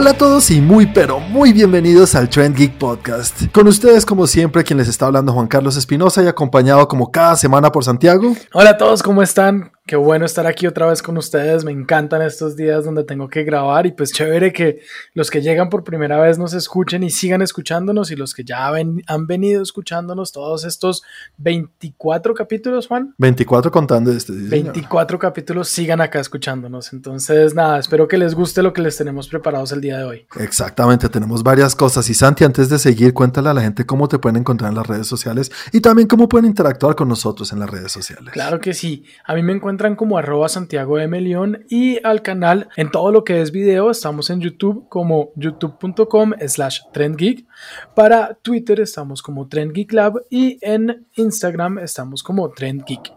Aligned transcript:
Hola 0.00 0.12
a 0.12 0.16
todos 0.16 0.50
y 0.50 0.62
muy 0.62 0.86
pero 0.86 1.20
muy 1.20 1.52
bienvenidos 1.52 2.14
al 2.14 2.30
Trend 2.30 2.56
Geek 2.56 2.78
Podcast. 2.78 3.52
Con 3.52 3.68
ustedes 3.68 4.06
como 4.06 4.26
siempre 4.26 4.64
quien 4.64 4.78
les 4.78 4.88
está 4.88 5.04
hablando 5.04 5.34
Juan 5.34 5.46
Carlos 5.46 5.76
Espinosa 5.76 6.22
y 6.22 6.26
acompañado 6.26 6.88
como 6.88 7.10
cada 7.10 7.36
semana 7.36 7.70
por 7.70 7.84
Santiago. 7.84 8.34
Hola 8.54 8.70
a 8.70 8.78
todos, 8.78 9.02
¿cómo 9.02 9.22
están? 9.22 9.72
Qué 9.90 9.96
bueno 9.96 10.24
estar 10.24 10.46
aquí 10.46 10.68
otra 10.68 10.86
vez 10.86 11.02
con 11.02 11.18
ustedes. 11.18 11.64
Me 11.64 11.72
encantan 11.72 12.22
estos 12.22 12.54
días 12.54 12.84
donde 12.84 13.02
tengo 13.02 13.28
que 13.28 13.42
grabar 13.42 13.86
y 13.86 13.90
pues 13.90 14.12
chévere 14.12 14.52
que 14.52 14.82
los 15.14 15.32
que 15.32 15.42
llegan 15.42 15.68
por 15.68 15.82
primera 15.82 16.20
vez 16.20 16.38
nos 16.38 16.54
escuchen 16.54 17.02
y 17.02 17.10
sigan 17.10 17.42
escuchándonos 17.42 18.12
y 18.12 18.14
los 18.14 18.32
que 18.32 18.44
ya 18.44 18.68
han 18.68 19.26
venido 19.26 19.60
escuchándonos 19.60 20.30
todos 20.30 20.64
estos 20.64 21.02
24 21.38 22.34
capítulos, 22.34 22.86
Juan. 22.86 23.16
24 23.18 23.72
contando 23.72 24.12
este. 24.12 24.32
24 24.32 25.18
capítulos 25.18 25.68
sigan 25.68 26.00
acá 26.00 26.20
escuchándonos. 26.20 26.92
Entonces, 26.92 27.56
nada, 27.56 27.80
espero 27.80 28.06
que 28.06 28.16
les 28.16 28.36
guste 28.36 28.62
lo 28.62 28.72
que 28.72 28.82
les 28.82 28.96
tenemos 28.96 29.26
preparados 29.26 29.72
el 29.72 29.80
día 29.80 29.98
de 29.98 30.04
hoy. 30.04 30.26
Exactamente, 30.38 31.08
tenemos 31.08 31.42
varias 31.42 31.74
cosas. 31.74 32.08
Y 32.08 32.14
Santi, 32.14 32.44
antes 32.44 32.68
de 32.68 32.78
seguir, 32.78 33.12
cuéntale 33.12 33.48
a 33.48 33.54
la 33.54 33.62
gente 33.62 33.84
cómo 33.84 34.06
te 34.06 34.20
pueden 34.20 34.36
encontrar 34.36 34.70
en 34.70 34.76
las 34.76 34.86
redes 34.86 35.08
sociales 35.08 35.50
y 35.72 35.80
también 35.80 36.06
cómo 36.06 36.28
pueden 36.28 36.46
interactuar 36.46 36.94
con 36.94 37.08
nosotros 37.08 37.52
en 37.52 37.58
las 37.58 37.68
redes 37.68 37.90
sociales. 37.90 38.32
Claro 38.32 38.60
que 38.60 38.72
sí. 38.72 39.04
A 39.24 39.34
mí 39.34 39.42
me 39.42 39.52
encuentran 39.52 39.79
como 39.80 40.18
arroba 40.18 40.48
Santiago 40.50 40.98
de 40.98 41.08
León 41.08 41.64
y 41.70 42.04
al 42.04 42.20
canal 42.20 42.68
en 42.76 42.90
todo 42.90 43.10
lo 43.12 43.24
que 43.24 43.40
es 43.40 43.50
video 43.50 43.90
estamos 43.90 44.28
en 44.28 44.40
YouTube 44.40 44.86
como 44.90 45.30
youtube.com 45.36 46.32
slash 46.46 46.80
trendgeek. 46.92 47.46
Para 47.94 48.34
Twitter 48.34 48.80
estamos 48.80 49.22
como 49.22 49.48
trendgeeklab 49.48 50.22
y 50.28 50.58
en 50.60 51.06
Instagram 51.16 51.78
estamos 51.78 52.22
como 52.22 52.50
trendgeek. 52.50 53.12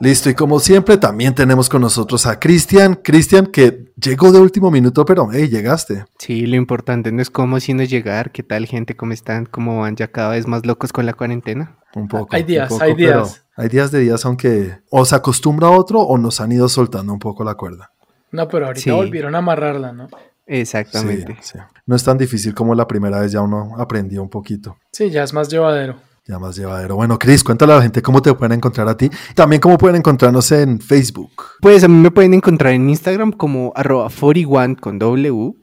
Listo, 0.00 0.30
y 0.30 0.34
como 0.34 0.60
siempre 0.60 0.96
también 0.96 1.34
tenemos 1.34 1.68
con 1.68 1.82
nosotros 1.82 2.24
a 2.26 2.38
Cristian. 2.38 2.94
Cristian 2.94 3.46
que 3.46 3.92
llegó 4.00 4.32
de 4.32 4.40
último 4.40 4.70
minuto, 4.70 5.04
pero 5.04 5.28
hey, 5.30 5.48
llegaste. 5.48 6.04
Sí, 6.18 6.46
lo 6.46 6.56
importante 6.56 7.12
no 7.12 7.20
es 7.20 7.28
cómo, 7.28 7.60
sino 7.60 7.82
llegar. 7.82 8.30
¿Qué 8.30 8.42
tal 8.42 8.66
gente? 8.66 8.96
¿Cómo 8.96 9.12
están? 9.12 9.44
¿Cómo 9.44 9.80
van 9.80 9.96
ya 9.96 10.08
cada 10.08 10.30
vez 10.30 10.46
más 10.46 10.64
locos 10.64 10.92
con 10.92 11.04
la 11.04 11.12
cuarentena? 11.12 11.76
Un 11.94 12.08
poco. 12.08 12.34
Hay 12.34 12.44
días, 12.44 12.80
hay 12.80 12.94
días. 12.94 13.44
Hay 13.58 13.68
días 13.68 13.90
de 13.90 13.98
días, 13.98 14.24
aunque 14.24 14.78
o 14.88 15.04
se 15.04 15.16
acostumbra 15.16 15.66
a 15.66 15.70
otro 15.72 16.00
o 16.00 16.16
nos 16.16 16.40
han 16.40 16.52
ido 16.52 16.68
soltando 16.68 17.12
un 17.12 17.18
poco 17.18 17.42
la 17.42 17.56
cuerda. 17.56 17.90
No, 18.30 18.46
pero 18.46 18.66
ahorita 18.66 18.94
volvieron 18.94 19.34
a 19.34 19.38
amarrarla, 19.38 19.92
¿no? 19.92 20.06
Exactamente. 20.46 21.36
No 21.84 21.96
es 21.96 22.04
tan 22.04 22.16
difícil 22.16 22.54
como 22.54 22.76
la 22.76 22.86
primera 22.86 23.18
vez, 23.18 23.32
ya 23.32 23.40
uno 23.40 23.74
aprendió 23.76 24.22
un 24.22 24.30
poquito. 24.30 24.76
Sí, 24.92 25.10
ya 25.10 25.24
es 25.24 25.32
más 25.32 25.48
llevadero. 25.48 25.96
Ya 26.24 26.38
más 26.38 26.54
llevadero. 26.54 26.94
Bueno, 26.94 27.18
Chris, 27.18 27.42
cuéntale 27.42 27.72
a 27.72 27.76
la 27.76 27.82
gente 27.82 28.00
cómo 28.00 28.22
te 28.22 28.32
pueden 28.32 28.52
encontrar 28.52 28.86
a 28.86 28.96
ti. 28.96 29.10
También 29.34 29.60
cómo 29.60 29.76
pueden 29.76 29.96
encontrarnos 29.96 30.52
en 30.52 30.80
Facebook. 30.80 31.32
Pues 31.60 31.82
a 31.82 31.88
mí 31.88 31.96
me 31.96 32.12
pueden 32.12 32.34
encontrar 32.34 32.74
en 32.74 32.88
Instagram 32.88 33.32
como 33.32 33.72
arroba 33.74 34.08
41 34.08 34.76
con 34.80 35.00
W. 35.00 35.54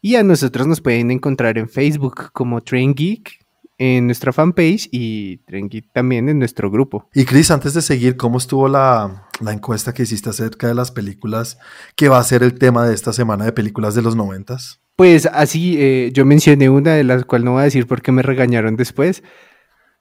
Y 0.00 0.14
a 0.14 0.22
nosotros 0.22 0.68
nos 0.68 0.80
pueden 0.80 1.10
encontrar 1.10 1.58
en 1.58 1.68
Facebook 1.68 2.30
como 2.32 2.60
Train 2.60 2.94
Geek 2.94 3.41
en 3.78 4.06
nuestra 4.06 4.32
fanpage 4.32 4.88
y 4.90 5.38
Trenki 5.38 5.82
también 5.82 6.28
en 6.28 6.38
nuestro 6.38 6.70
grupo. 6.70 7.08
Y 7.14 7.24
Chris, 7.24 7.50
antes 7.50 7.74
de 7.74 7.82
seguir, 7.82 8.16
¿cómo 8.16 8.38
estuvo 8.38 8.68
la, 8.68 9.28
encuesta 9.40 9.92
que 9.92 10.04
hiciste 10.04 10.30
acerca 10.30 10.68
de 10.68 10.74
las 10.74 10.90
películas 10.90 11.58
que 11.96 12.08
va 12.08 12.18
a 12.18 12.24
ser 12.24 12.42
el 12.42 12.58
tema 12.58 12.86
de 12.86 12.94
esta 12.94 13.12
semana 13.12 13.44
de 13.44 13.52
películas 13.52 13.94
de 13.94 14.02
los 14.02 14.14
noventas? 14.14 14.80
Pues 14.96 15.26
así, 15.26 15.76
eh, 15.78 16.10
yo 16.12 16.24
mencioné 16.24 16.68
una 16.68 16.92
de 16.94 17.04
las 17.04 17.24
cuales 17.24 17.44
no 17.44 17.52
voy 17.52 17.62
a 17.62 17.64
decir 17.64 17.86
porque 17.86 18.12
me 18.12 18.22
regañaron 18.22 18.76
después. 18.76 19.22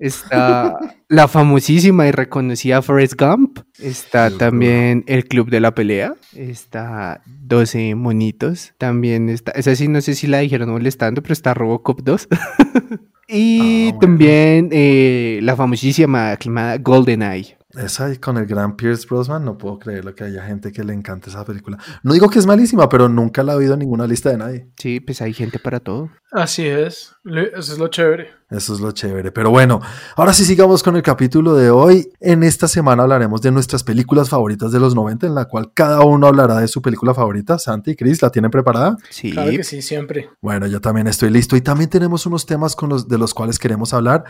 Está 0.01 0.77
la 1.09 1.27
famosísima 1.27 2.07
y 2.07 2.11
reconocida 2.11 2.81
Forrest 2.81 3.13
Gump. 3.19 3.59
Está 3.79 4.35
también 4.35 5.03
El 5.05 5.27
Club 5.27 5.49
de 5.49 5.59
la 5.59 5.75
Pelea. 5.75 6.15
Está 6.35 7.21
12 7.25 7.93
Monitos. 7.93 8.73
También 8.79 9.29
está. 9.29 9.51
Esa 9.51 9.75
sí, 9.75 9.87
no 9.87 10.01
sé 10.01 10.15
si 10.15 10.25
la 10.25 10.39
dijeron 10.39 10.71
molestando, 10.71 11.21
pero 11.21 11.33
está 11.33 11.53
Robocop 11.53 12.01
2. 12.01 12.27
Y 13.27 13.89
ah, 13.89 13.99
también 13.99 14.69
eh, 14.71 15.39
la 15.41 15.55
famosísima 15.55 16.31
aclamada 16.31 16.77
GoldenEye. 16.77 17.57
Esa 17.75 18.13
con 18.19 18.37
el 18.37 18.45
gran 18.45 18.75
Pierce 18.75 19.07
Brosnan, 19.07 19.45
no 19.45 19.57
puedo 19.57 19.79
creer 19.79 20.05
lo 20.05 20.13
que 20.13 20.23
haya 20.23 20.43
gente 20.43 20.71
que 20.71 20.83
le 20.83 20.93
encante 20.93 21.29
esa 21.29 21.45
película. 21.45 21.77
No 22.03 22.13
digo 22.13 22.29
que 22.29 22.39
es 22.39 22.45
malísima, 22.45 22.89
pero 22.89 23.09
nunca 23.09 23.43
la 23.43 23.53
he 23.53 23.55
oído 23.55 23.73
en 23.73 23.79
ninguna 23.79 24.07
lista 24.07 24.29
de 24.29 24.37
nadie. 24.37 24.67
Sí, 24.77 24.99
pues 24.99 25.21
hay 25.21 25.33
gente 25.33 25.59
para 25.59 25.79
todo. 25.79 26.09
Así 26.31 26.65
es, 26.65 27.13
eso 27.25 27.73
es 27.73 27.77
lo 27.77 27.87
chévere. 27.89 28.29
Eso 28.49 28.73
es 28.73 28.81
lo 28.81 28.91
chévere. 28.91 29.31
Pero 29.31 29.49
bueno, 29.49 29.81
ahora 30.15 30.33
sí 30.33 30.43
sigamos 30.43 30.83
con 30.83 30.95
el 30.95 31.01
capítulo 31.01 31.55
de 31.55 31.69
hoy. 31.69 32.09
En 32.19 32.43
esta 32.43 32.67
semana 32.67 33.03
hablaremos 33.03 33.41
de 33.41 33.51
nuestras 33.51 33.83
películas 33.83 34.29
favoritas 34.29 34.71
de 34.71 34.79
los 34.79 34.93
90, 34.93 35.27
en 35.27 35.35
la 35.35 35.45
cual 35.45 35.71
cada 35.73 36.01
uno 36.01 36.27
hablará 36.27 36.57
de 36.57 36.67
su 36.67 36.81
película 36.81 37.13
favorita. 37.13 37.57
Santi 37.59 37.91
y 37.91 37.95
Chris, 37.95 38.21
¿la 38.21 38.29
tienen 38.29 38.51
preparada? 38.51 38.97
Sí. 39.09 39.31
Claro 39.31 39.51
que 39.51 39.63
sí, 39.63 39.81
siempre. 39.81 40.29
Bueno, 40.41 40.67
yo 40.67 40.81
también 40.81 41.07
estoy 41.07 41.29
listo. 41.29 41.55
Y 41.55 41.61
también 41.61 41.89
tenemos 41.89 42.25
unos 42.25 42.45
temas 42.45 42.75
con 42.75 42.89
los, 42.89 43.07
de 43.07 43.17
los 43.17 43.33
cuales 43.33 43.57
queremos 43.57 43.93
hablar 43.93 44.25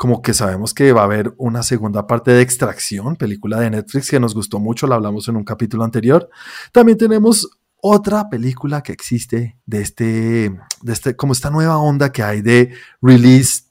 como 0.00 0.22
que 0.22 0.32
sabemos 0.32 0.72
que 0.72 0.94
va 0.94 1.02
a 1.02 1.04
haber 1.04 1.34
una 1.36 1.62
segunda 1.62 2.06
parte 2.06 2.30
de 2.30 2.40
Extracción, 2.40 3.16
película 3.16 3.60
de 3.60 3.68
Netflix 3.68 4.08
que 4.08 4.18
nos 4.18 4.34
gustó 4.34 4.58
mucho, 4.58 4.86
la 4.86 4.94
hablamos 4.94 5.28
en 5.28 5.36
un 5.36 5.44
capítulo 5.44 5.84
anterior. 5.84 6.30
También 6.72 6.96
tenemos 6.96 7.50
otra 7.82 8.30
película 8.30 8.82
que 8.82 8.92
existe 8.92 9.58
de 9.66 9.82
este, 9.82 10.58
de 10.80 10.92
este, 10.94 11.16
como 11.16 11.34
esta 11.34 11.50
nueva 11.50 11.76
onda 11.76 12.10
que 12.12 12.22
hay 12.22 12.40
de 12.40 12.72
release 13.02 13.64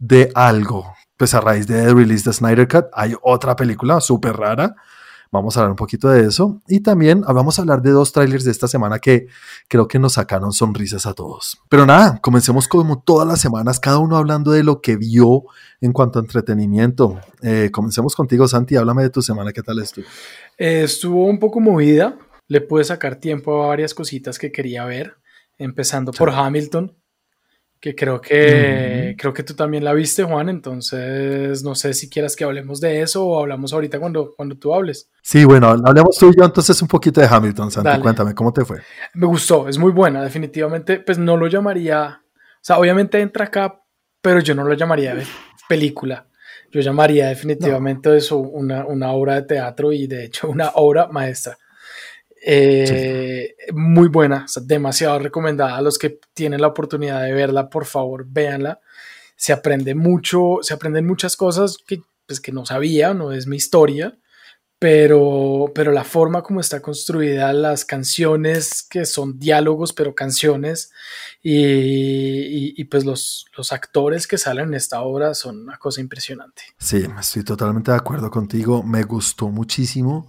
de 0.00 0.32
algo. 0.34 0.92
Pues 1.16 1.34
a 1.34 1.40
raíz 1.40 1.68
de 1.68 1.94
release 1.94 2.28
de 2.28 2.32
Snyder 2.32 2.66
Cut 2.66 2.86
hay 2.92 3.14
otra 3.22 3.54
película 3.54 4.00
súper 4.00 4.36
rara 4.36 4.74
Vamos 5.30 5.56
a 5.56 5.60
hablar 5.60 5.70
un 5.70 5.76
poquito 5.76 6.08
de 6.08 6.26
eso. 6.26 6.60
Y 6.68 6.80
también 6.80 7.22
vamos 7.22 7.58
a 7.58 7.62
hablar 7.62 7.82
de 7.82 7.90
dos 7.90 8.12
trailers 8.12 8.44
de 8.44 8.50
esta 8.50 8.68
semana 8.68 8.98
que 8.98 9.26
creo 9.68 9.88
que 9.88 9.98
nos 9.98 10.14
sacaron 10.14 10.52
sonrisas 10.52 11.06
a 11.06 11.14
todos. 11.14 11.60
Pero 11.68 11.86
nada, 11.86 12.18
comencemos 12.20 12.68
como 12.68 13.02
todas 13.02 13.26
las 13.26 13.40
semanas, 13.40 13.80
cada 13.80 13.98
uno 13.98 14.16
hablando 14.16 14.52
de 14.52 14.62
lo 14.62 14.80
que 14.80 14.96
vio 14.96 15.44
en 15.80 15.92
cuanto 15.92 16.18
a 16.18 16.22
entretenimiento. 16.22 17.20
Eh, 17.42 17.70
comencemos 17.72 18.14
contigo, 18.14 18.48
Santi. 18.48 18.76
Háblame 18.76 19.02
de 19.02 19.10
tu 19.10 19.22
semana. 19.22 19.52
¿Qué 19.52 19.62
tal 19.62 19.80
estuvo? 19.80 20.06
Eh, 20.58 20.82
estuvo 20.84 21.26
un 21.26 21.38
poco 21.38 21.60
movida. 21.60 22.16
Le 22.48 22.60
pude 22.60 22.84
sacar 22.84 23.16
tiempo 23.16 23.64
a 23.64 23.68
varias 23.68 23.94
cositas 23.94 24.38
que 24.38 24.52
quería 24.52 24.84
ver. 24.84 25.16
Empezando 25.58 26.12
por 26.12 26.30
Hamilton, 26.30 26.94
que 27.86 27.94
creo 27.94 28.20
que 28.20 29.14
creo 29.16 29.32
que 29.32 29.44
tú 29.44 29.54
también 29.54 29.84
la 29.84 29.92
viste, 29.92 30.24
Juan, 30.24 30.48
entonces 30.48 31.62
no 31.62 31.76
sé 31.76 31.94
si 31.94 32.10
quieras 32.10 32.34
que 32.34 32.42
hablemos 32.42 32.80
de 32.80 33.00
eso 33.00 33.24
o 33.24 33.38
hablamos 33.38 33.72
ahorita 33.72 34.00
cuando, 34.00 34.34
cuando 34.34 34.56
tú 34.56 34.74
hables. 34.74 35.08
Sí, 35.22 35.44
bueno, 35.44 35.68
hablemos 35.68 36.18
tú 36.18 36.30
y 36.30 36.36
yo 36.36 36.44
entonces 36.44 36.82
un 36.82 36.88
poquito 36.88 37.20
de 37.20 37.28
Hamilton, 37.28 37.70
Santi, 37.70 38.00
cuéntame, 38.00 38.34
¿cómo 38.34 38.52
te 38.52 38.64
fue? 38.64 38.78
Me 39.14 39.26
gustó, 39.26 39.68
es 39.68 39.78
muy 39.78 39.92
buena, 39.92 40.24
definitivamente, 40.24 40.98
pues 40.98 41.16
no 41.16 41.36
lo 41.36 41.46
llamaría, 41.46 42.22
o 42.24 42.58
sea, 42.60 42.78
obviamente 42.78 43.20
entra 43.20 43.44
acá, 43.44 43.80
pero 44.20 44.40
yo 44.40 44.56
no 44.56 44.64
lo 44.64 44.74
llamaría 44.74 45.16
película, 45.68 46.26
yo 46.72 46.80
llamaría 46.80 47.28
definitivamente 47.28 48.16
eso 48.16 48.38
una, 48.38 48.84
una 48.84 49.12
obra 49.12 49.36
de 49.36 49.42
teatro 49.42 49.92
y 49.92 50.08
de 50.08 50.24
hecho 50.24 50.48
una 50.48 50.72
obra 50.74 51.06
maestra. 51.06 51.56
Eh, 52.44 53.55
muy 53.76 54.08
buena, 54.08 54.46
demasiado 54.62 55.18
recomendada 55.18 55.76
a 55.76 55.82
los 55.82 55.98
que 55.98 56.18
tienen 56.34 56.60
la 56.60 56.68
oportunidad 56.68 57.22
de 57.22 57.32
verla, 57.32 57.68
por 57.68 57.84
favor, 57.84 58.26
véanla. 58.28 58.80
Se 59.36 59.52
aprende 59.52 59.94
mucho, 59.94 60.58
se 60.62 60.74
aprenden 60.74 61.06
muchas 61.06 61.36
cosas 61.36 61.78
que, 61.86 62.02
pues, 62.26 62.40
que 62.40 62.52
no 62.52 62.64
sabía, 62.66 63.14
no 63.14 63.32
es 63.32 63.46
mi 63.46 63.56
historia, 63.56 64.16
pero, 64.78 65.72
pero 65.74 65.92
la 65.92 66.04
forma 66.04 66.42
como 66.42 66.60
está 66.60 66.80
construida, 66.80 67.52
las 67.52 67.84
canciones 67.84 68.82
que 68.82 69.06
son 69.06 69.38
diálogos, 69.38 69.92
pero 69.92 70.14
canciones, 70.14 70.90
y, 71.42 72.80
y, 72.80 72.84
pues 72.84 73.04
los, 73.04 73.46
los 73.56 73.72
actores 73.72 74.26
que 74.26 74.36
salen 74.36 74.68
en 74.68 74.74
esta 74.74 75.00
obra 75.02 75.34
son 75.34 75.60
una 75.60 75.78
cosa 75.78 76.00
impresionante. 76.00 76.62
Sí, 76.78 77.06
estoy 77.18 77.44
totalmente 77.44 77.90
de 77.90 77.96
acuerdo 77.96 78.30
contigo, 78.30 78.82
me 78.82 79.02
gustó 79.02 79.48
muchísimo. 79.48 80.28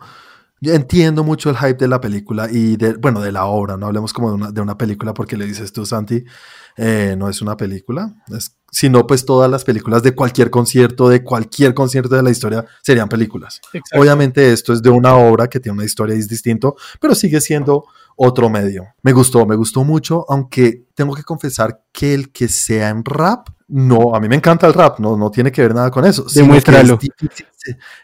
Yo 0.60 0.74
entiendo 0.74 1.24
mucho 1.24 1.50
el 1.50 1.58
hype 1.58 1.76
de 1.76 1.88
la 1.88 2.02
película 2.02 2.50
y 2.52 2.78
de, 2.78 2.94
bueno, 2.94 3.22
de 3.22 3.32
la 3.32 3.46
obra, 3.46 3.78
no 3.78 3.86
hablemos 3.86 4.12
como 4.12 4.30
de 4.30 4.36
una, 4.36 4.52
de 4.52 4.62
una 4.62 4.78
película 4.78 5.14
porque 5.14 5.38
le 5.38 5.46
dices 5.46 5.72
tú, 5.72 5.86
Santi, 5.86 6.24
eh, 6.78 7.16
no 7.18 7.30
es 7.30 7.42
una 7.42 7.56
película, 7.56 8.16
es, 8.36 8.58
sino 8.72 9.08
pues 9.08 9.26
todas 9.26 9.50
las 9.50 9.64
películas 9.64 10.04
de 10.04 10.14
cualquier 10.14 10.50
concierto, 10.50 11.10
de 11.10 11.24
cualquier 11.24 11.74
concierto 11.74 12.16
de 12.16 12.24
la 12.24 12.32
historia 12.32 12.66
serían 12.82 13.08
películas. 13.08 13.62
Obviamente 13.94 14.52
esto 14.52 14.74
es 14.74 14.82
de 14.82 14.90
una 14.90 15.16
obra 15.16 15.48
que 15.48 15.60
tiene 15.60 15.78
una 15.78 15.86
historia 15.86 16.16
y 16.16 16.20
es 16.20 16.28
distinto, 16.28 16.76
pero 17.00 17.16
sigue 17.16 17.40
siendo 17.40 17.86
otro 18.16 18.50
medio. 18.50 18.88
Me 19.04 19.14
gustó, 19.14 19.46
me 19.46 19.56
gustó 19.56 19.84
mucho, 19.84 20.26
aunque 20.28 20.88
tengo 20.96 21.16
que 21.16 21.24
confesar 21.24 21.84
que 21.92 22.14
el 22.14 22.32
que 22.32 22.48
sea 22.48 22.90
en 22.90 23.06
rap, 23.06 23.50
no, 23.70 24.16
a 24.16 24.20
mí 24.20 24.30
me 24.30 24.38
encanta 24.38 24.66
el 24.66 24.74
rap, 24.74 25.00
no, 25.00 25.18
no 25.18 25.30
tiene 25.30 25.52
que 25.52 25.62
ver 25.62 25.76
nada 25.76 25.92
con 25.92 26.06
eso. 26.06 26.26
Demuéstralo. 26.34 26.98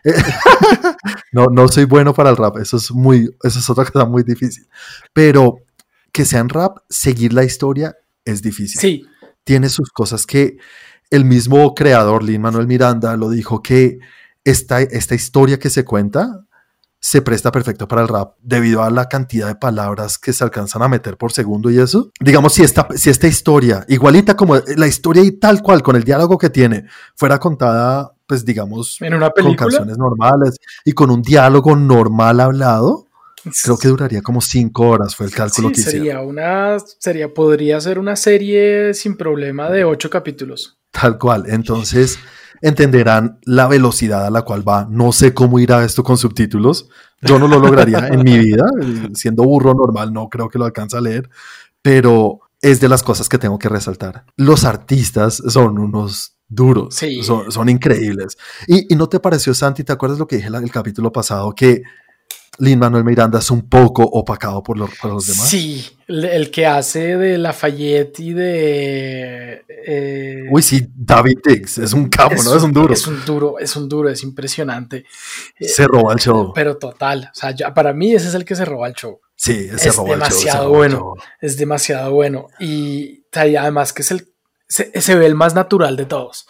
no, 1.31 1.45
no 1.45 1.68
soy 1.69 1.86
bueno 1.86 2.13
para 2.13 2.30
el 2.30 2.38
rap, 2.38 2.57
eso 2.57 2.77
es 2.77 2.92
muy, 2.92 3.30
eso 3.44 3.60
es 3.60 3.69
otra 3.69 3.86
cosa 3.92 4.06
muy 4.06 4.24
difícil. 4.24 4.68
Pero 5.13 5.57
que 6.12 6.25
sea 6.25 6.39
en 6.39 6.50
rap, 6.50 6.80
seguir 6.89 7.33
la 7.33 7.44
historia 7.44 7.95
es 8.25 8.42
difícil. 8.42 8.80
Sí. 8.80 9.06
Tiene 9.44 9.69
sus 9.69 9.89
cosas 9.89 10.25
que 10.25 10.57
el 11.10 11.25
mismo 11.25 11.74
creador, 11.75 12.24
Lin 12.24 12.42
Manuel 12.42 12.68
Miranda, 12.68 13.15
lo 13.15 13.30
dijo 13.30 13.62
que 13.62 14.00
esta, 14.44 14.81
esta 14.81 15.15
historia 15.15 15.60
que 15.60 15.69
se 15.69 15.86
cuenta 15.86 16.43
se 17.03 17.21
presta 17.21 17.51
perfecto 17.51 17.85
para 17.85 18.01
el 18.01 18.07
rap 18.07 18.35
debido 18.41 18.81
a 18.81 18.89
la 18.89 19.09
cantidad 19.09 19.47
de 19.47 19.55
palabras 19.55 20.17
que 20.17 20.31
se 20.31 20.41
alcanzan 20.41 20.83
a 20.83 20.88
meter 20.88 21.17
por 21.17 21.33
segundo 21.33 21.69
y 21.69 21.77
eso. 21.77 22.09
Digamos, 22.21 22.53
si 22.53 22.63
esta, 22.63 22.88
si 22.95 23.09
esta 23.09 23.27
historia, 23.27 23.83
igualita 23.89 24.38
como 24.38 24.55
la 24.55 24.88
historia 24.88 25.21
y 25.21 25.33
tal 25.33 25.61
cual, 25.61 25.83
con 25.83 25.97
el 25.97 26.05
diálogo 26.05 26.38
que 26.38 26.50
tiene, 26.50 26.85
fuera 27.13 27.39
contada, 27.39 28.13
pues 28.25 28.45
digamos, 28.45 29.01
¿En 29.01 29.15
una 29.15 29.31
con 29.31 29.53
canciones 29.53 29.97
normales 29.97 30.55
y 30.85 30.94
con 30.94 31.11
un 31.11 31.21
diálogo 31.21 31.75
normal 31.75 32.39
hablado, 32.39 33.07
creo 33.65 33.77
que 33.77 33.89
duraría 33.89 34.21
como 34.21 34.39
cinco 34.39 34.88
horas, 34.88 35.13
fue 35.13 35.25
el 35.25 35.33
cálculo 35.33 35.67
Sí, 35.67 35.73
que 35.75 35.81
hicieron. 35.81 36.05
sería 36.07 36.21
una, 36.21 36.77
sería, 37.00 37.33
podría 37.33 37.81
ser 37.81 38.00
una 38.00 38.15
serie 38.15 38.94
sin 38.94 39.17
problema 39.17 39.69
de 39.69 39.83
ocho 39.83 40.09
capítulos. 40.09 40.77
Tal 40.91 41.17
cual. 41.17 41.44
Entonces 41.47 42.17
entenderán 42.63 43.39
la 43.44 43.68
velocidad 43.68 44.25
a 44.25 44.31
la 44.31 44.44
cual 44.44 44.68
va. 44.68 44.88
No 44.89 45.12
sé 45.12 45.33
cómo 45.33 45.60
irá 45.60 45.83
esto 45.83 46.01
con 46.01 46.18
subtítulos. 46.18 46.88
Yo 47.21 47.38
no 47.38 47.48
lo 47.48 47.60
lograría 47.60 48.07
en 48.07 48.24
mi 48.24 48.39
vida. 48.39 48.65
Siendo 49.13 49.44
burro 49.44 49.74
normal, 49.74 50.13
no 50.13 50.30
creo 50.30 50.50
que 50.50 50.57
lo 50.57 50.65
alcance 50.65 50.98
a 50.98 51.01
leer. 51.01 51.30
Pero 51.81 52.39
es 52.62 52.80
de 52.80 52.88
las 52.88 53.04
cosas 53.04 53.27
que 53.27 53.38
tengo 53.38 53.60
que 53.60 53.68
resaltar. 53.68 54.25
Los 54.38 54.63
artistas 54.63 55.44
son 55.45 55.77
unos 55.77 56.38
duros. 56.48 56.95
Sí. 56.95 57.21
Son, 57.21 57.51
son 57.51 57.68
increíbles. 57.68 58.38
Y, 58.65 58.94
y, 58.94 58.95
no 58.95 59.10
te 59.10 59.19
pareció, 59.19 59.54
Santi, 59.54 59.83
¿te 59.83 59.92
acuerdas 59.92 60.18
lo 60.18 60.27
que 60.27 60.38
dije 60.38 60.48
el 60.48 60.71
capítulo 60.71 61.12
pasado? 61.12 61.54
Que 61.54 61.83
Lin 62.60 62.80
Manuel 62.80 63.04
Miranda 63.04 63.39
es 63.39 63.51
un 63.51 63.68
poco 63.68 64.04
opacado 64.04 64.63
por, 64.63 64.77
lo, 64.77 64.88
por 65.01 65.12
los 65.12 65.25
demás. 65.25 65.50
Sí, 65.50 65.86
el, 66.07 66.25
el, 66.25 66.51
que 66.51 66.65
hace 66.65 67.17
de 67.17 67.38
Lafayette 67.38 68.19
y 68.19 68.33
de. 68.33 69.65
Eh, 69.67 70.44
Uy, 70.50 70.61
sí, 70.61 70.88
David 70.95 71.39
Diggs 71.44 71.77
es 71.77 71.94
un 71.94 72.09
capo, 72.09 72.35
es 72.35 72.45
¿no? 72.45 72.55
Es 72.55 72.63
un 72.63 72.73
duro. 72.73 72.94
Es 72.94 73.07
un 73.07 73.25
duro, 73.25 73.59
es 73.59 73.75
un 73.75 73.89
duro, 73.89 74.09
es 74.09 74.23
impresionante. 74.23 75.05
Se 75.59 75.85
roba 75.88 76.13
el 76.13 76.19
show. 76.19 76.53
Pero 76.53 76.77
total, 76.77 77.29
o 77.31 77.35
sea, 77.35 77.51
ya, 77.51 77.73
para 77.73 77.94
mí 77.94 78.13
ese 78.13 78.27
es 78.27 78.33
el 78.33 78.45
que 78.45 78.55
se 78.55 78.65
roba 78.65 78.88
el 78.88 78.94
show. 78.94 79.19
Sí, 79.35 79.69
ese 79.71 79.89
es 79.89 79.95
roba 79.95 80.11
demasiado 80.11 80.63
el 80.63 80.69
show, 80.69 80.75
bueno. 80.75 81.13
Es 81.41 81.57
demasiado 81.57 82.13
bueno. 82.13 82.47
Y, 82.59 83.25
y 83.33 83.55
además 83.55 83.94
que 83.94 84.01
es 84.01 84.11
el. 84.11 84.27
Se, 84.67 85.00
se 85.01 85.15
ve 85.15 85.25
el 85.25 85.35
más 85.35 85.53
natural 85.53 85.97
de 85.97 86.05
todos 86.05 86.47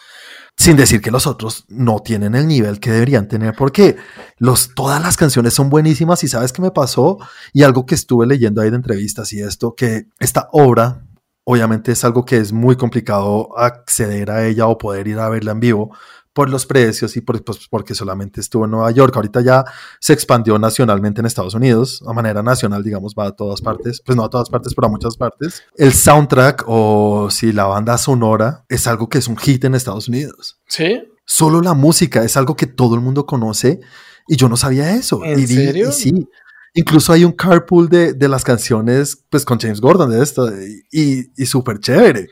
sin 0.56 0.76
decir 0.76 1.00
que 1.00 1.10
los 1.10 1.26
otros 1.26 1.64
no 1.68 2.00
tienen 2.00 2.34
el 2.34 2.46
nivel 2.46 2.80
que 2.80 2.92
deberían 2.92 3.28
tener, 3.28 3.54
porque 3.56 3.96
los, 4.38 4.74
todas 4.74 5.02
las 5.02 5.16
canciones 5.16 5.54
son 5.54 5.68
buenísimas 5.68 6.22
y 6.24 6.28
sabes 6.28 6.52
qué 6.52 6.62
me 6.62 6.70
pasó 6.70 7.18
y 7.52 7.62
algo 7.62 7.86
que 7.86 7.94
estuve 7.94 8.26
leyendo 8.26 8.62
ahí 8.62 8.70
de 8.70 8.76
entrevistas 8.76 9.32
y 9.32 9.42
esto, 9.42 9.74
que 9.74 10.06
esta 10.18 10.48
obra 10.52 11.04
obviamente 11.44 11.92
es 11.92 12.04
algo 12.04 12.24
que 12.24 12.38
es 12.38 12.52
muy 12.52 12.76
complicado 12.76 13.56
acceder 13.58 14.30
a 14.30 14.46
ella 14.46 14.66
o 14.66 14.78
poder 14.78 15.06
ir 15.08 15.18
a 15.18 15.28
verla 15.28 15.52
en 15.52 15.60
vivo 15.60 15.96
por 16.34 16.50
los 16.50 16.66
precios 16.66 17.16
y 17.16 17.20
por, 17.20 17.42
pues, 17.42 17.68
porque 17.70 17.94
solamente 17.94 18.40
estuvo 18.40 18.64
en 18.64 18.72
Nueva 18.72 18.90
York. 18.90 19.14
Ahorita 19.16 19.40
ya 19.40 19.64
se 20.00 20.12
expandió 20.12 20.58
nacionalmente 20.58 21.20
en 21.20 21.26
Estados 21.26 21.54
Unidos, 21.54 22.02
a 22.06 22.12
manera 22.12 22.42
nacional, 22.42 22.82
digamos, 22.82 23.14
va 23.18 23.28
a 23.28 23.32
todas 23.32 23.62
partes, 23.62 24.02
pues 24.04 24.16
no 24.16 24.24
a 24.24 24.28
todas 24.28 24.50
partes, 24.50 24.74
pero 24.74 24.88
a 24.88 24.90
muchas 24.90 25.16
partes. 25.16 25.62
El 25.76 25.94
soundtrack 25.94 26.64
o 26.66 27.30
si 27.30 27.52
la 27.52 27.64
banda 27.64 27.96
sonora 27.96 28.64
es 28.68 28.86
algo 28.88 29.08
que 29.08 29.18
es 29.18 29.28
un 29.28 29.36
hit 29.36 29.64
en 29.64 29.76
Estados 29.76 30.08
Unidos. 30.08 30.58
Sí. 30.66 31.02
Solo 31.24 31.60
la 31.62 31.72
música 31.72 32.24
es 32.24 32.36
algo 32.36 32.56
que 32.56 32.66
todo 32.66 32.96
el 32.96 33.00
mundo 33.00 33.24
conoce 33.24 33.80
y 34.26 34.36
yo 34.36 34.48
no 34.48 34.56
sabía 34.56 34.94
eso. 34.96 35.24
¿En 35.24 35.38
y, 35.38 35.46
serio? 35.46 35.90
Y, 35.90 35.92
sí. 35.92 36.28
Incluso 36.74 37.12
hay 37.12 37.24
un 37.24 37.30
carpool 37.30 37.88
de, 37.88 38.12
de, 38.12 38.28
las 38.28 38.42
canciones, 38.42 39.24
pues 39.30 39.44
con 39.44 39.60
James 39.60 39.80
Gordon 39.80 40.10
de 40.10 40.20
esto, 40.20 40.50
y, 40.90 41.30
y 41.36 41.46
súper 41.46 41.78
chévere. 41.78 42.28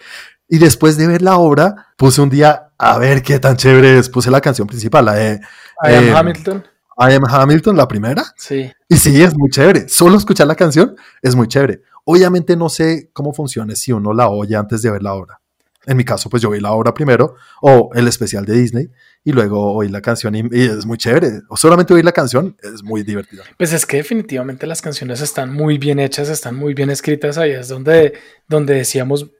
Y 0.48 0.58
después 0.58 0.96
de 0.96 1.06
ver 1.06 1.22
la 1.22 1.38
obra, 1.38 1.94
puse 1.96 2.20
un 2.20 2.28
día 2.28 2.71
a 2.78 2.98
ver 2.98 3.22
qué 3.22 3.38
tan 3.38 3.56
chévere 3.56 3.98
es. 3.98 4.08
Puse 4.08 4.30
la 4.30 4.40
canción 4.40 4.66
principal, 4.66 5.04
la 5.04 5.14
de 5.14 5.40
I 5.82 5.94
Am 5.94 6.04
eh, 6.04 6.12
Hamilton. 6.14 6.64
I 6.98 7.14
Am 7.14 7.24
Hamilton, 7.26 7.76
la 7.76 7.88
primera. 7.88 8.24
Sí. 8.36 8.70
Y 8.88 8.96
sí, 8.96 9.22
es 9.22 9.36
muy 9.36 9.50
chévere. 9.50 9.88
Solo 9.88 10.16
escuchar 10.16 10.46
la 10.46 10.54
canción 10.54 10.94
es 11.22 11.34
muy 11.34 11.48
chévere. 11.48 11.82
Obviamente 12.04 12.56
no 12.56 12.68
sé 12.68 13.10
cómo 13.12 13.32
funciona 13.32 13.74
si 13.76 13.92
uno 13.92 14.12
la 14.12 14.28
oye 14.28 14.56
antes 14.56 14.82
de 14.82 14.90
ver 14.90 15.02
la 15.02 15.14
obra. 15.14 15.40
En 15.84 15.96
mi 15.96 16.04
caso, 16.04 16.30
pues 16.30 16.40
yo 16.40 16.50
vi 16.50 16.60
la 16.60 16.70
obra 16.70 16.94
primero, 16.94 17.34
o 17.60 17.90
el 17.94 18.06
especial 18.06 18.44
de 18.44 18.54
Disney, 18.54 18.88
y 19.24 19.32
luego 19.32 19.74
oí 19.74 19.88
la 19.88 20.00
canción 20.00 20.34
y, 20.36 20.42
y, 20.52 20.62
es 20.62 20.86
muy 20.86 20.96
chévere. 20.96 21.40
O 21.48 21.56
solamente 21.56 21.92
oír 21.92 22.04
la 22.04 22.12
canción 22.12 22.56
es 22.62 22.84
muy 22.84 23.02
divertida. 23.02 23.42
Pues 23.58 23.72
es 23.72 23.84
que 23.84 23.96
definitivamente 23.96 24.66
las 24.68 24.80
canciones 24.80 25.20
están 25.20 25.52
muy 25.52 25.78
bien 25.78 25.98
hechas, 25.98 26.28
están 26.28 26.54
muy 26.54 26.74
bien 26.74 26.90
escritas. 26.90 27.36
Ahí 27.36 27.50
es 27.50 27.68
donde, 27.68 28.12
donde 28.48 28.74
decíamos 28.74 29.30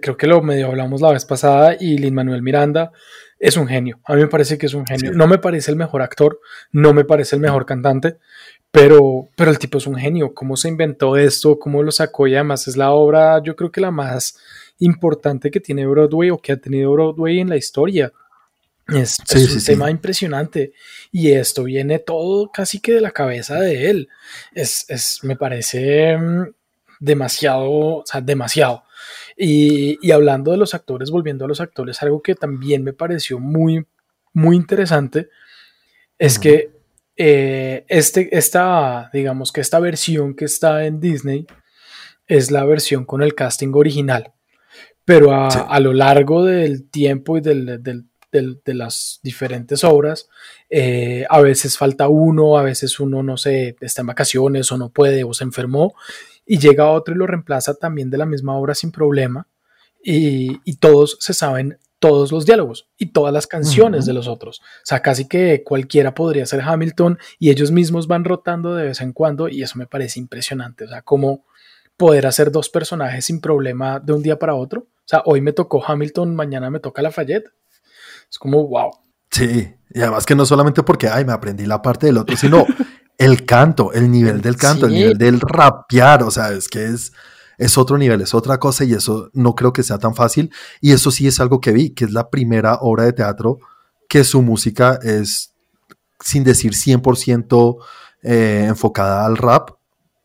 creo 0.00 0.16
que 0.16 0.26
lo 0.26 0.42
medio 0.42 0.68
hablamos 0.68 1.00
la 1.00 1.12
vez 1.12 1.24
pasada 1.24 1.76
y 1.78 1.98
Lin 1.98 2.14
Manuel 2.14 2.42
Miranda 2.42 2.92
es 3.38 3.56
un 3.56 3.68
genio. 3.68 4.00
A 4.04 4.14
mí 4.14 4.22
me 4.22 4.28
parece 4.28 4.58
que 4.58 4.66
es 4.66 4.74
un 4.74 4.84
genio. 4.84 5.12
Sí. 5.12 5.16
No 5.16 5.26
me 5.26 5.38
parece 5.38 5.70
el 5.70 5.76
mejor 5.76 6.02
actor, 6.02 6.40
no 6.72 6.92
me 6.92 7.04
parece 7.04 7.36
el 7.36 7.42
mejor 7.42 7.66
cantante, 7.66 8.18
pero, 8.70 9.28
pero 9.36 9.50
el 9.50 9.58
tipo 9.58 9.78
es 9.78 9.86
un 9.86 9.96
genio. 9.96 10.34
¿Cómo 10.34 10.56
se 10.56 10.68
inventó 10.68 11.16
esto? 11.16 11.58
¿Cómo 11.58 11.82
lo 11.82 11.92
sacó? 11.92 12.26
Y 12.26 12.34
además 12.34 12.66
es 12.68 12.76
la 12.76 12.90
obra, 12.90 13.42
yo 13.42 13.54
creo 13.56 13.70
que 13.70 13.80
la 13.80 13.90
más 13.90 14.38
importante 14.78 15.50
que 15.50 15.60
tiene 15.60 15.86
Broadway 15.86 16.30
o 16.30 16.38
que 16.38 16.52
ha 16.52 16.56
tenido 16.56 16.92
Broadway 16.92 17.40
en 17.40 17.48
la 17.48 17.56
historia. 17.56 18.12
Es, 18.88 19.18
sí, 19.26 19.38
es 19.38 19.52
un 19.52 19.60
sí, 19.60 19.66
tema 19.66 19.86
sí. 19.86 19.90
impresionante 19.92 20.72
y 21.12 21.32
esto 21.32 21.64
viene 21.64 21.98
todo 21.98 22.50
casi 22.50 22.80
que 22.80 22.94
de 22.94 23.02
la 23.02 23.10
cabeza 23.10 23.56
de 23.56 23.90
él. 23.90 24.08
Es, 24.54 24.86
es 24.88 25.20
me 25.22 25.36
parece 25.36 26.16
mm, 26.16 26.54
demasiado, 26.98 27.70
o 27.70 28.02
sea, 28.06 28.20
demasiado. 28.20 28.84
Y, 29.40 29.98
y, 30.04 30.10
hablando 30.10 30.50
de 30.50 30.56
los 30.56 30.74
actores, 30.74 31.12
volviendo 31.12 31.44
a 31.44 31.48
los 31.48 31.60
actores, 31.60 32.02
algo 32.02 32.20
que 32.20 32.34
también 32.34 32.82
me 32.82 32.92
pareció 32.92 33.38
muy, 33.38 33.86
muy 34.32 34.56
interesante 34.56 35.28
es 36.18 36.36
uh 36.36 36.40
-huh. 36.40 36.42
que 36.42 36.70
eh, 37.16 37.84
este, 37.88 38.36
esta, 38.36 39.10
digamos 39.12 39.52
que 39.52 39.60
esta 39.60 39.80
versión 39.80 40.34
que 40.34 40.44
está 40.44 40.86
en 40.86 41.00
Disney 41.00 41.46
es 42.28 42.50
la 42.50 42.64
versión 42.64 43.04
con 43.04 43.22
el 43.22 43.34
casting 43.34 43.72
original, 43.74 44.32
pero 45.04 45.32
a, 45.32 45.50
sí. 45.50 45.58
a 45.68 45.80
lo 45.80 45.92
largo 45.92 46.44
del 46.44 46.88
tiempo 46.88 47.36
y 47.36 47.40
del, 47.40 47.82
del, 47.82 48.04
del, 48.30 48.60
de 48.64 48.74
las 48.74 49.18
diferentes 49.22 49.82
obras, 49.82 50.28
eh, 50.70 51.26
a 51.28 51.40
veces 51.40 51.76
falta 51.76 52.08
uno, 52.08 52.58
a 52.58 52.62
veces 52.62 53.00
uno, 53.00 53.22
no 53.22 53.36
sé, 53.36 53.76
está 53.80 54.02
en 54.02 54.08
vacaciones 54.08 54.70
o 54.70 54.78
no 54.78 54.90
puede 54.90 55.24
o 55.24 55.32
se 55.32 55.44
enfermó 55.44 55.94
y 56.48 56.58
llega 56.58 56.90
otro 56.90 57.14
y 57.14 57.18
lo 57.18 57.26
reemplaza 57.26 57.74
también 57.74 58.10
de 58.10 58.18
la 58.18 58.26
misma 58.26 58.56
obra 58.56 58.74
sin 58.74 58.90
problema 58.90 59.46
y, 60.02 60.58
y 60.64 60.76
todos 60.76 61.18
se 61.20 61.34
saben 61.34 61.78
todos 61.98 62.32
los 62.32 62.46
diálogos 62.46 62.88
y 62.96 63.12
todas 63.12 63.32
las 63.32 63.46
canciones 63.46 64.00
uh 64.00 64.02
-huh. 64.04 64.06
de 64.06 64.12
los 64.14 64.28
otros. 64.28 64.60
O 64.60 64.84
sea, 64.84 65.00
casi 65.00 65.26
que 65.26 65.62
cualquiera 65.64 66.14
podría 66.14 66.46
ser 66.46 66.62
Hamilton 66.62 67.18
y 67.38 67.50
ellos 67.50 67.70
mismos 67.70 68.06
van 68.06 68.24
rotando 68.24 68.74
de 68.74 68.84
vez 68.84 69.00
en 69.00 69.12
cuando 69.12 69.48
y 69.48 69.62
eso 69.62 69.78
me 69.78 69.86
parece 69.86 70.20
impresionante. 70.20 70.84
O 70.84 70.88
sea, 70.88 71.02
cómo 71.02 71.44
poder 71.96 72.26
hacer 72.26 72.50
dos 72.50 72.70
personajes 72.70 73.26
sin 73.26 73.40
problema 73.40 74.00
de 74.00 74.12
un 74.12 74.22
día 74.22 74.38
para 74.38 74.54
otro. 74.54 74.82
O 74.82 75.08
sea, 75.08 75.22
hoy 75.26 75.40
me 75.40 75.52
tocó 75.52 75.84
Hamilton, 75.84 76.34
mañana 76.34 76.70
me 76.70 76.80
toca 76.80 77.02
Lafayette. 77.02 77.50
Es 78.30 78.38
como, 78.38 78.66
wow. 78.68 78.90
Sí, 79.30 79.74
y 79.90 80.00
además 80.00 80.24
que 80.24 80.34
no 80.34 80.46
solamente 80.46 80.82
porque, 80.82 81.08
ay, 81.08 81.24
me 81.24 81.32
aprendí 81.32 81.66
la 81.66 81.82
parte 81.82 82.06
del 82.06 82.18
otro, 82.18 82.36
sino 82.36 82.64
el 83.18 83.44
canto, 83.44 83.92
el 83.92 84.10
nivel 84.10 84.40
del 84.40 84.56
canto, 84.56 84.86
sí. 84.86 84.94
el 84.94 84.98
nivel 84.98 85.18
del 85.18 85.40
rapear, 85.40 86.22
o 86.22 86.30
sea, 86.30 86.52
es 86.52 86.68
que 86.68 86.86
es, 86.86 87.12
es 87.58 87.76
otro 87.76 87.98
nivel, 87.98 88.20
es 88.20 88.32
otra 88.32 88.58
cosa 88.58 88.84
y 88.84 88.94
eso 88.94 89.30
no 89.34 89.54
creo 89.54 89.72
que 89.72 89.82
sea 89.82 89.98
tan 89.98 90.14
fácil. 90.14 90.50
Y 90.80 90.92
eso 90.92 91.10
sí 91.10 91.26
es 91.26 91.40
algo 91.40 91.60
que 91.60 91.72
vi, 91.72 91.90
que 91.90 92.04
es 92.04 92.12
la 92.12 92.30
primera 92.30 92.76
obra 92.80 93.04
de 93.04 93.12
teatro 93.12 93.58
que 94.08 94.24
su 94.24 94.40
música 94.40 94.98
es, 95.02 95.52
sin 96.20 96.44
decir 96.44 96.72
100% 96.72 97.76
eh, 98.22 98.64
enfocada 98.68 99.26
al 99.26 99.36
rap, 99.36 99.70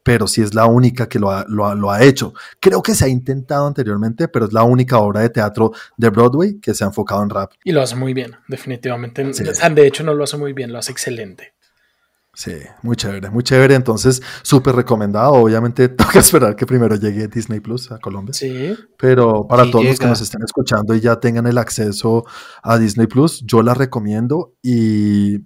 pero 0.04 0.28
sí 0.28 0.42
es 0.42 0.54
la 0.54 0.66
única 0.68 1.08
que 1.08 1.18
lo 1.18 1.32
ha, 1.32 1.46
lo, 1.48 1.66
ha, 1.66 1.76
lo 1.76 1.90
ha, 1.90 2.04
hecho. 2.04 2.34
Creo 2.60 2.84
que 2.84 2.94
se 2.94 3.06
ha 3.06 3.08
intentado 3.08 3.66
anteriormente, 3.66 4.28
pero 4.28 4.46
es 4.46 4.54
la 4.54 4.64
única 4.64 5.00
obra 5.00 5.22
de 5.22 5.30
teatro 5.30 5.72
de 5.98 6.10
Broadway 6.10 6.60
que 6.60 6.74
se 6.74 6.84
ha 6.84 6.88
enfocado 6.88 7.24
en 7.24 7.30
rap. 7.30 7.54
Y 7.64 7.72
lo 7.72 7.82
hace 7.82 7.96
muy 7.96 8.14
bien, 8.14 8.36
definitivamente. 8.48 9.34
Sí. 9.34 9.44
De 9.44 9.88
hecho, 9.88 10.04
no 10.04 10.14
lo 10.14 10.26
hace 10.26 10.38
muy 10.38 10.54
bien, 10.54 10.72
lo 10.72 10.78
hace 10.78 10.92
excelente. 10.92 11.54
Sí, 12.36 12.54
muy 12.82 12.96
chévere, 12.96 13.30
muy 13.30 13.44
chévere. 13.44 13.76
Entonces, 13.76 14.22
súper 14.42 14.76
recomendado. 14.76 15.34
Obviamente, 15.34 15.88
toca 15.90 16.20
esperar 16.20 16.56
que 16.56 16.66
primero 16.66 16.96
llegue 16.96 17.28
Disney 17.28 17.60
Plus 17.60 17.92
a 17.92 18.00
Colombia. 18.00 18.34
Sí. 18.34 18.76
Pero 18.98 19.48
para 19.48 19.66
Sí 19.66 19.72
todos 19.72 19.86
los 19.86 20.00
que 20.00 20.08
nos 20.08 20.22
estén 20.22 20.42
escuchando 20.44 20.96
y 20.96 21.00
ya 21.00 21.20
tengan 21.20 21.46
el 21.46 21.58
acceso 21.60 22.26
a 22.64 22.78
Disney 22.80 23.08
Plus, 23.08 23.44
yo 23.46 23.62
la 23.62 23.74
recomiendo 23.74 24.54
y. 24.62 25.38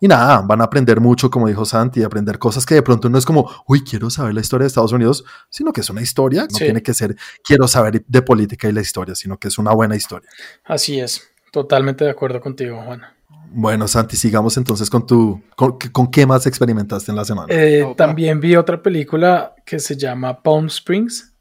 Y 0.00 0.06
nada, 0.06 0.42
van 0.42 0.60
a 0.60 0.64
aprender 0.64 1.00
mucho, 1.00 1.28
como 1.28 1.48
dijo 1.48 1.64
Santi, 1.64 2.04
aprender 2.04 2.38
cosas 2.38 2.64
que 2.64 2.76
de 2.76 2.82
pronto 2.82 3.08
no 3.08 3.18
es 3.18 3.26
como, 3.26 3.50
uy, 3.66 3.82
quiero 3.82 4.10
saber 4.10 4.32
la 4.32 4.40
historia 4.40 4.62
de 4.62 4.68
Estados 4.68 4.92
Unidos, 4.92 5.24
sino 5.50 5.72
que 5.72 5.80
es 5.80 5.90
una 5.90 6.00
historia, 6.00 6.42
no 6.42 6.56
Sí. 6.56 6.62
tiene 6.66 6.84
que 6.84 6.94
ser, 6.94 7.16
quiero 7.42 7.66
saber 7.66 8.04
de 8.06 8.22
política 8.22 8.68
y 8.68 8.72
la 8.72 8.80
historia, 8.80 9.16
sino 9.16 9.38
que 9.38 9.48
es 9.48 9.58
una 9.58 9.72
buena 9.72 9.96
historia. 9.96 10.30
Así 10.64 11.00
es. 11.00 11.28
Totalmente 11.50 12.04
de 12.04 12.10
acuerdo 12.12 12.40
contigo, 12.40 12.80
Juan. 12.80 13.02
Bueno, 13.50 13.88
Santi, 13.88 14.16
sigamos 14.16 14.56
entonces 14.56 14.90
con 14.90 15.06
tu, 15.06 15.42
con, 15.56 15.78
con 15.92 16.10
qué 16.10 16.26
más 16.26 16.46
experimentaste 16.46 17.10
en 17.10 17.16
la 17.16 17.24
semana. 17.24 17.46
Eh, 17.48 17.94
también 17.96 18.40
vi 18.40 18.56
otra 18.56 18.82
película 18.82 19.54
que 19.64 19.78
se 19.78 19.96
llama 19.96 20.42
Palm 20.42 20.66
Springs, 20.66 21.34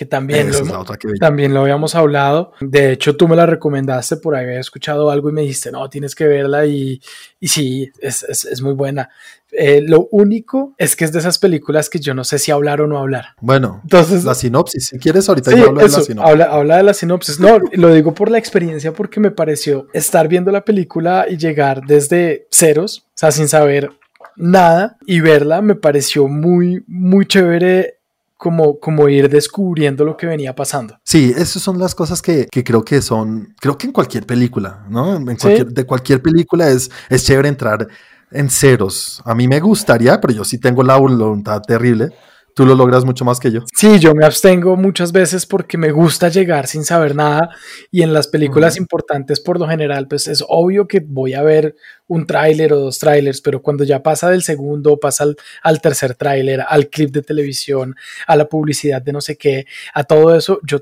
que 0.00 0.06
también 0.06 0.48
Esa 0.48 0.64
lo, 0.64 0.82
que 0.82 1.12
también 1.20 1.52
lo 1.52 1.60
habíamos 1.60 1.94
hablado. 1.94 2.54
De 2.62 2.90
hecho, 2.90 3.18
tú 3.18 3.28
me 3.28 3.36
la 3.36 3.44
recomendaste 3.44 4.16
por 4.16 4.34
había 4.34 4.58
escuchado 4.58 5.10
algo 5.10 5.28
y 5.28 5.34
me 5.34 5.42
dijiste, 5.42 5.70
no, 5.70 5.90
tienes 5.90 6.14
que 6.14 6.26
verla 6.26 6.64
y, 6.64 7.02
y 7.38 7.48
sí, 7.48 7.92
es, 8.00 8.22
es, 8.22 8.46
es 8.46 8.62
muy 8.62 8.72
buena. 8.72 9.10
Eh, 9.52 9.82
lo 9.86 10.08
único 10.10 10.72
es 10.78 10.96
que 10.96 11.04
es 11.04 11.12
de 11.12 11.18
esas 11.18 11.38
películas 11.38 11.90
que 11.90 11.98
yo 11.98 12.14
no 12.14 12.24
sé 12.24 12.38
si 12.38 12.50
hablar 12.50 12.80
o 12.80 12.86
no 12.86 12.96
hablar. 12.96 13.34
Bueno, 13.42 13.80
entonces 13.82 14.24
la 14.24 14.34
sinopsis, 14.34 14.86
si 14.86 14.98
quieres 14.98 15.28
ahorita 15.28 15.50
yo 15.50 15.68
hablo 15.68 15.82
de 15.82 15.88
la 15.88 16.00
sinopsis. 16.00 16.16
Habla, 16.18 16.44
habla, 16.46 16.76
de 16.78 16.82
la 16.82 16.94
sinopsis. 16.94 17.38
No, 17.38 17.58
lo 17.58 17.92
digo 17.92 18.14
por 18.14 18.30
la 18.30 18.38
experiencia 18.38 18.94
porque 18.94 19.20
me 19.20 19.30
pareció 19.30 19.86
estar 19.92 20.28
viendo 20.28 20.50
la 20.50 20.64
película 20.64 21.26
y 21.28 21.36
llegar 21.36 21.82
desde 21.86 22.46
ceros, 22.50 23.04
o 23.08 23.18
sea, 23.18 23.32
sin 23.32 23.48
saber 23.48 23.90
nada 24.36 24.96
y 25.04 25.20
verla 25.20 25.60
me 25.60 25.74
pareció 25.74 26.26
muy, 26.26 26.82
muy 26.86 27.26
chévere 27.26 27.99
como, 28.40 28.80
como 28.80 29.06
ir 29.10 29.28
descubriendo 29.28 30.02
lo 30.02 30.16
que 30.16 30.26
venía 30.26 30.54
pasando. 30.54 30.96
Sí, 31.04 31.30
esas 31.36 31.62
son 31.62 31.78
las 31.78 31.94
cosas 31.94 32.22
que, 32.22 32.48
que 32.50 32.64
creo 32.64 32.82
que 32.82 33.02
son, 33.02 33.54
creo 33.60 33.76
que 33.76 33.86
en 33.86 33.92
cualquier 33.92 34.24
película, 34.24 34.86
¿no? 34.88 35.14
En 35.14 35.36
cualquier, 35.36 35.66
De 35.66 35.84
cualquier 35.84 36.22
película 36.22 36.70
es, 36.70 36.90
es 37.10 37.22
chévere 37.22 37.50
entrar 37.50 37.86
en 38.30 38.48
ceros. 38.48 39.20
A 39.26 39.34
mí 39.34 39.46
me 39.46 39.60
gustaría, 39.60 40.18
pero 40.18 40.32
yo 40.32 40.44
sí 40.44 40.56
tengo 40.58 40.82
la 40.82 40.96
voluntad 40.96 41.60
terrible 41.60 42.14
Tú 42.60 42.66
lo 42.66 42.74
logras 42.74 43.06
mucho 43.06 43.24
más 43.24 43.40
que 43.40 43.50
yo. 43.50 43.64
Sí, 43.74 43.98
yo 43.98 44.14
me 44.14 44.26
abstengo 44.26 44.76
muchas 44.76 45.12
veces 45.12 45.46
porque 45.46 45.78
me 45.78 45.92
gusta 45.92 46.28
llegar 46.28 46.66
sin 46.66 46.84
saber 46.84 47.16
nada 47.16 47.48
y 47.90 48.02
en 48.02 48.12
las 48.12 48.28
películas 48.28 48.76
importantes 48.76 49.40
por 49.40 49.58
lo 49.58 49.66
general 49.66 50.06
pues 50.06 50.28
es 50.28 50.44
obvio 50.46 50.86
que 50.86 51.00
voy 51.00 51.32
a 51.32 51.42
ver 51.42 51.74
un 52.06 52.26
tráiler 52.26 52.74
o 52.74 52.78
dos 52.78 52.98
tráilers, 52.98 53.40
pero 53.40 53.62
cuando 53.62 53.82
ya 53.82 54.02
pasa 54.02 54.28
del 54.28 54.42
segundo, 54.42 55.00
pasa 55.00 55.24
al, 55.62 55.80
tercer 55.80 56.14
tráiler, 56.16 56.62
al 56.68 56.88
clip 56.88 57.12
de 57.12 57.22
televisión, 57.22 57.96
a 58.26 58.36
la 58.36 58.46
publicidad 58.46 59.00
de 59.00 59.14
no 59.14 59.22
sé 59.22 59.38
qué, 59.38 59.64
a 59.94 60.04
todo 60.04 60.36
eso, 60.36 60.60
yo 60.62 60.80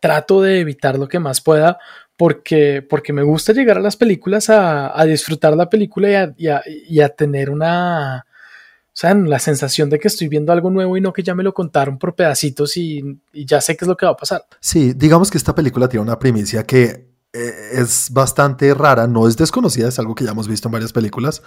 trato 0.00 0.42
de 0.42 0.58
evitar 0.58 0.98
lo 0.98 1.06
que 1.06 1.20
más 1.20 1.40
pueda 1.40 1.78
porque, 2.16 2.82
porque 2.82 3.12
me 3.12 3.22
gusta 3.22 3.52
llegar 3.52 3.78
a 3.78 3.82
las 3.82 3.96
películas 3.96 4.50
a, 4.50 5.00
disfrutar 5.06 5.56
la 5.56 5.70
película 5.70 6.34
y 6.36 7.00
a 7.00 7.08
tener 7.10 7.50
una 7.50 8.26
sea, 9.00 9.14
la 9.14 9.38
sensación 9.38 9.88
de 9.88 9.98
que 9.98 10.08
estoy 10.08 10.28
viendo 10.28 10.52
algo 10.52 10.70
nuevo 10.70 10.96
y 10.96 11.00
no 11.00 11.12
que 11.12 11.22
ya 11.22 11.34
me 11.34 11.42
lo 11.42 11.54
contaron 11.54 11.98
por 11.98 12.14
pedacitos 12.14 12.76
y, 12.76 13.02
ya 13.32 13.60
sé 13.60 13.76
qué 13.76 13.84
es 13.84 13.88
lo 13.88 13.96
que 13.96 14.06
va 14.06 14.12
a 14.12 14.16
pasar. 14.16 14.44
Sí, 14.60 14.92
digamos 14.92 15.30
que 15.30 15.38
esta 15.38 15.54
película 15.54 15.88
tiene 15.88 16.02
una 16.02 16.18
primicia 16.18 16.64
que 16.64 17.08
eh, 17.32 17.52
es 17.72 18.10
bastante 18.12 18.74
rara, 18.74 19.06
no 19.06 19.26
es 19.26 19.36
desconocida, 19.36 19.88
es 19.88 19.98
algo 19.98 20.14
que 20.14 20.24
ya 20.24 20.32
hemos 20.32 20.48
visto 20.48 20.68
en 20.68 20.72
varias 20.72 20.92
películas, 20.92 21.42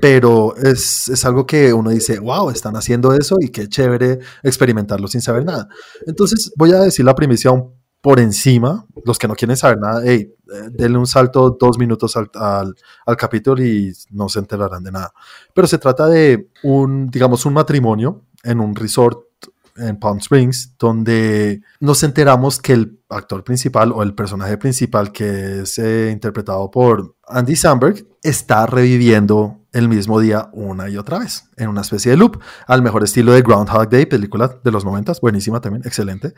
pero 0.00 0.56
es, 0.56 1.08
es, 1.08 1.24
algo 1.24 1.44
que 1.44 1.72
uno 1.72 1.90
dice, 1.90 2.20
wow, 2.20 2.50
están 2.50 2.76
haciendo 2.76 3.12
eso 3.12 3.36
y 3.40 3.48
qué 3.48 3.68
chévere 3.68 4.20
experimentarlo 4.42 5.08
sin 5.08 5.20
saber 5.20 5.44
nada. 5.44 5.68
Entonces 6.06 6.52
voy 6.56 6.72
a 6.72 6.78
decir 6.78 7.04
la 7.04 7.14
primicia 7.14 7.50
un 7.50 7.83
por 8.04 8.20
encima, 8.20 8.84
los 9.06 9.18
que 9.18 9.26
no 9.26 9.34
quieren 9.34 9.56
saber 9.56 9.78
nada, 9.78 10.02
hey, 10.04 10.30
eh, 10.52 10.68
denle 10.70 10.98
un 10.98 11.06
salto 11.06 11.56
dos 11.58 11.78
minutos 11.78 12.14
al, 12.18 12.30
al, 12.34 13.16
capítulo 13.16 13.64
y 13.64 13.94
no 14.10 14.28
se 14.28 14.40
enterarán 14.40 14.84
de 14.84 14.92
nada. 14.92 15.14
Pero 15.54 15.66
se 15.66 15.78
trata 15.78 16.06
de 16.06 16.50
un, 16.64 17.08
digamos, 17.08 17.46
un 17.46 17.54
matrimonio 17.54 18.26
en 18.42 18.60
un 18.60 18.76
resort 18.76 19.24
en 19.78 19.98
Palm 19.98 20.18
Springs, 20.18 20.74
donde 20.78 21.62
nos 21.80 22.02
enteramos 22.02 22.60
que 22.60 22.74
el 22.74 23.00
actor 23.08 23.42
principal 23.42 23.90
o 23.90 24.02
el 24.02 24.14
personaje 24.14 24.58
principal, 24.58 25.10
que 25.10 25.62
es 25.62 25.78
eh, 25.78 26.10
interpretado 26.12 26.70
por 26.70 27.16
Andy 27.26 27.56
Samberg, 27.56 28.06
está 28.22 28.66
reviviendo 28.66 29.63
el 29.74 29.88
mismo 29.88 30.20
día 30.20 30.48
una 30.52 30.88
y 30.88 30.96
otra 30.96 31.18
vez, 31.18 31.50
en 31.56 31.68
una 31.68 31.82
especie 31.82 32.12
de 32.12 32.16
loop, 32.16 32.40
al 32.66 32.80
mejor 32.80 33.04
estilo 33.04 33.32
de 33.32 33.42
Groundhog 33.42 33.90
Day, 33.90 34.06
película 34.06 34.58
de 34.62 34.70
los 34.70 34.84
noventas, 34.84 35.20
buenísima 35.20 35.60
también, 35.60 35.82
excelente. 35.84 36.32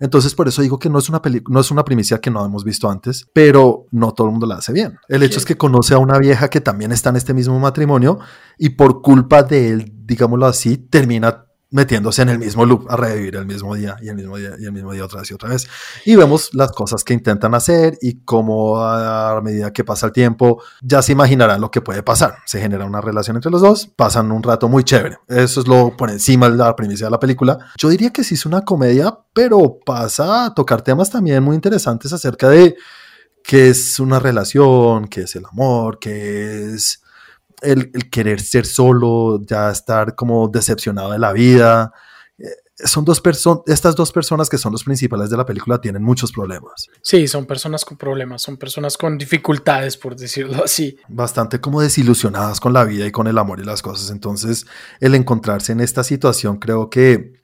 Entonces, 0.00 0.34
por 0.34 0.48
eso 0.48 0.62
digo 0.62 0.78
que 0.78 0.88
no 0.88 0.98
es 0.98 1.08
una 1.08 1.20
no 1.48 1.60
es 1.60 1.70
una 1.70 1.84
primicia 1.84 2.20
que 2.20 2.30
no 2.30 2.44
hemos 2.44 2.64
visto 2.64 2.88
antes, 2.88 3.26
pero 3.32 3.86
no 3.90 4.12
todo 4.12 4.28
el 4.28 4.30
mundo 4.32 4.46
la 4.46 4.56
hace 4.56 4.72
bien. 4.72 4.98
El 5.08 5.22
hecho 5.22 5.38
es 5.38 5.44
que 5.44 5.56
conoce 5.56 5.94
a 5.94 5.98
una 5.98 6.18
vieja 6.18 6.48
que 6.48 6.60
también 6.60 6.92
está 6.92 7.10
en 7.10 7.16
este 7.16 7.34
mismo 7.34 7.58
matrimonio 7.58 8.18
y 8.56 8.70
por 8.70 9.02
culpa 9.02 9.42
de 9.42 9.70
él, 9.70 9.92
digámoslo 10.04 10.46
así, 10.46 10.78
termina 10.78 11.45
metiéndose 11.70 12.22
en 12.22 12.28
el 12.28 12.38
mismo 12.38 12.64
loop 12.64 12.90
a 12.90 12.96
revivir 12.96 13.36
el 13.36 13.46
mismo 13.46 13.74
día 13.74 13.96
y 14.00 14.08
el 14.08 14.14
mismo 14.14 14.36
día 14.36 14.52
y 14.58 14.64
el 14.64 14.72
mismo 14.72 14.92
día 14.92 15.04
otra 15.04 15.20
vez 15.20 15.30
y 15.30 15.34
otra 15.34 15.48
vez. 15.48 15.68
Y 16.04 16.14
vemos 16.14 16.50
las 16.54 16.72
cosas 16.72 17.02
que 17.02 17.12
intentan 17.12 17.54
hacer 17.54 17.98
y 18.00 18.20
cómo 18.24 18.80
a 18.80 19.40
medida 19.42 19.72
que 19.72 19.84
pasa 19.84 20.06
el 20.06 20.12
tiempo 20.12 20.62
ya 20.80 21.02
se 21.02 21.12
imaginarán 21.12 21.60
lo 21.60 21.70
que 21.70 21.80
puede 21.80 22.02
pasar. 22.02 22.36
Se 22.46 22.60
genera 22.60 22.84
una 22.84 23.00
relación 23.00 23.36
entre 23.36 23.50
los 23.50 23.60
dos, 23.60 23.90
pasan 23.96 24.30
un 24.30 24.42
rato 24.42 24.68
muy 24.68 24.84
chévere. 24.84 25.18
Eso 25.28 25.60
es 25.60 25.66
lo 25.66 25.96
por 25.96 26.10
encima 26.10 26.48
de 26.48 26.56
la 26.56 26.74
primicia 26.76 27.06
de 27.06 27.10
la 27.10 27.20
película. 27.20 27.58
Yo 27.76 27.88
diría 27.88 28.10
que 28.10 28.22
sí 28.22 28.34
es 28.34 28.46
una 28.46 28.62
comedia, 28.62 29.18
pero 29.32 29.78
pasa 29.84 30.46
a 30.46 30.54
tocar 30.54 30.82
temas 30.82 31.10
también 31.10 31.42
muy 31.42 31.56
interesantes 31.56 32.12
acerca 32.12 32.48
de 32.48 32.76
qué 33.42 33.68
es 33.70 33.98
una 34.00 34.18
relación, 34.18 35.06
qué 35.08 35.22
es 35.22 35.36
el 35.36 35.46
amor, 35.46 35.98
qué 35.98 36.74
es 36.74 37.02
el, 37.66 37.90
querer 38.10 38.40
ser 38.40 38.66
solo, 38.66 39.40
ya 39.44 39.70
estar 39.70 40.14
como 40.14 40.48
decepcionado 40.48 41.12
de 41.12 41.18
la 41.18 41.32
vida. 41.32 41.92
Eh, 42.38 42.44
son 42.84 43.04
dos 43.04 43.20
personas, 43.20 43.62
estas 43.66 43.96
dos 43.96 44.12
personas 44.12 44.48
que 44.48 44.58
son 44.58 44.72
los 44.72 44.84
principales 44.84 45.30
de 45.30 45.36
la 45.36 45.46
película 45.46 45.80
tienen 45.80 46.02
muchos 46.02 46.32
problemas. 46.32 46.88
Sí, 47.00 47.26
son 47.26 47.46
personas 47.46 47.84
con 47.84 47.96
problemas, 47.96 48.42
son 48.42 48.56
personas 48.56 48.96
con 48.96 49.16
dificultades, 49.16 49.96
por 49.96 50.14
decirlo 50.14 50.64
así. 50.64 50.98
Bastante 51.08 51.60
como 51.60 51.80
desilusionadas 51.80 52.60
con 52.60 52.72
la 52.72 52.84
vida 52.84 53.06
y 53.06 53.12
con 53.12 53.26
el 53.26 53.38
amor 53.38 53.60
y 53.60 53.64
las 53.64 53.82
cosas. 53.82 54.10
Entonces, 54.10 54.66
el 55.00 55.14
encontrarse 55.14 55.72
en 55.72 55.80
esta 55.80 56.04
situación 56.04 56.58
creo 56.58 56.90
que 56.90 57.36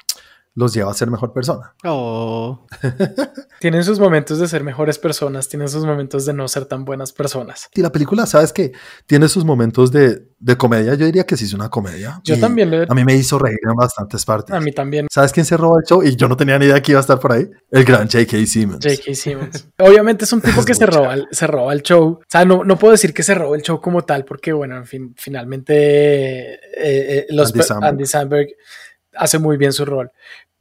los 0.54 0.74
lleva 0.74 0.90
a 0.90 0.94
ser 0.94 1.10
mejor 1.10 1.32
persona. 1.32 1.74
Oh. 1.84 2.66
tienen 3.60 3.84
sus 3.84 3.98
momentos 3.98 4.38
de 4.38 4.48
ser 4.48 4.64
mejores 4.64 4.98
personas, 4.98 5.48
tienen 5.48 5.68
sus 5.68 5.84
momentos 5.84 6.26
de 6.26 6.34
no 6.34 6.46
ser 6.48 6.66
tan 6.66 6.84
buenas 6.84 7.12
personas. 7.12 7.68
Y 7.74 7.80
la 7.80 7.90
película, 7.90 8.26
¿sabes 8.26 8.52
que 8.52 8.72
Tiene 9.06 9.28
sus 9.28 9.44
momentos 9.44 9.92
de, 9.92 10.26
de 10.42 10.56
comedia. 10.56 10.94
Yo 10.94 11.06
diría 11.06 11.24
que 11.24 11.36
sí 11.36 11.44
es 11.44 11.54
una 11.54 11.70
comedia. 11.70 12.20
Yo 12.24 12.38
también. 12.38 12.86
A 12.88 12.94
mí 12.94 13.04
me 13.04 13.14
hizo 13.14 13.38
reír 13.38 13.60
en 13.62 13.74
bastantes 13.74 14.24
partes. 14.24 14.54
A 14.54 14.60
mí 14.60 14.72
también. 14.72 15.06
¿Sabes 15.10 15.32
quién 15.32 15.46
se 15.46 15.56
robó 15.56 15.78
el 15.78 15.84
show? 15.84 16.02
Y 16.02 16.16
yo 16.16 16.28
no 16.28 16.36
tenía 16.36 16.58
ni 16.58 16.66
idea 16.66 16.82
que 16.82 16.92
iba 16.92 16.98
a 16.98 17.02
estar 17.02 17.18
por 17.20 17.32
ahí. 17.32 17.48
El 17.70 17.84
gran 17.84 18.08
J.K. 18.08 18.44
Simmons. 18.46 18.84
J.K. 18.84 19.14
Simmons. 19.14 19.68
Obviamente 19.78 20.24
es 20.24 20.32
un 20.32 20.40
tipo 20.40 20.64
que 20.64 20.74
se 20.74 20.84
roba, 20.84 21.14
el, 21.14 21.28
se 21.30 21.46
roba 21.46 21.72
el 21.72 21.82
show. 21.82 22.18
O 22.20 22.24
sea, 22.28 22.44
no, 22.44 22.64
no 22.64 22.76
puedo 22.76 22.92
decir 22.92 23.14
que 23.14 23.22
se 23.22 23.34
robó 23.34 23.54
el 23.54 23.62
show 23.62 23.80
como 23.80 24.02
tal, 24.02 24.24
porque, 24.24 24.52
bueno, 24.52 24.76
en 24.76 24.84
fin, 24.84 25.14
finalmente 25.16 26.54
eh, 26.54 26.58
eh, 26.76 27.26
los 27.30 27.52
Andy 27.70 28.04
Samberg 28.04 28.48
hace 29.14 29.38
muy 29.38 29.56
bien 29.56 29.72
su 29.72 29.84
rol 29.84 30.10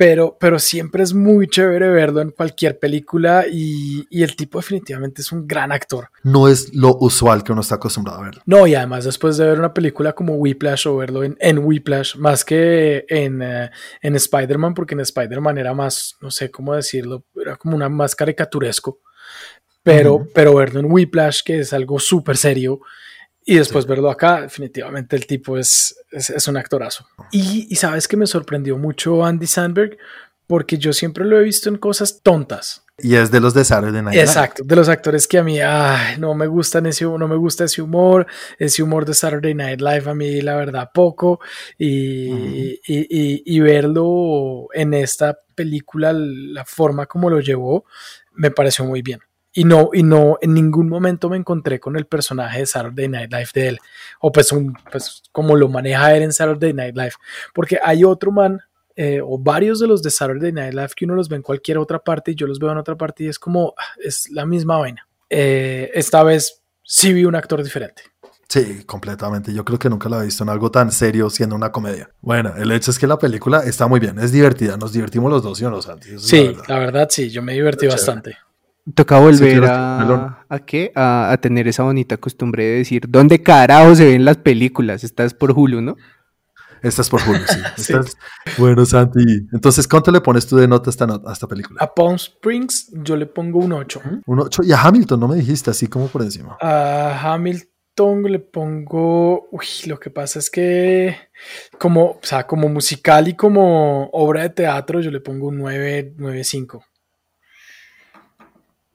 pero, 0.02 0.36
pero 0.40 0.58
siempre 0.58 1.04
es 1.04 1.14
muy 1.14 1.48
chévere 1.48 1.88
verlo 1.92 2.22
en 2.22 2.32
cualquier 2.32 2.80
película 2.80 3.46
y, 3.48 4.08
y, 4.10 4.24
el 4.24 4.36
tipo 4.36 4.58
definitivamente 4.58 5.22
es 5.22 5.32
un 5.32 5.46
gran 5.46 5.72
actor. 5.72 6.10
No 6.24 6.48
es 6.48 6.74
lo 6.74 6.98
usual 7.00 7.44
que 7.44 7.52
uno 7.52 7.62
está 7.62 7.76
acostumbrado 7.76 8.20
a 8.20 8.24
ver. 8.24 8.42
No, 8.48 8.66
y 8.66 8.74
además 8.74 9.06
después 9.06 9.38
de 9.38 9.46
ver 9.46 9.60
una 9.60 9.76
película 9.76 10.14
como 10.14 10.38
Whiplash 10.38 10.88
o 10.88 10.98
verlo 10.98 11.24
en, 11.24 11.38
en 11.40 11.60
Whiplash, 11.60 12.16
más 12.16 12.44
que 12.44 13.06
en, 13.10 13.44
uh, 13.44 13.70
en 14.02 14.16
Spider-Man, 14.16 14.74
porque 14.74 14.96
en 14.96 15.02
Spider-Man 15.02 15.60
era 15.60 15.76
más, 15.76 16.16
no 16.20 16.32
sé 16.32 16.50
cómo 16.50 16.74
decirlo, 16.74 17.24
era 17.40 17.56
como 17.58 17.76
una 17.76 17.88
más 17.88 18.16
caricaturesco, 18.16 19.02
pero, 19.84 20.16
uh 20.16 20.20
-huh. 20.22 20.32
pero 20.34 20.56
verlo 20.56 20.80
en 20.80 20.92
Whiplash, 20.92 21.44
que 21.46 21.60
es 21.60 21.74
algo 21.74 22.00
súper 22.00 22.38
serio, 22.38 22.80
y 23.46 23.56
después 23.56 23.86
sí. 23.86 23.90
verlo 23.90 24.10
acá, 24.10 24.42
definitivamente 24.42 25.16
el 25.16 25.26
tipo 25.26 25.58
es, 25.58 25.96
es, 26.12 26.30
es 26.30 26.48
un 26.48 26.58
actorazo. 26.58 27.08
Y, 27.32 27.68
y, 27.70 27.76
sabes 27.76 28.08
que 28.08 28.18
me 28.18 28.28
sorprendió 28.28 28.78
mucho 28.78 29.26
Andy 29.26 29.48
Sandberg, 29.48 29.98
porque 30.48 30.78
yo 30.78 30.94
siempre 30.94 31.26
lo 31.26 31.40
he 31.40 31.44
visto 31.44 31.70
en 31.70 31.78
cosas 31.78 32.22
tontas. 32.22 32.84
Y 33.04 33.16
es 33.16 33.32
de 33.32 33.40
los 33.40 33.54
de 33.54 33.66
Saturday 33.66 34.02
Night 34.02 34.14
Live. 34.14 34.24
Exacto, 34.24 34.64
de 34.64 34.76
los 34.76 34.90
actores 34.90 35.28
que 35.28 35.40
a 35.40 35.44
mí 35.44 35.60
ay, 35.60 36.18
no 36.20 36.36
me 36.36 36.46
gustan 36.46 36.86
ese, 36.86 37.06
no 37.06 37.28
me 37.28 37.36
gusta 37.36 37.64
ese 37.64 37.82
humor, 37.82 38.28
ese 38.60 38.84
humor 38.84 39.06
de 39.06 39.14
Saturday 39.14 39.56
Night 39.56 39.82
Live 39.82 40.10
a 40.10 40.14
mí 40.14 40.42
la 40.42 40.56
verdad 40.56 40.90
poco 40.94 41.40
y, 41.78 42.30
uh 42.30 42.36
-huh. 42.36 42.80
y, 42.86 43.00
y, 43.00 43.44
y, 43.46 43.60
verlo 43.60 44.68
en 44.74 44.94
esta 44.94 45.40
película, 45.56 46.14
la 46.14 46.66
forma 46.66 47.08
como 47.08 47.30
lo 47.30 47.40
llevó, 47.40 47.86
me 48.34 48.52
pareció 48.52 48.86
muy 48.86 49.02
bien. 49.02 49.20
Y 49.54 49.66
no, 49.66 49.90
y 49.94 50.04
no, 50.04 50.38
en 50.42 50.54
ningún 50.54 50.88
momento 50.88 51.30
me 51.30 51.36
encontré 51.36 51.80
con 51.80 51.98
el 51.98 52.06
personaje 52.06 52.60
de 52.60 52.66
Saturday 52.66 53.10
Night 53.10 53.32
Live 53.32 53.50
de 53.54 53.68
él. 53.68 53.80
O 54.22 54.32
pues, 54.32 54.52
un, 54.52 54.74
pues 54.92 55.24
como 55.32 55.56
lo 55.56 55.68
maneja 55.68 56.16
él 56.16 56.24
en 56.24 56.32
Saturday 56.32 56.74
Night 56.74 56.96
Live. 56.96 57.14
Porque 57.54 57.78
hay 57.84 58.04
otro 58.04 58.32
man, 58.32 58.62
eh, 58.96 59.20
o 59.22 59.38
varios 59.38 59.80
de 59.80 59.88
los 59.88 60.02
de 60.02 60.10
Saturday 60.10 60.54
Night 60.54 60.74
Live 60.74 60.90
que 60.96 61.06
uno 61.06 61.16
los 61.16 61.28
ve 61.28 61.36
en 61.36 61.42
cualquier 61.42 61.78
otra 61.78 62.00
parte 62.00 62.32
y 62.32 62.36
yo 62.36 62.48
los 62.48 62.60
veo 62.60 62.72
en 62.72 62.78
otra 62.78 62.96
parte 62.96 63.26
y 63.26 63.28
es 63.28 63.40
como, 63.40 63.74
ah, 63.78 63.94
es 64.02 64.30
la 64.32 64.46
misma 64.46 64.78
vaina. 64.78 65.06
Eh, 65.30 65.92
esta 65.94 66.24
vez 66.24 66.62
sí 66.84 67.12
vi 67.12 67.26
un 67.26 67.36
actor 67.36 67.62
diferente. 67.62 68.04
Sí, 68.48 68.84
completamente. 68.86 69.54
Yo 69.54 69.64
creo 69.64 69.80
que 69.80 69.90
nunca 69.90 70.10
la 70.10 70.22
he 70.22 70.26
visto 70.26 70.44
en 70.44 70.50
algo 70.50 70.72
tan 70.72 70.92
serio 70.92 71.30
siendo 71.30 71.56
una 71.56 71.72
comedia. 71.72 72.10
Bueno, 72.20 72.54
el 72.58 72.70
hecho 72.74 72.92
es 72.92 73.00
que 73.00 73.08
la 73.08 73.18
película 73.18 73.64
está 73.66 73.88
muy 73.88 74.02
bien, 74.02 74.20
es 74.20 74.34
divertida. 74.34 74.76
Nos 74.76 74.92
divertimos 74.92 75.32
los 75.32 75.42
dos, 75.42 75.62
y 75.62 75.64
los 75.64 75.86
Santi? 75.86 76.20
Sí, 76.20 76.44
la 76.44 76.52
verdad. 76.52 76.64
la 76.68 76.80
verdad. 76.80 77.08
sí, 77.10 77.30
yo 77.30 77.42
me 77.42 77.54
divertí 77.54 77.88
bastante. 77.88 78.38
Toca 78.96 79.20
volver 79.20 79.66
a, 79.66 80.44
a, 80.50 80.60
qué? 80.60 80.92
A, 80.96 81.32
a, 81.32 81.38
tener 81.38 81.68
esa 81.68 81.84
bonita 81.84 82.18
costumbre 82.18 82.64
de 82.64 82.78
decir, 82.78 83.04
¿dónde 83.08 83.44
carajo 83.44 83.94
se 83.96 84.06
ven 84.06 84.26
las 84.26 84.38
películas? 84.38 85.04
Estás 85.04 85.36
por 85.36 85.52
Hulu, 85.52 85.82
¿no? 85.82 85.96
Estás 86.82 87.10
por 87.10 87.22
Hulu, 87.22 87.40
sí. 87.48 87.60
sí. 87.78 87.94
Estás... 87.94 88.18
Bueno, 88.58 88.86
Santi. 88.86 89.48
Entonces, 89.54 89.88
¿cuánto 89.88 90.12
le 90.12 90.22
pones 90.22 90.48
tú 90.48 90.58
de 90.58 90.68
nota 90.68 90.90
a 90.90 90.92
esta, 90.92 91.06
nota, 91.06 91.30
a 91.30 91.34
esta 91.34 91.48
película? 91.48 91.80
A 91.84 91.94
Palm 91.94 92.16
Springs 92.16 92.90
yo 92.92 93.16
le 93.16 93.28
pongo 93.28 93.60
un 93.60 93.74
8. 93.74 94.02
Un 94.26 94.40
8. 94.40 94.64
Y 94.64 94.72
a 94.72 94.82
Hamilton, 94.82 95.20
no 95.20 95.28
me 95.28 95.36
dijiste 95.36 95.70
así 95.70 95.88
como 95.88 96.08
por 96.08 96.24
encima. 96.24 96.58
A 96.60 97.34
Hamilton 97.34 98.24
le 98.24 98.40
pongo. 98.40 99.48
Uy, 99.52 99.66
lo 99.86 100.00
que 100.00 100.10
pasa 100.10 100.40
es 100.40 100.50
que. 100.50 101.16
Como, 101.78 102.12
o 102.12 102.20
sea, 102.24 102.48
como 102.48 102.68
musical 102.68 103.28
y 103.28 103.36
como 103.36 104.10
obra 104.12 104.44
de 104.44 104.50
teatro, 104.50 105.02
yo 105.02 105.12
le 105.12 105.20
pongo 105.20 105.50
un 105.50 105.58
9, 105.58 106.16
9.5. 106.18 106.82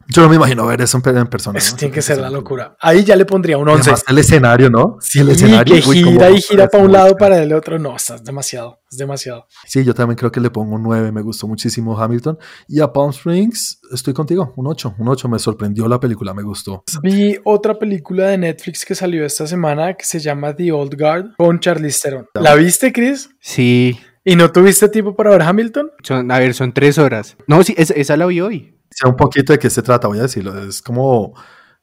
Yo 0.08 0.22
no 0.22 0.28
me 0.28 0.36
imagino 0.36 0.66
ver 0.66 0.80
eso 0.80 1.00
en 1.04 1.26
persona. 1.26 1.58
Eso 1.58 1.76
tiene 1.76 1.92
que 1.92 2.02
ser 2.02 2.18
la 2.18 2.30
locura. 2.30 2.76
Ahí 2.80 3.04
ya 3.04 3.16
le 3.16 3.24
pondría 3.24 3.58
un 3.58 3.68
11. 3.68 3.94
el 4.08 4.18
escenario, 4.18 4.70
¿no? 4.70 4.98
Sí, 5.00 5.20
el 5.20 5.30
escenario. 5.30 5.74
Que 5.74 5.82
gira 5.82 6.30
y 6.30 6.40
gira 6.40 6.68
para 6.68 6.84
un 6.84 6.92
lado, 6.92 7.16
para 7.16 7.42
el 7.42 7.52
otro. 7.52 7.78
No, 7.78 7.96
es 7.96 8.12
demasiado. 8.24 8.80
Es 8.90 8.98
demasiado. 8.98 9.46
Sí, 9.66 9.84
yo 9.84 9.94
también 9.94 10.16
creo 10.16 10.30
que 10.30 10.40
le 10.40 10.50
pongo 10.50 10.76
un 10.76 10.82
9. 10.82 11.10
Me 11.12 11.22
gustó 11.22 11.48
muchísimo 11.48 11.98
Hamilton. 11.98 12.38
Y 12.68 12.80
a 12.80 12.92
Palm 12.92 13.10
Springs, 13.10 13.80
estoy 13.92 14.14
contigo. 14.14 14.52
Un 14.56 14.66
8. 14.68 14.94
Un 14.98 15.08
8. 15.08 15.28
Me 15.28 15.38
sorprendió 15.38 15.88
la 15.88 15.98
película. 15.98 16.34
Me 16.34 16.42
gustó. 16.42 16.84
Vi 17.02 17.38
otra 17.44 17.78
película 17.78 18.28
de 18.28 18.38
Netflix 18.38 18.84
que 18.84 18.94
salió 18.94 19.24
esta 19.24 19.46
semana 19.46 19.94
que 19.94 20.04
se 20.04 20.20
llama 20.20 20.54
The 20.54 20.72
Old 20.72 20.96
Guard 20.98 21.36
con 21.36 21.58
Charlize 21.58 22.00
Theron. 22.02 22.26
¿La 22.34 22.54
viste, 22.54 22.92
Chris? 22.92 23.30
Sí. 23.40 23.98
¿Y 24.24 24.34
no 24.36 24.50
tuviste 24.50 24.88
tiempo 24.88 25.14
para 25.14 25.30
ver 25.30 25.42
Hamilton? 25.42 25.90
Son, 26.02 26.30
a 26.30 26.38
ver, 26.38 26.54
son 26.54 26.72
tres 26.72 26.98
horas. 26.98 27.36
No, 27.46 27.62
sí, 27.62 27.74
esa, 27.76 27.94
esa 27.94 28.16
la 28.16 28.26
vi 28.26 28.40
hoy 28.40 28.75
sea 28.96 29.10
un 29.10 29.16
poquito 29.16 29.52
de 29.52 29.58
qué 29.58 29.68
se 29.68 29.82
trata, 29.82 30.08
voy 30.08 30.18
a 30.18 30.22
decirlo. 30.22 30.58
Es 30.62 30.80
como 30.80 31.34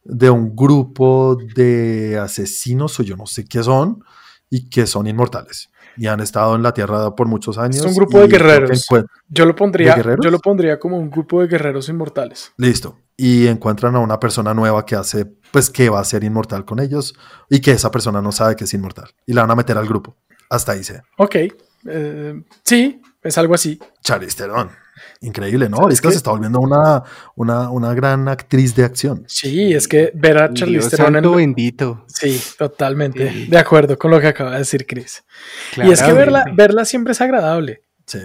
de 0.04 0.30
un 0.30 0.56
grupo 0.56 1.38
de 1.56 2.18
asesinos 2.20 3.00
o 3.00 3.04
yo 3.04 3.16
no 3.16 3.26
sé 3.26 3.46
qué 3.46 3.64
son 3.64 4.04
y 4.50 4.70
que 4.70 4.88
son 4.88 5.08
inmortales 5.08 5.70
y 5.96 6.08
han 6.08 6.20
estado 6.20 6.56
en 6.56 6.64
la 6.64 6.74
Tierra 6.74 7.16
por 7.16 7.28
muchos 7.28 7.58
años. 7.58 7.78
Es 7.78 7.86
un 7.86 7.94
grupo 7.94 8.20
de 8.20 8.28
guerreros. 8.28 8.88
Yo 9.30 9.46
lo 9.46 9.56
pondría, 9.56 9.96
yo 9.98 10.32
lo 10.32 10.40
pondría 10.40 10.80
como 10.80 10.98
un 10.98 11.10
grupo 11.10 11.42
de 11.42 11.48
guerreros 11.48 11.90
inmortales. 11.90 12.52
Listo. 12.58 12.98
Y 13.16 13.46
encuentran 13.48 13.96
a 13.96 14.00
una 14.00 14.20
persona 14.20 14.54
nueva 14.54 14.86
que 14.86 14.96
hace, 14.96 15.26
pues 15.52 15.70
que 15.70 15.90
va 15.90 16.00
a 16.00 16.04
ser 16.04 16.24
inmortal 16.24 16.66
con 16.66 16.80
ellos 16.80 17.14
y 17.48 17.62
que 17.62 17.72
esa 17.72 17.92
persona 17.92 18.22
no 18.22 18.32
sabe 18.32 18.56
que 18.56 18.64
es 18.64 18.74
inmortal 18.74 19.12
y 19.28 19.34
la 19.34 19.42
van 19.42 19.52
a 19.52 19.56
meter 19.56 19.78
al 19.78 19.88
grupo. 19.88 20.18
Hasta 20.50 20.72
ahí 20.72 20.84
se. 20.84 21.02
Ok. 21.18 21.36
Eh, 21.86 22.44
sí, 22.64 23.02
es 23.24 23.38
algo 23.38 23.54
así. 23.54 23.80
Charisterón. 24.04 24.72
Increíble, 25.22 25.70
¿no? 25.70 25.90
Es 25.90 26.02
que 26.02 26.12
se 26.12 26.18
está 26.18 26.32
volviendo 26.32 26.60
una, 26.60 27.04
una, 27.36 27.70
una, 27.70 27.94
gran 27.94 28.28
actriz 28.28 28.76
de 28.76 28.84
acción. 28.84 29.24
Sí, 29.28 29.74
es 29.74 29.88
que 29.88 30.12
ver 30.14 30.38
a 30.38 30.54
Charlize 30.54 30.90
Theron 30.90 31.16
en... 31.16 31.36
bendito. 31.36 32.06
Sí, 32.08 32.42
totalmente. 32.58 33.48
De 33.48 33.58
acuerdo 33.58 33.98
con 33.98 34.12
lo 34.12 34.20
que 34.20 34.28
acaba 34.28 34.52
de 34.52 34.60
decir 34.60 34.86
Chris. 34.86 35.24
y 35.78 35.92
es 35.92 36.02
que 36.02 36.14
verla, 36.14 36.46
verla 36.54 36.86
siempre 36.86 37.14
es 37.14 37.22
agradable. 37.22 37.84
Sí. 38.06 38.20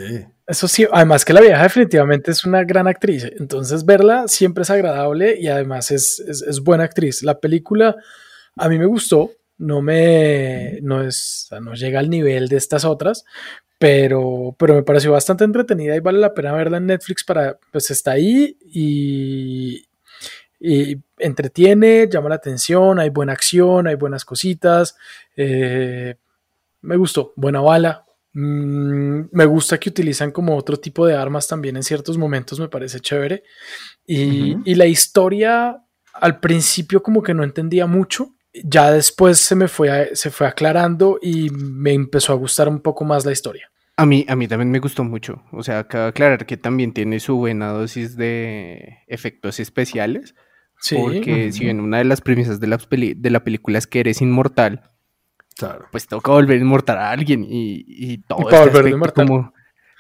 Eso 0.47 0.67
sí, 0.67 0.87
además 0.91 1.25
que 1.25 1.33
la 1.33 1.41
vieja 1.41 1.63
definitivamente 1.63 2.33
es 2.33 2.45
una 2.45 2.65
gran 2.65 2.89
actriz. 2.89 3.25
Entonces 3.39 3.85
verla 3.85 4.27
siempre 4.27 4.63
es 4.63 4.71
agradable 4.71 5.37
y 5.39 5.49
además 5.49 5.91
es, 5.91 6.21
es, 6.21 6.43
es 6.43 6.61
buena 6.61 6.85
actriz. 6.85 7.23
La 7.23 7.39
película 7.39 7.97
a 8.57 8.69
mí 8.69 8.79
me 8.79 8.87
gustó. 8.87 9.31
No 9.57 9.83
me, 9.83 10.79
no 10.83 11.03
es, 11.03 11.49
no 11.61 11.75
llega 11.75 11.99
al 11.99 12.11
nivel 12.11 12.47
de 12.47 12.57
estas 12.57 12.85
otras, 12.85 13.25
pero, 13.79 14.57
pero 14.59 14.75
me 14.75 14.83
pareció 14.83 15.13
bastante 15.13 15.45
entretenida 15.45 15.95
y 15.95 16.01
vale 16.01 16.19
la 16.19 16.35
pena 16.35 16.53
verla 16.53 16.79
en 16.79 16.87
Netflix 16.87 17.23
para, 17.25 17.59
pues 17.71 17.91
está 17.91 18.13
ahí 18.13 18.59
y, 18.61 19.87
y 20.59 20.97
entretiene, 21.19 22.09
llama 22.11 22.31
la 22.31 22.35
atención, 22.35 22.99
hay 22.99 23.11
buena 23.11 23.33
acción, 23.33 23.87
hay 23.87 23.95
buenas 23.95 24.25
cositas, 24.25 24.97
eh, 25.37 26.17
me 26.83 26.97
gustó, 26.97 27.33
buena 27.37 27.61
bala, 27.61 28.05
mm, 28.33 29.21
me 29.31 29.45
gusta 29.45 29.79
que 29.79 29.91
utilizan 29.91 30.33
como 30.33 30.57
otro 30.57 30.77
tipo 30.77 31.07
de 31.07 31.15
armas 31.15 31.47
también 31.47 31.77
en 31.77 31.85
ciertos 31.85 32.19
momentos, 32.19 32.59
me 32.59 32.69
parece 32.69 32.99
chévere, 32.99 33.45
y, 34.05 34.57
y 34.65 34.75
la 34.75 34.87
historia 34.87 35.85
al 36.15 36.41
principio 36.41 37.01
como 37.01 37.23
que 37.23 37.35
no 37.35 37.45
entendía 37.45 37.87
mucho, 37.87 38.35
ya 38.65 38.91
después 38.91 39.39
se 39.39 39.55
me 39.55 39.69
fue, 39.69 40.11
se 40.15 40.31
fue 40.31 40.47
aclarando 40.47 41.19
y 41.21 41.51
me 41.51 41.93
empezó 41.93 42.33
a 42.33 42.37
gustar 42.37 42.69
un 42.69 42.81
poco 42.81 43.05
más 43.05 43.25
la 43.25 43.33
historia. 43.33 43.71
A 43.97 44.07
mí, 44.07 44.25
a 44.29 44.37
mí 44.37 44.47
también 44.47 44.71
me 44.71 44.79
gustó 44.79 45.03
mucho. 45.03 45.43
O 45.51 45.63
sea, 45.63 45.81
acaba 45.81 46.09
aclarar 46.09 46.47
que 46.47 46.57
también 46.57 46.93
tiene 46.93 47.19
su 47.19 47.37
buena 47.37 47.69
dosis 47.71 48.17
de 48.17 48.99
efectos 49.09 49.59
especiales. 49.59 50.35
Sí. 50.81 50.97
Porque 50.97 51.51
si 51.51 51.65
bien 51.65 51.81
una 51.81 51.99
de 51.99 52.05
las 52.05 52.21
premisas 52.21 52.61
de 52.61 52.69
la, 52.69 52.79
de 52.79 53.31
la 53.31 53.43
película 53.43 53.79
es 53.79 53.89
que 53.89 53.99
eres 53.99 54.23
inmortal, 54.23 54.83
claro. 55.57 55.87
pues 55.91 56.07
toca 56.07 56.31
volver 56.31 56.61
inmortal 56.61 56.99
a 56.99 57.11
alguien 57.11 57.43
y, 57.43 57.85
y 57.89 58.19
todo 58.19 58.49
este 58.49 59.13
como, 59.13 59.53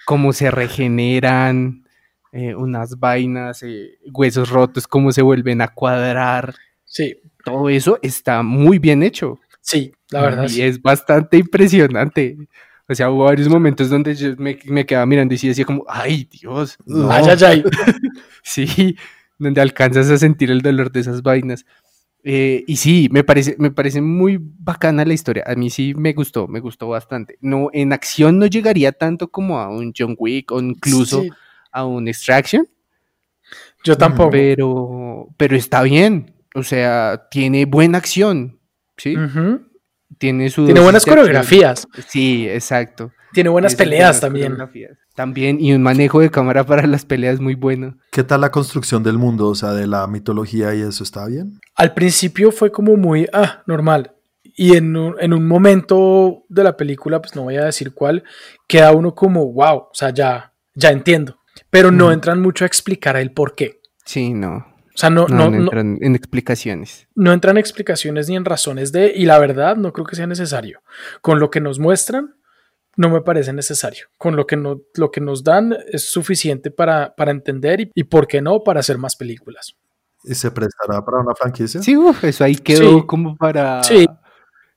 como 0.06 0.32
se 0.32 0.52
regeneran 0.52 1.84
eh, 2.30 2.54
unas 2.54 3.00
vainas, 3.00 3.64
eh, 3.64 3.98
huesos 4.12 4.50
rotos, 4.50 4.86
cómo 4.86 5.10
se 5.10 5.22
vuelven 5.22 5.60
a 5.60 5.68
cuadrar. 5.74 6.54
Sí 6.84 7.16
todo 7.44 7.68
eso 7.68 7.98
está 8.02 8.42
muy 8.42 8.78
bien 8.78 9.02
hecho. 9.02 9.38
Sí, 9.60 9.92
la 10.10 10.22
verdad. 10.22 10.48
Y 10.48 10.62
es 10.62 10.80
bastante 10.80 11.36
impresionante. 11.36 12.36
O 12.88 12.94
sea, 12.94 13.10
hubo 13.10 13.24
varios 13.24 13.48
momentos 13.48 13.90
donde 13.90 14.14
yo 14.14 14.34
me, 14.38 14.58
me 14.64 14.86
quedaba 14.86 15.04
mirando 15.04 15.34
y 15.34 15.38
sí 15.38 15.48
decía 15.48 15.66
como, 15.66 15.84
ay 15.88 16.28
Dios. 16.30 16.78
Ay, 17.10 17.24
ay, 17.28 17.44
ay. 17.44 17.64
sí, 18.42 18.96
donde 19.38 19.60
alcanzas 19.60 20.10
a 20.10 20.16
sentir 20.16 20.50
el 20.50 20.62
dolor 20.62 20.90
de 20.90 21.00
esas 21.00 21.22
vainas. 21.22 21.66
Eh, 22.24 22.64
y 22.66 22.76
sí, 22.76 23.08
me 23.12 23.24
parece, 23.24 23.56
me 23.58 23.70
parece 23.70 24.00
muy 24.00 24.38
bacana 24.40 25.04
la 25.04 25.14
historia. 25.14 25.44
A 25.46 25.54
mí 25.54 25.70
sí 25.70 25.94
me 25.94 26.12
gustó, 26.12 26.48
me 26.48 26.60
gustó 26.60 26.88
bastante. 26.88 27.38
No, 27.40 27.68
en 27.72 27.92
acción 27.92 28.38
no 28.38 28.46
llegaría 28.46 28.92
tanto 28.92 29.28
como 29.28 29.58
a 29.58 29.68
un 29.68 29.92
John 29.96 30.16
Wick 30.18 30.50
o 30.52 30.60
incluso 30.60 31.24
a 31.70 31.84
un 31.84 32.08
Extraction. 32.08 32.66
Yo 33.84 33.96
tampoco. 33.96 34.30
Pero, 34.30 35.28
pero 35.36 35.56
está 35.56 35.82
bien. 35.82 36.34
O 36.54 36.62
sea, 36.62 37.28
tiene 37.30 37.64
buena 37.66 37.98
acción, 37.98 38.58
¿sí? 38.96 39.14
Tiene 40.18 40.50
su... 40.50 40.64
Tiene 40.64 40.80
buenas 40.80 41.04
coreografías. 41.04 41.86
Sí, 42.08 42.48
exacto. 42.48 43.12
Tiene 43.32 43.50
buenas 43.50 43.74
peleas 43.74 44.20
también. 44.20 44.56
También, 45.14 45.60
y 45.60 45.72
un 45.72 45.82
manejo 45.82 46.20
de 46.20 46.30
cámara 46.30 46.64
para 46.64 46.86
las 46.86 47.04
peleas 47.04 47.40
muy 47.40 47.54
bueno. 47.54 47.96
¿Qué 48.12 48.22
tal 48.22 48.40
la 48.40 48.50
construcción 48.50 49.02
del 49.02 49.18
mundo? 49.18 49.48
O 49.48 49.54
sea, 49.54 49.72
de 49.72 49.86
la 49.86 50.06
mitología 50.06 50.74
y 50.74 50.80
eso, 50.80 51.02
¿está 51.02 51.26
bien? 51.26 51.60
Al 51.74 51.92
principio 51.92 52.52
fue 52.52 52.70
como 52.70 52.96
muy, 52.96 53.26
ah, 53.32 53.62
normal. 53.66 54.12
Y 54.42 54.76
en 54.76 54.96
un, 54.96 55.16
en 55.20 55.32
un 55.32 55.46
momento 55.46 56.44
de 56.48 56.64
la 56.64 56.76
película, 56.76 57.20
pues 57.20 57.34
no 57.34 57.42
voy 57.42 57.56
a 57.56 57.64
decir 57.64 57.94
cuál, 57.94 58.24
queda 58.66 58.92
uno 58.92 59.14
como, 59.14 59.52
wow, 59.52 59.76
o 59.76 59.90
sea, 59.92 60.10
ya, 60.10 60.52
ya 60.74 60.90
entiendo. 60.90 61.38
Pero 61.70 61.90
no 61.90 62.12
entran 62.12 62.40
mucho 62.40 62.64
a 62.64 62.68
explicar 62.68 63.16
el 63.16 63.32
por 63.32 63.54
qué. 63.54 63.80
Sí, 64.04 64.32
no. 64.32 64.66
O 64.98 65.00
sea, 65.00 65.10
no, 65.10 65.28
no, 65.28 65.44
entran 65.44 65.96
en 66.00 66.16
explicaciones. 66.16 67.06
No 67.14 67.32
entran 67.32 67.56
en 67.56 67.60
explicaciones 67.60 68.28
ni 68.28 68.34
en 68.34 68.44
razones 68.44 68.90
de, 68.90 69.12
y 69.14 69.26
la 69.26 69.38
verdad 69.38 69.76
no 69.76 69.92
creo 69.92 70.04
que 70.04 70.16
sea 70.16 70.26
necesario. 70.26 70.82
Con 71.20 71.38
lo 71.38 71.52
que 71.52 71.60
nos 71.60 71.78
muestran, 71.78 72.34
no 72.96 73.08
me 73.08 73.20
parece 73.20 73.52
necesario. 73.52 74.08
Con 74.18 74.34
lo 74.34 74.44
que, 74.44 74.56
no, 74.56 74.80
lo 74.96 75.12
que 75.12 75.20
nos 75.20 75.44
dan 75.44 75.72
es 75.92 76.10
suficiente 76.10 76.72
para, 76.72 77.14
para 77.14 77.30
entender 77.30 77.92
y, 77.94 78.02
por 78.02 78.26
qué 78.26 78.42
no, 78.42 78.64
para 78.64 78.80
hacer 78.80 78.98
más 78.98 79.14
películas. 79.14 79.76
¿Y 80.24 80.34
se 80.34 80.50
prestará 80.50 81.04
para 81.04 81.18
una 81.18 81.32
franquicia? 81.36 81.80
Sí, 81.80 81.96
eso 82.22 82.42
ahí 82.42 82.56
quedó 82.56 83.06
como 83.06 83.36
para 83.36 83.82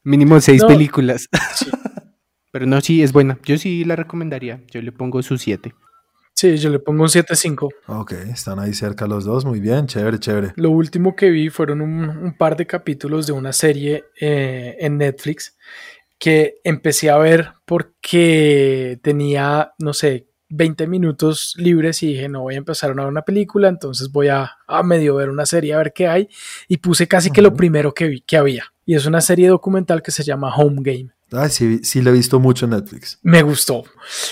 mínimo 0.04 0.40
seis 0.40 0.64
películas. 0.64 1.30
Pero 2.52 2.68
no, 2.68 2.80
sí, 2.82 3.02
es 3.02 3.12
buena. 3.12 3.40
Yo 3.44 3.58
sí 3.58 3.86
la 3.86 3.96
recomendaría. 3.96 4.62
Yo 4.70 4.84
le 4.84 4.92
pongo 4.92 5.24
su 5.24 5.40
siete. 5.40 5.74
Sí, 6.42 6.58
yo 6.58 6.72
le 6.72 6.80
pongo 6.80 7.04
un 7.04 7.08
7.5. 7.08 7.70
Ok, 7.86 8.14
están 8.14 8.58
ahí 8.58 8.74
cerca 8.74 9.06
los 9.06 9.26
dos, 9.26 9.46
muy 9.46 9.60
bien, 9.60 9.86
chévere, 9.86 10.18
chévere. 10.18 10.54
Lo 10.56 10.72
último 10.72 11.16
que 11.16 11.30
vi 11.30 11.50
fueron 11.52 11.82
un, 11.82 12.36
par 12.36 12.58
de 12.58 12.66
capítulos 12.66 13.28
de 13.28 13.34
una 13.34 13.54
serie 13.54 14.06
eh, 14.20 14.76
en 14.80 14.98
Netflix 14.98 15.56
que 16.18 16.56
empecé 16.64 17.12
a 17.12 17.20
ver 17.20 17.54
porque 17.64 19.00
tenía, 19.04 19.74
no 19.78 19.94
sé, 19.94 20.30
20 20.50 20.88
minutos 20.88 21.54
libres 21.58 22.02
y 22.02 22.08
dije, 22.08 22.28
no 22.28 22.42
voy 22.42 22.56
a 22.56 22.58
empezar 22.58 22.90
a 22.90 22.94
ver 22.96 23.06
una 23.06 23.22
película, 23.22 23.70
entonces 23.70 24.12
voy 24.12 24.30
a, 24.30 24.58
medio 24.84 25.18
ver 25.18 25.30
una 25.30 25.46
serie 25.46 25.76
a 25.76 25.78
ver 25.78 25.94
qué 25.94 26.08
hay 26.08 26.28
y 26.68 26.78
puse 26.78 27.08
casi 27.08 27.30
que 27.30 27.44
lo 27.44 27.54
primero 27.54 27.94
que 27.94 28.08
vi 28.08 28.22
que 28.22 28.38
había. 28.38 28.64
Y 28.84 28.96
es 28.96 29.06
una 29.06 29.22
serie 29.22 29.48
documental 29.48 30.02
que 30.02 30.10
se 30.10 30.24
llama 30.24 30.56
Home 30.56 30.82
Game. 30.82 31.12
Ah, 31.32 31.50
sí, 31.50 31.80
sí, 31.84 32.02
lo 32.02 32.10
he 32.10 32.14
visto 32.14 32.40
mucho 32.40 32.66
en 32.66 32.72
Netflix. 32.72 33.20
Me 33.22 33.42
gustó. 33.42 33.84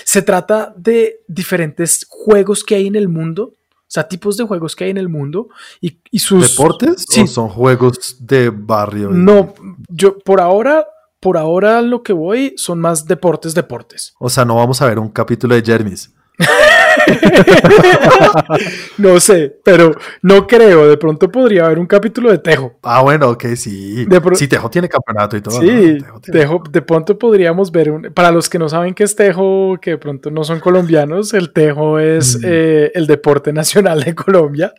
Se 0.04 0.22
trata 0.22 0.74
de 0.76 1.20
diferentes 1.26 2.06
juegos 2.08 2.62
que 2.62 2.74
hay 2.74 2.86
en 2.86 2.96
el 2.96 3.08
mundo, 3.08 3.54
o 3.90 3.92
sea, 3.92 4.06
tipos 4.06 4.36
de 4.36 4.44
juegos 4.44 4.76
que 4.76 4.84
hay 4.84 4.90
en 4.90 4.98
el 4.98 5.08
mundo 5.08 5.48
y, 5.80 5.98
sus... 6.18 6.50
¿Deportes? 6.50 7.06
Sí. 7.08 7.22
¿O 7.22 7.26
son 7.26 7.48
juegos 7.48 8.16
de 8.20 8.50
barrio? 8.50 9.10
No, 9.10 9.54
yo 9.88 10.18
por 10.18 10.40
ahora, 10.40 10.86
por 11.18 11.36
ahora 11.36 11.82
lo 11.82 12.02
que 12.02 12.12
voy 12.12 12.54
son 12.56 12.80
más 12.80 13.06
deportes, 13.06 13.54
deportes. 13.54 14.14
O 14.18 14.28
sea, 14.28 14.44
no 14.44 14.56
vamos 14.56 14.80
a 14.82 14.86
ver 14.86 14.98
un 14.98 15.08
capítulo 15.08 15.54
de 15.54 15.62
Jermis. 15.62 16.12
no 18.98 19.20
sé, 19.20 19.56
pero 19.64 19.94
no 20.22 20.46
creo. 20.46 20.88
De 20.88 20.96
pronto 20.96 21.30
podría 21.30 21.66
haber 21.66 21.78
un 21.78 21.86
capítulo 21.86 22.30
de 22.30 22.38
Tejo. 22.38 22.74
Ah, 22.82 23.02
bueno, 23.02 23.30
ok, 23.30 23.46
sí. 23.56 24.06
sí, 24.34 24.48
Tejo 24.48 24.70
tiene 24.70 24.88
campeonato 24.88 25.36
y 25.36 25.40
todo. 25.40 25.60
Sí, 25.60 25.98
Tejo, 26.30 26.62
de 26.70 26.82
pronto 26.82 27.18
podríamos 27.18 27.70
ver 27.70 27.90
un... 27.90 28.02
Para 28.14 28.30
los 28.30 28.48
que 28.48 28.58
no 28.58 28.68
saben 28.68 28.94
qué 28.94 29.04
es 29.04 29.16
Tejo, 29.16 29.78
que 29.80 29.92
de 29.92 29.98
pronto 29.98 30.30
no 30.30 30.44
son 30.44 30.60
colombianos, 30.60 31.34
el 31.34 31.52
Tejo 31.52 31.98
es 31.98 32.38
mm. 32.38 32.44
eh, 32.44 32.92
el 32.94 33.06
deporte 33.06 33.52
nacional 33.52 34.02
de 34.02 34.14
Colombia. 34.14 34.72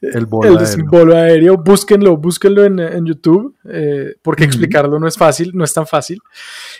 El 0.00 0.26
bolo, 0.26 0.58
aéreo. 0.60 1.16
aéreo. 1.16 1.56
Búsquenlo, 1.56 2.16
búsquenlo 2.16 2.64
en, 2.64 3.04
YouTube, 3.04 3.56
eh, 3.68 4.14
porque 4.22 4.44
explicarlo 4.44 4.98
no 5.00 5.08
es 5.08 5.16
fácil, 5.16 5.50
no 5.54 5.64
es 5.64 5.72
tan 5.72 5.86
fácil. 5.86 6.20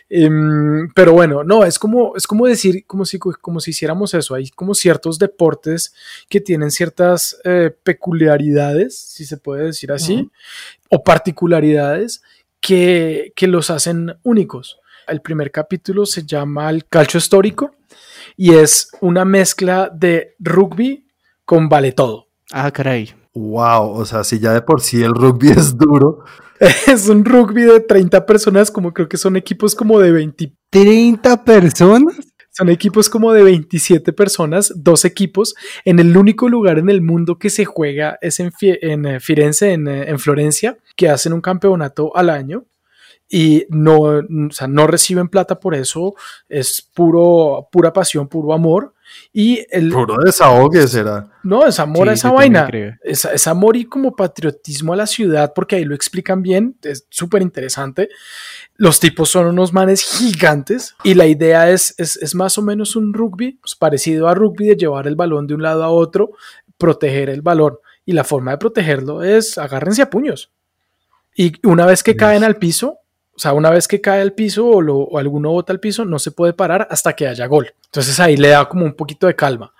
Em, 0.08 0.88
pero 0.94 1.12
bueno, 1.12 1.42
no, 1.42 1.64
es 1.64 1.78
como, 1.78 2.14
es 2.16 2.26
como 2.26 2.46
decir, 2.46 2.84
como 2.86 3.04
si, 3.04 3.18
como 3.18 3.60
si 3.60 3.72
hiciéramos 3.72 4.14
eso. 4.14 4.34
Hay 4.34 4.50
como 4.50 4.74
ciertos 4.74 5.18
deportes 5.18 5.94
que 6.28 6.40
tienen 6.40 6.70
ciertas 6.70 7.40
eh, 7.44 7.74
peculiaridades, 7.82 8.96
si 8.96 9.24
se 9.24 9.36
puede 9.36 9.64
decir 9.64 9.90
así, 9.90 10.30
o 10.88 11.02
particularidades 11.02 12.22
que, 12.60 13.32
que 13.34 13.48
los 13.48 13.70
hacen 13.70 14.14
únicos. 14.22 14.78
El 15.08 15.22
primer 15.22 15.50
capítulo 15.50 16.06
se 16.06 16.24
llama 16.24 16.70
El 16.70 16.86
calcio 16.86 17.18
histórico 17.18 17.74
y 18.36 18.54
es 18.54 18.90
una 19.00 19.24
mezcla 19.24 19.90
de 19.92 20.36
rugby 20.38 21.04
con 21.44 21.68
vale 21.68 21.92
todo. 21.92 22.27
Ah, 22.52 22.70
caray. 22.70 23.14
Wow, 23.34 23.90
o 23.92 24.04
sea, 24.04 24.24
si 24.24 24.38
ya 24.38 24.52
de 24.52 24.62
por 24.62 24.80
sí 24.80 25.02
el 25.02 25.14
rugby 25.14 25.50
es 25.56 25.76
duro. 25.76 26.24
es 26.86 27.08
un 27.08 27.24
rugby 27.24 27.62
de 27.62 27.80
30 27.80 28.26
personas, 28.26 28.70
como 28.70 28.92
creo 28.92 29.08
que 29.08 29.16
son 29.16 29.36
equipos 29.36 29.74
como 29.74 29.98
de 29.98 30.12
20. 30.12 30.52
¿30 30.72 31.44
personas? 31.44 32.14
Son 32.50 32.68
equipos 32.70 33.08
como 33.08 33.32
de 33.32 33.44
27 33.44 34.12
personas, 34.12 34.72
dos 34.74 35.04
equipos. 35.04 35.54
En 35.84 36.00
el 36.00 36.16
único 36.16 36.48
lugar 36.48 36.78
en 36.78 36.90
el 36.90 37.02
mundo 37.02 37.38
que 37.38 37.50
se 37.50 37.64
juega 37.64 38.18
es 38.20 38.40
en, 38.40 38.50
en 38.60 39.06
eh, 39.06 39.20
Firenze, 39.20 39.72
en, 39.72 39.86
eh, 39.86 40.10
en 40.10 40.18
Florencia, 40.18 40.76
que 40.96 41.08
hacen 41.08 41.32
un 41.32 41.40
campeonato 41.40 42.16
al 42.16 42.30
año 42.30 42.64
y 43.28 43.66
no, 43.68 43.98
o 44.00 44.22
sea, 44.50 44.68
no 44.68 44.86
reciben 44.86 45.28
plata 45.28 45.60
por 45.60 45.74
eso, 45.74 46.14
es 46.48 46.80
puro, 46.94 47.68
pura 47.70 47.92
pasión, 47.92 48.26
puro 48.28 48.54
amor. 48.54 48.94
Y 49.32 49.66
el, 49.70 49.90
puro 49.90 50.16
desahogue 50.22 50.86
será. 50.86 51.30
No, 51.42 51.66
es 51.66 51.80
amor 51.80 52.08
a 52.08 52.12
esa 52.12 52.30
vaina. 52.30 52.68
Es, 53.02 53.24
es, 53.24 53.46
amor 53.46 53.76
y 53.76 53.84
como 53.84 54.14
patriotismo 54.14 54.92
a 54.92 54.96
la 54.96 55.06
ciudad, 55.06 55.52
porque 55.54 55.76
ahí 55.76 55.84
lo 55.84 55.94
explican 55.94 56.42
bien, 56.42 56.76
es 56.82 57.06
súper 57.10 57.42
interesante. 57.42 58.08
Los 58.76 59.00
tipos 59.00 59.30
son 59.30 59.46
unos 59.46 59.72
manes 59.72 60.02
gigantes 60.02 60.94
y 61.04 61.14
la 61.14 61.26
idea 61.26 61.70
es, 61.70 61.94
es, 61.98 62.16
es 62.16 62.34
más 62.34 62.58
o 62.58 62.62
menos 62.62 62.96
un 62.96 63.14
rugby, 63.14 63.52
pues, 63.52 63.74
parecido 63.74 64.28
a 64.28 64.34
rugby 64.34 64.66
de 64.68 64.76
llevar 64.76 65.06
el 65.06 65.16
balón 65.16 65.46
de 65.46 65.54
un 65.54 65.62
lado 65.62 65.84
a 65.84 65.90
otro, 65.90 66.32
proteger 66.76 67.30
el 67.30 67.42
balón. 67.42 67.78
Y 68.04 68.12
la 68.12 68.24
forma 68.24 68.52
de 68.52 68.58
protegerlo 68.58 69.22
es 69.22 69.58
agárrense 69.58 70.02
a 70.02 70.10
puños. 70.10 70.50
Y 71.34 71.52
una 71.66 71.86
vez 71.86 72.02
que 72.02 72.16
caen 72.16 72.42
al 72.42 72.56
piso, 72.56 72.98
o 73.38 73.40
sea, 73.40 73.52
una 73.52 73.70
vez 73.70 73.86
que 73.86 74.00
cae 74.00 74.20
al 74.20 74.32
piso 74.32 74.66
o, 74.66 74.82
lo, 74.82 75.16
alguno 75.16 75.52
bota 75.52 75.72
al 75.72 75.78
piso, 75.78 76.04
no 76.04 76.18
se 76.18 76.32
puede 76.32 76.54
parar 76.54 76.88
hasta 76.90 77.12
que 77.12 77.28
haya 77.28 77.46
gol. 77.46 77.72
Entonces 77.84 78.18
ahí 78.18 78.36
le 78.36 78.48
da 78.48 78.68
como 78.68 78.84
un 78.84 78.94
poquito 78.94 79.28
de 79.28 79.36
calma. 79.36 79.72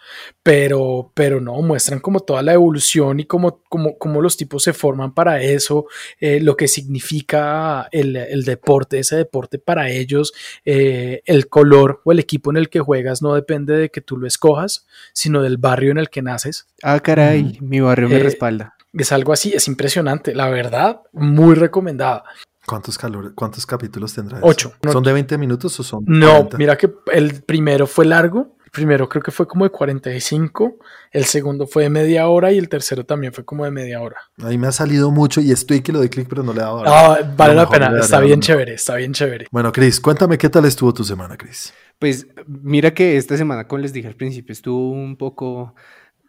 Pero, 0.45 1.11
pero 1.13 1.41
no, 1.41 1.61
muestran 1.61 1.99
como 1.99 2.21
toda 2.21 2.41
la 2.43 2.53
evolución 2.53 3.19
y 3.19 3.25
cómo, 3.25 3.61
como, 3.69 4.23
los 4.23 4.37
tipos 4.37 4.63
se 4.63 4.73
forman 4.73 5.13
para 5.13 5.43
eso, 5.43 5.87
eh, 6.21 6.39
lo 6.39 6.57
que 6.57 6.69
significa 6.69 7.89
el, 7.91 8.45
deporte, 8.45 9.01
ese 9.01 9.17
deporte 9.17 9.59
para 9.59 9.91
ellos, 9.91 10.33
eh, 10.65 11.23
el 11.27 11.49
color 11.49 12.01
o 12.05 12.13
el 12.13 12.21
equipo 12.21 12.53
en 12.53 12.59
el 12.59 12.69
que 12.69 12.79
juegas 12.79 13.23
no 13.23 13.35
depende 13.35 13.77
de 13.77 13.91
que 13.91 14.01
tú 14.01 14.19
lo 14.19 14.29
escojas, 14.29 14.87
sino 15.13 15.43
del 15.43 15.57
barrio 15.57 15.91
en 15.91 15.99
el 15.99 16.11
que 16.11 16.23
naces. 16.23 16.69
Ah, 16.81 17.01
caray, 17.01 17.59
mi 17.61 17.81
barrio 17.81 18.09
me 18.09 18.21
eh, 18.21 18.23
respalda. 18.23 18.77
Es 18.93 19.11
algo 19.11 19.33
así, 19.33 19.53
es 19.53 19.67
impresionante, 19.67 20.33
la 20.33 20.49
verdad, 20.49 21.01
muy 21.13 21.57
recomendada. 21.57 22.23
¿Cuántos, 22.69 22.99
¿Cuántos 23.35 23.65
capítulos 23.65 24.13
tendrá? 24.13 24.41
Ocho. 24.43 24.75
¿Son 24.93 25.03
de 25.03 25.13
20 25.13 25.39
minutos 25.39 25.81
o 25.81 25.83
son? 25.83 26.05
No, 26.07 26.49
mira 26.59 26.77
que 26.77 26.93
el 27.13 27.43
primero 27.43 27.87
fue 27.87 28.05
largo. 28.05 28.57
El 28.67 28.71
primero 28.71 29.09
creo 29.09 29.23
que 29.23 29.31
fue 29.31 29.49
como 29.49 29.65
de 29.65 29.71
45. 29.71 30.77
El 31.11 31.25
segundo 31.25 31.67
fue 31.67 31.85
de 31.85 31.89
media 31.89 32.29
hora 32.29 32.53
y 32.53 32.59
el 32.59 32.69
tercero 32.69 33.07
también 33.07 33.33
fue 33.33 33.43
como 33.43 33.65
de 33.65 33.71
media 33.71 34.03
hora. 34.03 34.19
Ahí 34.43 34.59
me 34.59 34.67
ha 34.67 34.73
salido 34.73 35.11
mucho 35.11 35.41
y 35.41 35.51
estoy 35.51 35.81
que 35.81 35.91
lo 35.91 36.01
doy 36.01 36.11
clic, 36.11 36.29
pero 36.29 36.43
no 36.43 36.53
le 36.53 36.61
he 36.61 36.63
dado. 36.63 36.83
Ah, 36.87 37.19
vale 37.35 37.55
la 37.55 37.67
pena. 37.67 37.99
Está 37.99 38.21
bien 38.21 38.41
chévere, 38.41 38.75
está 38.75 38.97
bien 38.97 39.15
chévere. 39.15 39.47
Bueno, 39.51 39.73
Chris, 39.73 39.99
cuéntame 39.99 40.37
qué 40.37 40.51
tal 40.51 40.67
estuvo 40.67 40.93
tu 40.93 41.05
semana, 41.05 41.39
Chris. 41.39 41.73
Pues 41.99 42.27
mira 42.47 42.93
que 42.93 43.17
esta 43.17 43.39
semana, 43.39 43.67
como 43.67 43.81
les 43.81 43.95
dije 43.95 44.09
al 44.09 44.15
principio, 44.15 44.53
estuvo 44.53 44.91
un 44.91 45.17
poco 45.17 45.75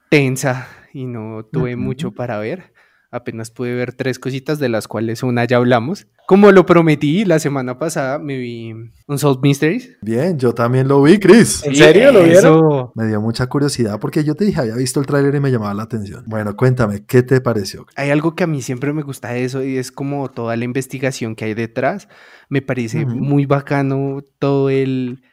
tensa 0.10 0.70
y 0.94 1.06
no 1.06 1.44
tuve 1.52 1.76
mucho 1.76 2.12
para 2.12 2.40
ver. 2.40 2.72
Apenas 3.12 3.50
pude 3.50 3.74
ver 3.74 3.94
tres 3.94 4.20
cositas 4.20 4.60
de 4.60 4.70
las 4.70 4.88
cuales 4.88 5.24
una 5.24 5.44
ya 5.46 5.58
hablamos. 5.58 6.06
Como 6.28 6.52
lo 6.52 6.68
prometí 6.68 7.26
la 7.26 7.40
semana 7.40 7.80
pasada, 7.80 8.20
me 8.20 8.38
vi 8.38 8.72
un 9.08 9.18
Soul 9.18 9.40
Mysteries. 9.42 9.98
Bien, 10.04 10.38
yo 10.38 10.54
también 10.54 10.88
lo 10.88 11.02
vi, 11.02 11.18
Chris. 11.18 11.66
¿En 11.66 11.76
serio 11.76 12.12
lo 12.12 12.24
vieron? 12.24 12.92
Me 12.94 13.08
dio 13.08 13.20
mucha 13.20 13.48
curiosidad 13.48 14.00
porque 14.00 14.24
yo 14.24 14.36
te 14.36 14.46
dije, 14.46 14.62
había 14.62 14.76
visto 14.76 15.00
el 15.00 15.08
tráiler 15.08 15.34
y 15.34 15.40
me 15.40 15.50
llamaba 15.50 15.74
la 15.74 15.84
atención. 15.84 16.24
Bueno, 16.28 16.56
cuéntame, 16.56 17.04
¿qué 17.08 17.24
te 17.24 17.42
pareció? 17.42 17.88
Hay 17.96 18.12
algo 18.12 18.36
que 18.36 18.44
a 18.44 18.48
mí 18.48 18.62
siempre 18.62 18.94
me 18.94 19.02
gusta 19.02 19.30
de 19.30 19.44
eso 19.44 19.64
y 19.64 19.78
es 19.78 19.92
como 19.92 20.30
toda 20.30 20.56
la 20.56 20.66
investigación 20.66 21.36
que 21.36 21.46
hay 21.46 21.56
detrás. 21.56 22.08
Me 22.48 22.62
parece 22.62 23.08
muy 23.08 23.48
bacano 23.48 24.24
todo 24.38 24.70
el 24.70 25.24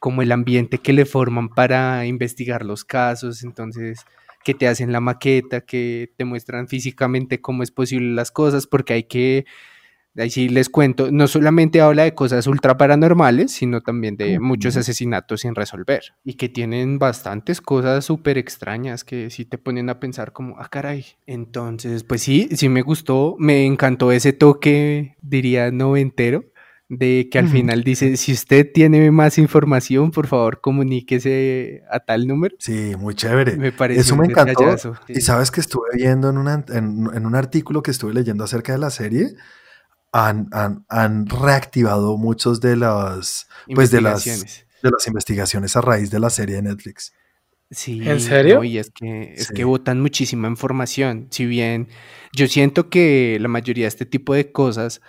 como 0.00 0.22
el 0.22 0.32
ambiente 0.32 0.78
que 0.78 0.94
le 0.94 1.04
forman 1.04 1.50
para 1.50 2.06
investigar 2.06 2.64
los 2.64 2.84
casos. 2.84 3.44
Entonces, 3.44 4.00
que 4.44 4.54
te 4.54 4.68
hacen 4.68 4.92
la 4.92 5.00
maqueta, 5.00 5.60
que 5.60 6.12
te 6.16 6.24
muestran 6.24 6.68
físicamente 6.68 7.40
cómo 7.40 7.62
es 7.62 7.70
posible 7.70 8.14
las 8.14 8.30
cosas, 8.30 8.66
porque 8.66 8.94
hay 8.94 9.02
que, 9.04 9.44
ahí 10.16 10.30
sí 10.30 10.48
les 10.48 10.68
cuento, 10.68 11.10
no 11.10 11.28
solamente 11.28 11.80
habla 11.80 12.04
de 12.04 12.14
cosas 12.14 12.46
ultra 12.46 12.76
paranormales, 12.76 13.52
sino 13.52 13.80
también 13.80 14.16
de 14.16 14.40
muchos 14.40 14.76
asesinatos 14.76 15.42
sin 15.42 15.54
resolver 15.54 16.02
y 16.24 16.34
que 16.34 16.48
tienen 16.48 16.98
bastantes 16.98 17.60
cosas 17.60 18.04
súper 18.04 18.38
extrañas 18.38 19.04
que 19.04 19.30
sí 19.30 19.44
te 19.44 19.58
ponen 19.58 19.88
a 19.88 20.00
pensar 20.00 20.32
como, 20.32 20.58
ah, 20.58 20.68
caray. 20.68 21.04
Entonces, 21.26 22.04
pues 22.04 22.22
sí, 22.22 22.48
sí 22.52 22.68
me 22.68 22.82
gustó, 22.82 23.36
me 23.38 23.66
encantó 23.66 24.12
ese 24.12 24.32
toque, 24.32 25.16
diría, 25.22 25.70
noventero 25.70 26.44
de 26.90 27.28
que 27.30 27.38
al 27.38 27.48
final 27.48 27.84
dice, 27.84 28.16
si 28.16 28.32
usted 28.32 28.68
tiene 28.74 29.12
más 29.12 29.38
información, 29.38 30.10
por 30.10 30.26
favor 30.26 30.60
comuníquese 30.60 31.84
a 31.88 32.00
tal 32.00 32.26
número. 32.26 32.56
Sí, 32.58 32.94
muy 32.98 33.14
chévere. 33.14 33.56
Me 33.56 33.70
parece 33.70 34.00
Eso 34.00 34.16
me 34.16 34.26
encantó. 34.26 34.74
Y 35.06 35.20
sabes 35.20 35.52
que 35.52 35.60
estuve 35.60 35.86
viendo 35.94 36.30
en, 36.30 36.48
en, 36.74 37.26
un 37.26 37.34
artículo 37.36 37.80
que 37.80 37.92
estuve 37.92 38.12
leyendo 38.12 38.42
acerca 38.42 38.72
de 38.72 38.78
la 38.78 38.90
serie, 38.90 39.36
han, 40.10 40.48
han, 40.88 41.26
reactivado 41.26 42.16
muchos 42.16 42.60
de 42.60 42.74
las, 42.74 43.46
pues 43.72 43.92
de 43.92 44.00
las, 44.00 44.24
de 44.24 44.90
las 44.90 45.06
investigaciones 45.06 45.76
a 45.76 45.82
raíz 45.82 46.10
de 46.10 46.18
la 46.18 46.28
serie 46.28 46.56
de 46.56 46.62
Netflix. 46.62 47.12
Sí, 47.70 48.02
¿En 48.04 48.18
serio? 48.18 48.64
y 48.64 48.78
es 48.78 48.90
que 48.90 49.32
es 49.34 49.52
que 49.52 49.62
botan 49.62 50.00
muchísima 50.00 50.48
información. 50.48 51.28
Si 51.30 51.46
bien 51.46 51.86
yo 52.32 52.48
siento 52.48 52.90
que 52.90 53.38
la 53.40 53.46
mayoría 53.46 53.84
de 53.84 53.88
este 53.90 54.06
tipo 54.06 54.34
de 54.34 54.50
cosas 54.50 55.00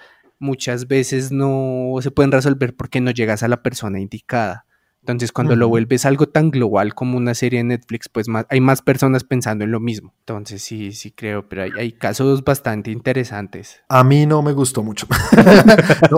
muchas 0.41 0.87
veces 0.87 1.31
no 1.31 1.95
se 2.01 2.11
pueden 2.11 2.31
resolver 2.31 2.75
porque 2.75 2.99
no 2.99 3.11
llegas 3.11 3.43
a 3.43 3.47
la 3.47 3.63
persona 3.63 3.99
indicada. 3.99 4.65
Entonces, 5.01 5.31
cuando 5.31 5.55
lo 5.55 5.67
vuelves 5.67 6.05
algo 6.05 6.27
tan 6.29 6.51
global 6.51 6.93
como 6.93 7.17
una 7.17 7.33
serie 7.33 7.59
de 7.59 7.63
Netflix, 7.63 8.07
pues 8.07 8.27
hay 8.49 8.61
más 8.61 8.83
personas 8.83 9.23
pensando 9.23 9.63
en 9.63 9.71
lo 9.71 9.79
mismo. 9.79 10.13
Entonces, 10.19 10.61
sí, 10.61 10.91
sí 10.91 11.11
creo, 11.11 11.49
pero 11.49 11.63
hay, 11.63 11.91
casos 11.93 12.43
bastante 12.43 12.91
interesantes. 12.91 13.81
A 13.89 14.03
mí 14.03 14.27
no 14.27 14.43
me 14.43 14.53
gustó 14.53 14.83
mucho. 14.83 15.07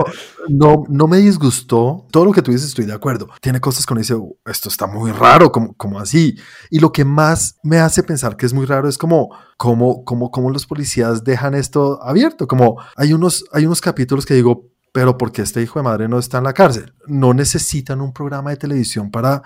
no, 0.50 0.84
no, 0.88 1.06
me 1.06 1.16
disgustó. 1.16 2.06
Todo 2.10 2.26
lo 2.26 2.32
que 2.32 2.42
tú 2.42 2.52
dices 2.52 2.68
estoy 2.68 2.84
de 2.84 2.92
acuerdo. 2.92 3.30
Tiene 3.40 3.58
cosas 3.58 3.86
que 3.86 3.94
uno 3.94 4.00
dice, 4.00 4.16
esto 4.44 4.68
está 4.68 4.86
muy 4.86 5.12
raro, 5.12 5.50
como, 5.50 5.72
como 5.74 5.98
así. 5.98 6.36
Y 6.70 6.78
lo 6.78 6.92
que 6.92 7.06
más 7.06 7.58
me 7.62 7.78
hace 7.78 8.02
pensar 8.02 8.36
que 8.36 8.44
es 8.44 8.52
muy 8.52 8.66
raro 8.66 8.86
es 8.86 8.98
como, 8.98 9.30
como, 9.56 10.04
como, 10.04 10.30
como 10.30 10.50
los 10.50 10.66
policías 10.66 11.24
dejan 11.24 11.54
esto 11.54 12.02
abierto. 12.02 12.46
Como 12.46 12.76
hay 12.96 13.14
unos, 13.14 13.46
hay 13.50 13.64
unos 13.64 13.80
capítulos 13.80 14.26
que 14.26 14.34
digo, 14.34 14.73
pero 14.94 15.18
porque 15.18 15.42
este 15.42 15.60
hijo 15.60 15.80
de 15.80 15.82
madre 15.82 16.06
no 16.06 16.20
está 16.20 16.38
en 16.38 16.44
la 16.44 16.52
cárcel. 16.52 16.94
No 17.08 17.34
necesitan 17.34 18.00
un 18.00 18.12
programa 18.12 18.50
de 18.50 18.58
televisión 18.58 19.10
para, 19.10 19.42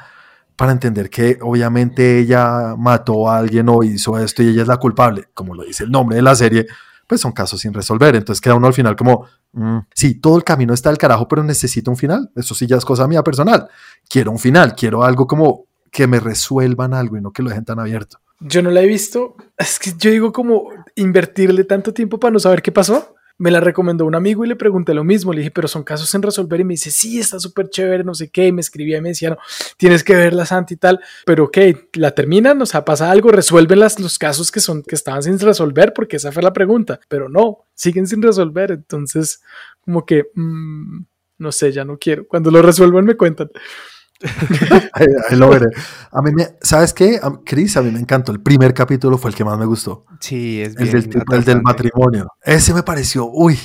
para 0.55 0.73
entender 0.73 1.09
que 1.09 1.39
obviamente 1.41 2.19
ella 2.19 2.75
mató 2.77 3.31
a 3.31 3.39
alguien 3.39 3.67
o 3.71 3.83
hizo 3.83 4.19
esto 4.19 4.43
y 4.43 4.49
ella 4.49 4.61
es 4.61 4.69
la 4.69 4.77
culpable, 4.77 5.31
como 5.33 5.55
lo 5.55 5.65
dice 5.65 5.85
el 5.85 5.91
nombre 5.91 6.17
de 6.17 6.23
la 6.23 6.35
serie, 6.35 6.67
pues 7.07 7.23
son 7.23 7.33
casos 7.33 7.61
sin 7.61 7.73
resolver. 7.73 8.15
Entonces 8.15 8.43
queda 8.43 8.57
uno 8.57 8.67
al 8.67 8.75
final 8.75 8.95
como, 8.95 9.25
mm, 9.53 9.79
sí, 9.95 10.17
todo 10.17 10.37
el 10.37 10.45
camino 10.45 10.75
está 10.75 10.91
al 10.91 10.99
carajo, 10.99 11.27
pero 11.27 11.43
necesito 11.43 11.91
un 11.91 11.97
final. 11.97 12.31
Eso 12.37 12.55
sí 12.55 12.67
ya 12.67 12.77
es 12.77 12.85
cosa 12.85 13.09
mía 13.09 13.23
personal. 13.25 13.69
Quiero 14.07 14.31
un 14.33 14.39
final, 14.39 14.75
quiero 14.75 15.03
algo 15.03 15.27
como 15.27 15.65
que 15.91 16.07
me 16.07 16.21
resuelvan 16.21 16.93
algo 16.93 17.17
y 17.17 17.23
no 17.23 17.33
que 17.33 17.43
lo 17.43 17.49
dejen 17.49 17.65
tan 17.65 17.81
abierto. 17.81 18.19
Yo 18.39 18.61
no 18.61 18.71
la 18.71 18.83
he 18.83 18.87
visto. 18.87 19.35
Es 19.57 19.79
que 19.79 19.95
yo 19.97 20.11
digo 20.11 20.31
como 20.31 20.69
invertirle 20.95 21.65
tanto 21.65 21.95
tiempo 21.95 22.21
para 22.21 22.33
no 22.33 22.39
saber 22.39 22.61
qué 22.61 22.71
pasó 22.71 23.15
me 23.39 23.53
la 23.53 23.61
recomendó 23.61 24.05
un 24.05 24.17
amigo 24.17 24.45
y 24.45 24.49
le 24.49 24.57
pregunté 24.57 24.93
lo 24.93 25.05
mismo. 25.05 25.33
Le 25.33 25.39
dije, 25.39 25.53
pero 25.53 25.69
son 25.69 25.85
casos 25.85 26.13
en 26.15 26.23
resolver. 26.23 26.61
Y 26.61 26.65
me 26.65 26.75
dice, 26.75 26.91
sí, 26.91 27.21
está 27.21 27.39
súper 27.39 27.71
chévere, 27.71 28.03
no 28.03 28.13
sé 28.15 28.31
qué. 28.31 28.49
Y 28.49 28.53
me 28.53 28.61
escribía 28.61 28.99
y 28.99 29.01
me 29.01 29.11
decía, 29.11 29.31
no, 29.31 29.39
tienes 29.77 30.03
que 30.03 30.17
verla, 30.17 30.45
Santi 30.45 30.75
y 30.75 30.77
tal. 30.77 31.01
Pero, 31.25 31.45
ok, 31.45 31.59
la 31.95 32.11
terminan, 32.11 32.61
o 32.61 32.67
sea, 32.67 32.85
pasa 32.85 33.11
algo, 33.11 33.31
resuelven 33.31 33.79
las, 33.79 34.01
los 34.01 34.19
casos 34.19 34.51
que, 34.51 34.59
son, 34.59 34.83
que 34.83 34.97
estaban 34.97 35.23
sin 35.23 35.39
resolver, 35.39 35.93
porque 35.93 36.17
esa 36.17 36.33
fue 36.33 36.43
la 36.43 36.53
pregunta. 36.53 36.99
Pero 37.09 37.29
no, 37.29 37.65
siguen 37.75 38.09
sin 38.09 38.23
resolver. 38.23 38.73
Entonces, 38.73 39.41
como 39.81 40.05
que, 40.05 40.25
mm, 40.35 41.05
no 41.39 41.53
sé, 41.53 41.71
ya 41.71 41.85
no 41.85 41.97
quiero. 41.97 42.27
Cuando 42.27 42.51
lo 42.51 42.61
resuelvan, 42.61 43.05
me 43.05 43.17
cuentan. 43.17 43.51
ahí, 44.93 45.37
lo 45.37 45.49
veré. 45.49 45.67
A 46.11 46.23
mí 46.23 46.33
me, 46.33 46.49
¿sabes 46.61 46.93
qué? 46.93 47.21
Chris, 47.45 47.77
a 47.77 47.83
mí 47.83 47.91
me 47.91 48.01
encantó. 48.01 48.33
El 48.33 48.41
primer 48.41 48.75
capítulo 48.75 49.19
fue 49.19 49.31
el 49.31 49.37
que 49.37 49.45
más 49.45 49.59
me 49.59 49.67
gustó. 49.67 50.05
Sí, 50.21 50.61
es 50.61 50.75
bien 50.75 50.97
el 50.97 51.11
del, 51.11 51.25
el 51.33 51.45
del 51.45 51.63
matrimonio. 51.63 52.29
Ese 52.43 52.75
me 52.75 52.83
pareció, 52.83 53.27
uy, 53.27 53.59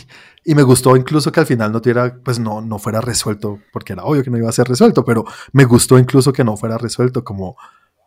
y 0.45 0.55
me 0.55 0.63
gustó 0.63 0.95
incluso 0.95 1.31
que 1.31 1.39
al 1.39 1.45
final 1.45 1.71
no 1.71 1.81
tuviera, 1.81 2.17
pues 2.23 2.39
no, 2.39 2.61
no 2.61 2.77
fuera 2.77 3.01
resuelto, 3.01 3.59
porque 3.71 3.93
era 3.93 4.03
obvio 4.03 4.23
que 4.23 4.29
no 4.29 4.37
iba 4.37 4.49
a 4.49 4.53
ser 4.53 4.67
resuelto, 4.67 5.05
pero 5.05 5.23
me 5.53 5.63
gustó 5.63 5.97
incluso 5.97 6.33
que 6.33 6.43
no 6.43 6.57
fuera 6.57 6.77
resuelto, 6.77 7.23
como, 7.23 7.55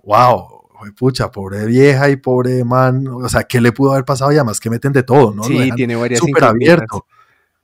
wow, 0.04 0.66
pucha, 0.98 1.30
pobre 1.30 1.64
vieja 1.64 2.10
y 2.10 2.16
pobre 2.16 2.62
man, 2.64 3.06
o 3.08 3.28
sea, 3.28 3.44
¿qué 3.44 3.60
le 3.60 3.72
pudo 3.72 3.92
haber 3.92 4.04
pasado? 4.04 4.32
Y 4.32 4.36
además 4.36 4.60
que 4.60 4.70
meten 4.70 4.92
de 4.92 5.02
todo, 5.02 5.34
¿no? 5.34 5.44
Sí, 5.44 5.70
tiene 5.74 5.96
varias 5.96 6.20
Súper 6.20 6.44
abierto. 6.44 7.06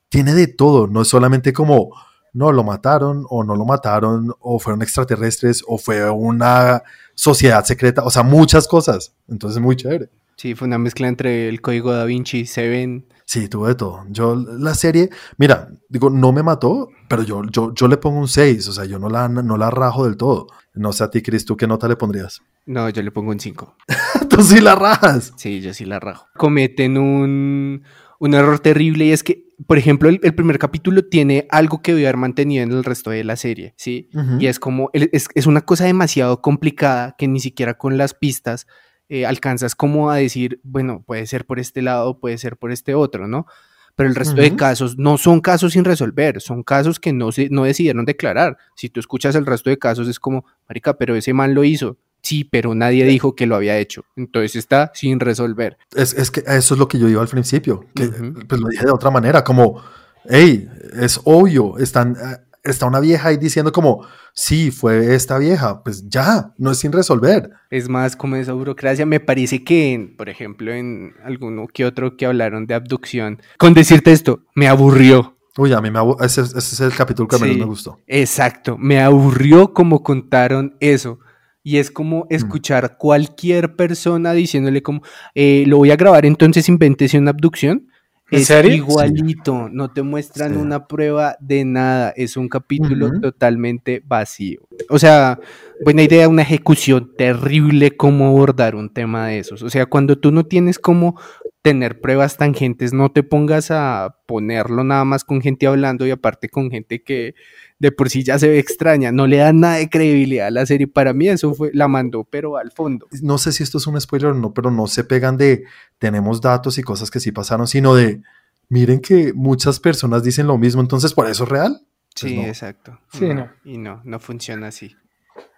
Tiene 0.08 0.34
de 0.34 0.46
todo, 0.46 0.86
no 0.86 1.02
es 1.02 1.08
solamente 1.08 1.52
como, 1.52 1.90
no, 2.32 2.52
lo 2.52 2.64
mataron 2.64 3.24
o 3.28 3.44
no 3.44 3.56
lo 3.56 3.64
mataron, 3.64 4.32
o 4.40 4.58
fueron 4.58 4.82
extraterrestres, 4.82 5.62
o 5.66 5.78
fue 5.78 6.08
una 6.10 6.82
sociedad 7.14 7.64
secreta, 7.64 8.04
o 8.04 8.10
sea, 8.10 8.22
muchas 8.22 8.66
cosas. 8.68 9.14
Entonces, 9.28 9.60
muy 9.60 9.76
chévere. 9.76 10.10
Sí, 10.36 10.54
fue 10.54 10.66
una 10.66 10.78
mezcla 10.78 11.08
entre 11.08 11.48
el 11.48 11.60
código 11.60 11.92
da 11.92 12.04
Vinci, 12.04 12.46
Seven, 12.46 13.06
Sí, 13.32 13.48
tuve 13.48 13.68
de 13.68 13.74
todo. 13.76 14.04
Yo, 14.10 14.34
la 14.34 14.74
serie, 14.74 15.08
mira, 15.38 15.70
digo, 15.88 16.10
no 16.10 16.32
me 16.32 16.42
mató, 16.42 16.90
pero 17.08 17.22
yo, 17.22 17.42
yo, 17.50 17.72
yo 17.74 17.88
le 17.88 17.96
pongo 17.96 18.18
un 18.18 18.28
6, 18.28 18.68
o 18.68 18.72
sea, 18.72 18.84
yo 18.84 18.98
no 18.98 19.08
la, 19.08 19.26
no 19.26 19.56
la 19.56 19.70
rajo 19.70 20.04
del 20.04 20.18
todo. 20.18 20.48
No 20.74 20.92
sé 20.92 21.04
a 21.04 21.10
ti, 21.10 21.22
Cris, 21.22 21.46
¿tú 21.46 21.56
qué 21.56 21.66
nota 21.66 21.88
le 21.88 21.96
pondrías? 21.96 22.42
No, 22.66 22.90
yo 22.90 23.02
le 23.02 23.10
pongo 23.10 23.30
un 23.30 23.40
5. 23.40 23.76
¿Tú 24.28 24.42
sí 24.42 24.60
la 24.60 24.74
rajas? 24.74 25.32
Sí, 25.36 25.62
yo 25.62 25.72
sí 25.72 25.86
la 25.86 25.98
rajo. 25.98 26.26
Cometen 26.36 26.98
un, 26.98 27.84
un 28.18 28.34
error 28.34 28.58
terrible 28.58 29.06
y 29.06 29.12
es 29.12 29.22
que, 29.22 29.51
por 29.66 29.78
ejemplo, 29.78 30.08
el, 30.08 30.18
primer 30.34 30.58
capítulo 30.58 31.04
tiene 31.04 31.46
algo 31.50 31.82
que 31.82 31.92
debe 31.92 32.06
haber 32.06 32.16
mantenido 32.16 32.62
en 32.62 32.72
el 32.72 32.84
resto 32.84 33.10
de 33.10 33.24
la 33.24 33.36
serie, 33.36 33.74
¿sí? 33.76 34.08
Y 34.38 34.46
es 34.46 34.58
como, 34.58 34.90
es, 34.92 35.28
es 35.34 35.46
una 35.46 35.60
cosa 35.62 35.84
demasiado 35.84 36.40
complicada 36.40 37.14
que 37.18 37.28
ni 37.28 37.40
siquiera 37.40 37.74
con 37.74 37.98
las 37.98 38.14
pistas 38.14 38.66
eh, 39.08 39.26
alcanzas 39.26 39.74
como 39.74 40.10
a 40.10 40.16
decir, 40.16 40.60
bueno, 40.62 41.02
puede 41.06 41.26
ser 41.26 41.44
por 41.44 41.58
este 41.58 41.82
lado, 41.82 42.18
puede 42.18 42.38
ser 42.38 42.56
por 42.56 42.72
este 42.72 42.94
otro, 42.94 43.28
¿no? 43.28 43.46
Pero 43.94 44.08
el 44.08 44.14
resto 44.14 44.40
de 44.40 44.56
casos 44.56 44.96
no 44.96 45.18
son 45.18 45.40
casos 45.40 45.74
sin 45.74 45.84
resolver, 45.84 46.40
son 46.40 46.62
casos 46.62 46.98
que 46.98 47.12
no, 47.12 47.30
se, 47.30 47.50
no 47.50 47.64
decidieron 47.64 48.06
declarar. 48.06 48.56
Si 48.74 48.88
tú 48.88 49.00
escuchas 49.00 49.34
el 49.34 49.44
resto 49.44 49.68
de 49.68 49.78
casos 49.78 50.08
es 50.08 50.18
como, 50.18 50.46
marica, 50.66 50.96
pero 50.96 51.14
ese 51.14 51.34
man 51.34 51.54
lo 51.54 51.62
hizo. 51.62 51.98
Sí, 52.22 52.44
pero 52.44 52.74
nadie 52.74 53.04
dijo 53.04 53.34
que 53.34 53.46
lo 53.46 53.56
había 53.56 53.78
hecho. 53.78 54.04
Entonces 54.16 54.56
está 54.56 54.92
sin 54.94 55.18
resolver. 55.20 55.76
Es, 55.94 56.14
es 56.14 56.30
que 56.30 56.40
eso 56.46 56.74
es 56.74 56.78
lo 56.78 56.88
que 56.88 56.98
yo 56.98 57.08
iba 57.08 57.20
al 57.20 57.28
principio, 57.28 57.86
que 57.94 58.08
pues 58.48 58.60
lo 58.60 58.68
dije 58.68 58.84
de 58.84 58.92
otra 58.92 59.10
manera, 59.10 59.42
como, 59.42 59.82
hey, 60.28 60.68
es 60.94 61.20
obvio, 61.24 61.78
están, 61.78 62.12
eh, 62.12 62.36
está 62.62 62.86
una 62.86 63.00
vieja 63.00 63.28
ahí 63.28 63.36
diciendo 63.36 63.72
como, 63.72 64.06
sí, 64.32 64.70
fue 64.70 65.14
esta 65.14 65.38
vieja, 65.38 65.82
pues 65.82 66.08
ya, 66.08 66.52
no 66.58 66.70
es 66.70 66.78
sin 66.78 66.92
resolver. 66.92 67.50
Es 67.70 67.88
más 67.88 68.16
como 68.16 68.36
esa 68.36 68.52
burocracia. 68.52 69.06
Me 69.06 69.20
parece 69.20 69.64
que, 69.64 70.14
por 70.16 70.28
ejemplo, 70.28 70.72
en 70.72 71.14
alguno 71.24 71.66
que 71.66 71.84
otro 71.84 72.16
que 72.16 72.26
hablaron 72.26 72.66
de 72.66 72.74
abducción, 72.74 73.40
con 73.58 73.74
decirte 73.74 74.12
esto, 74.12 74.44
me 74.54 74.68
aburrió. 74.68 75.36
Uy, 75.56 75.72
a 75.72 75.80
mí 75.82 75.90
me 75.90 76.00
ese, 76.20 76.40
ese, 76.42 76.58
es 76.58 76.80
el 76.80 76.94
capítulo 76.94 77.28
que 77.28 77.38
menos 77.38 77.58
me 77.58 77.64
gustó. 77.64 77.98
Exacto, 78.06 78.78
me 78.78 79.00
aburrió 79.00 79.74
como 79.74 80.02
contaron 80.02 80.76
eso. 80.80 81.18
Y 81.62 81.78
es 81.78 81.90
como 81.90 82.20
mm. 82.20 82.26
escuchar 82.30 82.96
cualquier 82.98 83.76
persona 83.76 84.32
diciéndole 84.32 84.82
como, 84.82 85.02
eh, 85.34 85.64
lo 85.66 85.78
voy 85.78 85.90
a 85.90 85.96
grabar, 85.96 86.26
entonces 86.26 86.68
invéntese 86.68 87.18
una 87.18 87.30
abducción 87.30 87.88
es 88.32 88.50
igualito, 88.64 89.68
no 89.70 89.90
te 89.90 90.02
muestran 90.02 90.56
una 90.56 90.86
prueba 90.86 91.36
de 91.38 91.66
nada, 91.66 92.14
es 92.16 92.38
un 92.38 92.48
capítulo 92.48 93.10
totalmente 93.20 94.02
vacío. 94.06 94.62
O 94.88 94.98
sea, 94.98 95.38
buena 95.84 96.02
idea, 96.02 96.28
una 96.30 96.40
ejecución 96.40 97.12
terrible 97.16 97.90
cómo 97.90 98.28
abordar 98.28 98.74
un 98.74 98.88
tema 98.90 99.28
de 99.28 99.38
esos. 99.38 99.62
O 99.62 99.68
sea, 99.68 99.84
cuando 99.84 100.18
tú 100.18 100.32
no 100.32 100.46
tienes 100.46 100.78
cómo 100.78 101.20
tener 101.60 102.00
pruebas 102.00 102.38
tangentes, 102.38 102.94
no 102.94 103.12
te 103.12 103.22
pongas 103.22 103.70
a 103.70 104.16
ponerlo 104.26 104.82
nada 104.82 105.04
más 105.04 105.24
con 105.24 105.42
gente 105.42 105.66
hablando 105.66 106.06
y 106.06 106.10
aparte 106.10 106.48
con 106.48 106.70
gente 106.70 107.02
que 107.02 107.34
de 107.82 107.90
por 107.90 108.08
sí 108.10 108.22
ya 108.22 108.38
se 108.38 108.48
ve 108.48 108.60
extraña, 108.60 109.10
no 109.10 109.26
le 109.26 109.38
da 109.38 109.52
nada 109.52 109.74
de 109.74 109.90
credibilidad 109.90 110.46
a 110.46 110.50
la 110.52 110.64
serie. 110.64 110.86
Para 110.86 111.12
mí 111.12 111.28
eso 111.28 111.52
fue, 111.52 111.72
la 111.74 111.88
mandó, 111.88 112.22
pero 112.22 112.56
al 112.56 112.70
fondo. 112.70 113.08
No 113.22 113.38
sé 113.38 113.50
si 113.50 113.64
esto 113.64 113.78
es 113.78 113.88
un 113.88 114.00
spoiler 114.00 114.30
o 114.30 114.34
no, 114.34 114.54
pero 114.54 114.70
no 114.70 114.86
se 114.86 115.02
pegan 115.02 115.36
de 115.36 115.64
tenemos 115.98 116.40
datos 116.40 116.78
y 116.78 116.84
cosas 116.84 117.10
que 117.10 117.18
sí 117.18 117.32
pasaron, 117.32 117.66
sino 117.66 117.96
de 117.96 118.22
miren 118.68 119.00
que 119.00 119.32
muchas 119.32 119.80
personas 119.80 120.22
dicen 120.22 120.46
lo 120.46 120.58
mismo, 120.58 120.80
entonces 120.80 121.12
por 121.12 121.28
eso 121.28 121.42
es 121.42 121.50
real. 121.50 121.80
Pues 122.20 122.32
sí, 122.32 122.38
exacto. 122.38 123.00
Sí, 123.12 123.34
no. 123.34 123.50
Y 123.64 123.78
no, 123.78 124.00
no 124.04 124.20
funciona 124.20 124.68
así. 124.68 124.94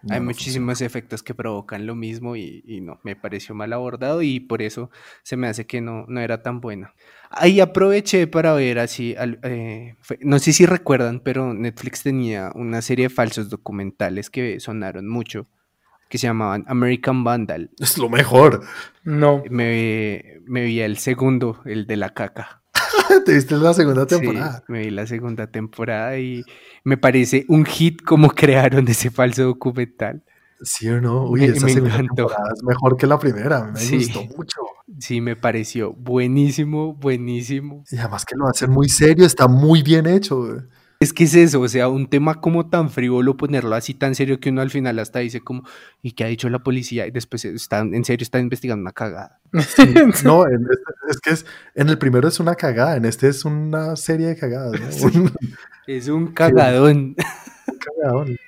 Hay 0.09 0.21
muchísimos 0.21 0.81
efectos 0.81 1.23
que 1.23 1.35
provocan 1.35 1.87
lo 1.87 1.95
mismo 1.95 2.37
y, 2.37 2.81
no, 2.81 3.01
me 3.03 3.17
pareció 3.17 3.55
mal 3.55 3.73
abordado 3.75 4.23
y 4.23 4.41
por 4.41 4.63
eso 4.63 4.91
se 5.23 5.37
me 5.37 5.47
hace 5.47 5.67
que 5.67 5.83
no, 5.83 6.07
no 6.09 6.21
era 6.21 6.43
tan 6.43 6.63
bueno. 6.63 6.91
Ahí 7.37 7.61
aproveché 7.61 8.27
para 8.27 8.55
ver 8.55 8.79
así, 8.79 9.15
eh, 9.19 9.97
no 10.21 10.39
sé 10.39 10.53
si 10.53 10.67
recuerdan, 10.67 11.21
pero 11.21 11.53
Netflix 11.53 12.03
tenía 12.03 12.53
una 12.55 12.81
serie 12.81 13.09
de 13.09 13.15
falsos 13.15 13.51
documentales 13.51 14.31
que 14.31 14.61
sonaron 14.61 15.09
mucho, 15.09 15.49
que 16.09 16.19
se 16.19 16.29
llamaban 16.29 16.65
American 16.69 17.25
Vandal. 17.25 17.71
Es 17.81 17.99
lo 17.99 18.09
mejor. 18.09 18.63
No. 19.03 19.43
Me, 19.51 20.41
me 20.47 20.65
vi 20.65 20.81
el 20.81 20.99
segundo, 20.99 21.61
el 21.65 21.87
de 21.87 21.97
la 21.97 22.15
caca. 22.15 22.63
¿Te 23.25 23.35
viste 23.35 23.57
la 23.57 23.75
segunda 23.75 24.07
temporada? 24.07 24.59
Sí, 24.59 24.73
me 24.73 24.81
vi 24.81 24.91
la 24.91 25.07
segunda 25.07 25.47
temporada 25.47 26.19
y 26.19 26.45
me 26.85 26.97
parece 26.97 27.45
un 27.49 27.65
hit 27.65 28.03
como 28.03 28.29
crearon 28.35 28.87
ese 28.89 29.11
falso 29.11 29.45
documental. 29.45 30.23
Sí 30.65 30.89
o 30.89 31.01
no, 31.01 31.25
uy, 31.25 31.45
esa 31.45 31.69
segunda 31.69 31.97
temporada 31.97 32.53
es 32.55 32.63
mejor 32.63 32.97
que 32.97 33.07
la 33.07 33.19
primera, 33.19 33.65
me 33.65 33.97
gustó 33.97 34.25
mucho. 34.37 34.61
Sí, 34.99 35.21
me 35.21 35.37
pareció 35.37 35.93
buenísimo, 35.93 36.95
buenísimo. 36.95 37.85
Y 37.91 37.99
además 37.99 38.25
que 38.25 38.37
lo 38.37 38.49
hacen 38.49 38.71
muy 38.71 38.89
serio, 38.89 39.27
está 39.27 39.47
muy 39.47 39.83
bien 39.83 40.07
hecho. 40.07 40.65
Es 41.01 41.13
que 41.13 41.25
es 41.25 41.35
eso, 41.35 41.61
o 41.61 41.69
sea, 41.69 41.89
un 41.89 42.07
tema 42.09 42.41
como 42.41 42.71
tan 42.71 42.89
frívolo, 42.89 43.37
ponerlo 43.37 43.75
así 43.75 43.93
tan 43.93 44.15
serio 44.15 44.41
que 44.41 44.49
uno 44.49 44.63
al 44.63 44.71
final 44.71 44.99
hasta 44.99 45.19
dice 45.19 45.43
como, 45.43 45.65
¿y 46.01 46.13
qué 46.13 46.25
ha 46.25 46.29
dicho 46.29 46.49
la 46.49 46.61
policía? 46.61 47.07
Y 47.07 47.11
después 47.11 47.45
están, 47.45 47.95
en 47.95 48.05
serio, 48.05 48.23
están 48.23 48.43
investigando 48.43 48.81
una 48.81 48.93
cagada. 48.93 49.41
no, 50.25 50.47
este, 50.47 50.75
es 51.11 51.21
que 51.21 51.31
es, 51.31 51.47
en 51.75 51.91
el 51.91 51.99
primero 51.99 52.27
es 52.27 52.41
una 52.41 52.55
cagada, 52.55 52.97
en 52.97 53.05
este 53.05 53.29
es 53.29 53.45
una 53.45 53.97
serie 53.97 54.29
de 54.29 54.37
cagadas. 54.37 54.81
es 55.87 56.09
un 56.09 56.29
cagadón 56.29 57.17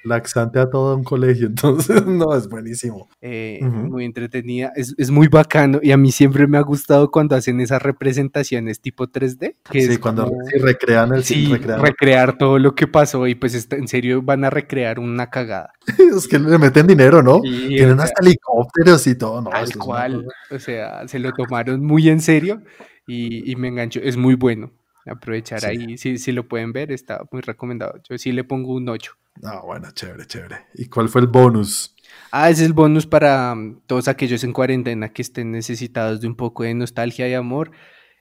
laxante 0.04 0.58
a 0.58 0.68
todo 0.68 0.96
un 0.96 1.04
colegio, 1.04 1.46
entonces 1.48 2.04
no, 2.06 2.34
es 2.34 2.48
buenísimo. 2.48 3.08
Eh, 3.20 3.60
muy 3.62 4.04
entretenida, 4.04 4.72
es, 4.76 5.10
muy 5.10 5.28
bacano 5.28 5.80
y 5.82 5.92
a 5.92 5.96
mí 5.96 6.12
siempre 6.12 6.46
me 6.46 6.58
ha 6.58 6.62
gustado 6.62 7.10
cuando 7.10 7.36
hacen 7.36 7.60
esas 7.60 7.82
representaciones 7.82 8.80
tipo 8.80 9.06
3D. 9.06 9.56
Que 9.70 9.82
sí, 9.82 9.96
cuando 9.98 10.30
recrean 10.60 11.14
el 11.14 11.24
sí, 11.24 11.54
recrear 11.54 12.36
todo 12.36 12.58
lo 12.58 12.74
que 12.74 12.86
pasó 12.86 13.26
y 13.26 13.34
pues 13.34 13.68
en 13.70 13.88
serio 13.88 14.22
van 14.22 14.44
a 14.44 14.50
recrear 14.50 14.98
una 14.98 15.30
cagada. 15.30 15.72
es 16.16 16.26
que 16.28 16.38
le 16.38 16.58
meten 16.58 16.86
dinero, 16.86 17.22
¿no? 17.22 17.40
Tienen 17.40 18.00
hasta 18.00 18.22
helicópteros 18.22 19.06
y 19.06 19.16
todo, 19.16 19.40
¿no? 19.40 19.50
Tal 19.50 19.76
cual, 19.76 20.26
o 20.50 20.58
sea, 20.58 21.06
se 21.08 21.18
lo 21.18 21.32
tomaron 21.32 21.84
muy 21.84 22.08
en 22.08 22.20
serio 22.20 22.62
y, 23.06 23.50
y 23.50 23.56
me 23.56 23.68
enganchó, 23.68 24.00
es 24.00 24.16
muy 24.16 24.34
bueno 24.34 24.70
aprovechar 25.06 25.64
ahí, 25.64 25.96
si, 25.98 26.18
si 26.18 26.32
lo 26.32 26.48
pueden 26.48 26.72
ver, 26.72 26.92
está 26.92 27.22
muy 27.30 27.42
recomendado. 27.42 28.00
Yo 28.08 28.18
sí 28.18 28.32
le 28.32 28.44
pongo 28.44 28.74
un 28.74 28.88
8. 28.88 29.12
Ah, 29.44 29.60
bueno, 29.64 29.90
chévere, 29.92 30.26
chévere. 30.26 30.66
¿Y 30.74 30.86
cuál 30.86 31.08
fue 31.08 31.20
el 31.20 31.26
bonus? 31.26 31.94
Ah, 32.30 32.50
ese 32.50 32.62
es 32.62 32.66
el 32.68 32.72
bonus 32.72 33.06
para 33.06 33.54
mm, 33.54 33.82
todos 33.86 34.08
aquellos 34.08 34.44
en 34.44 34.52
cuarentena 34.52 35.12
que 35.12 35.22
estén 35.22 35.52
necesitados 35.52 36.20
de 36.20 36.26
un 36.26 36.36
poco 36.36 36.62
de 36.64 36.74
nostalgia 36.74 37.28
y 37.28 37.34
amor 37.34 37.70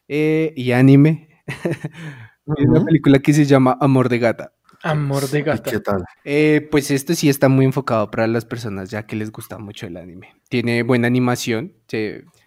eh, 0.07 0.53
y 0.55 0.71
anime. 0.71 1.29
una 2.45 2.83
película 2.83 3.19
que 3.19 3.33
se 3.33 3.45
llama 3.45 3.77
Amor 3.79 4.09
de 4.09 4.19
Gata. 4.19 4.53
Amor 4.83 5.27
de 5.29 5.41
gata. 5.41 5.71
¿Qué 5.71 5.79
tal? 5.79 6.05
Eh, 6.23 6.67
pues 6.69 6.91
este 6.91 7.15
sí 7.15 7.27
está 7.27 7.49
muy 7.49 7.65
enfocado 7.65 8.11
para 8.11 8.27
las 8.27 8.45
personas 8.45 8.91
ya 8.91 9.07
que 9.07 9.15
les 9.15 9.31
gusta 9.31 9.57
mucho 9.57 9.87
el 9.87 9.97
anime. 9.97 10.35
Tiene 10.47 10.83
buena 10.83 11.07
animación. 11.07 11.73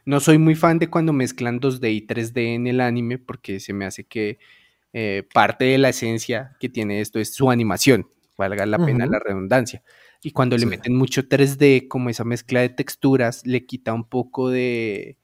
No 0.09 0.21
soy 0.21 0.39
muy 0.39 0.55
fan 0.55 0.79
de 0.79 0.89
cuando 0.89 1.13
mezclan 1.13 1.61
2D 1.61 1.93
y 1.93 2.07
3D 2.07 2.55
en 2.55 2.67
el 2.67 2.81
anime 2.81 3.19
porque 3.19 3.61
se 3.61 3.75
me 3.75 3.85
hace 3.85 4.05
que 4.05 4.39
eh, 4.95 5.29
parte 5.35 5.67
de 5.67 5.77
la 5.77 5.91
esencia 5.91 6.57
que 6.59 6.71
tiene 6.71 7.03
esto 7.03 7.19
es 7.19 7.35
su 7.35 7.51
animación 7.51 8.09
valga 8.39 8.65
la 8.65 8.79
pena 8.79 9.05
la 9.05 9.19
redundancia. 9.19 9.83
Y 10.23 10.31
cuando 10.31 10.57
le 10.57 10.65
meten 10.65 10.97
mucho 10.97 11.25
3D, 11.25 11.89
como 11.89 12.09
esa 12.09 12.25
mezcla 12.25 12.61
de 12.61 12.71
texturas, 12.71 13.45
le 13.45 13.67
quita 13.67 13.93
un 13.93 14.09
poco 14.09 14.49
de... 14.49 15.19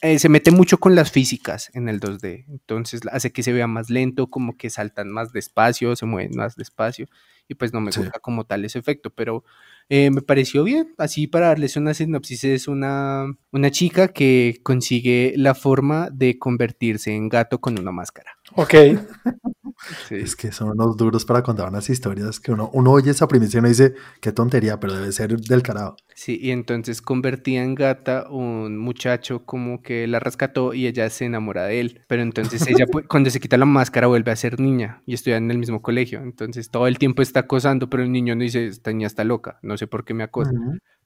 Eh, 0.00 0.18
se 0.20 0.28
mete 0.28 0.52
mucho 0.52 0.78
con 0.78 0.94
las 0.94 1.10
físicas 1.10 1.70
en 1.74 1.88
el 1.88 1.98
2D, 2.00 2.44
entonces 2.48 3.00
hace 3.10 3.32
que 3.32 3.42
se 3.42 3.52
vea 3.52 3.66
más 3.66 3.90
lento, 3.90 4.28
como 4.28 4.56
que 4.56 4.68
saltan 4.68 5.08
más 5.08 5.32
despacio, 5.32 5.96
se 5.96 6.04
mueven 6.04 6.36
más 6.36 6.56
despacio, 6.56 7.06
y 7.48 7.54
pues 7.54 7.72
no 7.72 7.80
me 7.80 7.90
gusta 7.90 8.18
como 8.20 8.44
tal 8.44 8.64
ese 8.64 8.78
efecto, 8.78 9.10
pero 9.10 9.44
eh, 9.88 10.10
me 10.10 10.22
pareció 10.22 10.64
bien. 10.64 10.94
Así 10.98 11.26
para 11.26 11.48
darles 11.48 11.76
una 11.76 11.94
sinopsis, 11.94 12.44
es 12.44 12.68
una, 12.68 13.26
una 13.52 13.70
chica 13.70 14.08
que 14.08 14.60
consigue 14.62 15.34
la 15.36 15.54
forma 15.54 16.08
de 16.10 16.38
convertirse 16.38 17.14
en 17.14 17.28
gato 17.28 17.60
con 17.60 17.78
una 17.78 17.92
máscara. 17.92 18.32
Ok. 18.56 18.74
Sí. 20.08 20.14
Es 20.14 20.36
que 20.36 20.52
son 20.52 20.70
unos 20.70 20.96
duros 20.96 21.24
para 21.24 21.42
contar 21.42 21.68
unas 21.68 21.90
historias 21.90 22.40
que 22.40 22.52
uno, 22.52 22.70
uno 22.72 22.92
oye 22.92 23.10
esa 23.10 23.28
primicia 23.28 23.58
y 23.58 23.60
uno 23.60 23.68
dice, 23.68 23.94
qué 24.20 24.32
tontería, 24.32 24.78
pero 24.78 24.94
debe 24.94 25.12
ser 25.12 25.36
del 25.36 25.62
carajo. 25.62 25.96
Sí, 26.14 26.38
y 26.40 26.52
entonces 26.52 27.02
convertía 27.02 27.64
en 27.64 27.74
gata 27.74 28.28
un 28.30 28.78
muchacho 28.78 29.44
como 29.44 29.82
que 29.82 30.06
la 30.06 30.20
rescató 30.20 30.72
y 30.72 30.86
ella 30.86 31.10
se 31.10 31.24
enamora 31.24 31.64
de 31.64 31.80
él. 31.80 32.00
Pero 32.06 32.22
entonces 32.22 32.66
ella 32.68 32.86
cuando 33.08 33.30
se 33.30 33.40
quita 33.40 33.56
la 33.56 33.64
máscara 33.64 34.06
vuelve 34.06 34.30
a 34.30 34.36
ser 34.36 34.60
niña 34.60 35.02
y 35.06 35.14
estudia 35.14 35.36
en 35.36 35.50
el 35.50 35.58
mismo 35.58 35.82
colegio. 35.82 36.20
Entonces 36.20 36.70
todo 36.70 36.86
el 36.86 36.98
tiempo 36.98 37.22
está 37.34 37.40
acosando, 37.40 37.90
pero 37.90 38.04
el 38.04 38.12
niño 38.12 38.36
no 38.36 38.42
dice, 38.42 38.66
esta 38.66 38.92
niña 38.92 39.08
está 39.08 39.24
loca, 39.24 39.58
no 39.62 39.76
sé 39.76 39.88
por 39.88 40.04
qué 40.04 40.14
me 40.14 40.22
acosa. 40.22 40.52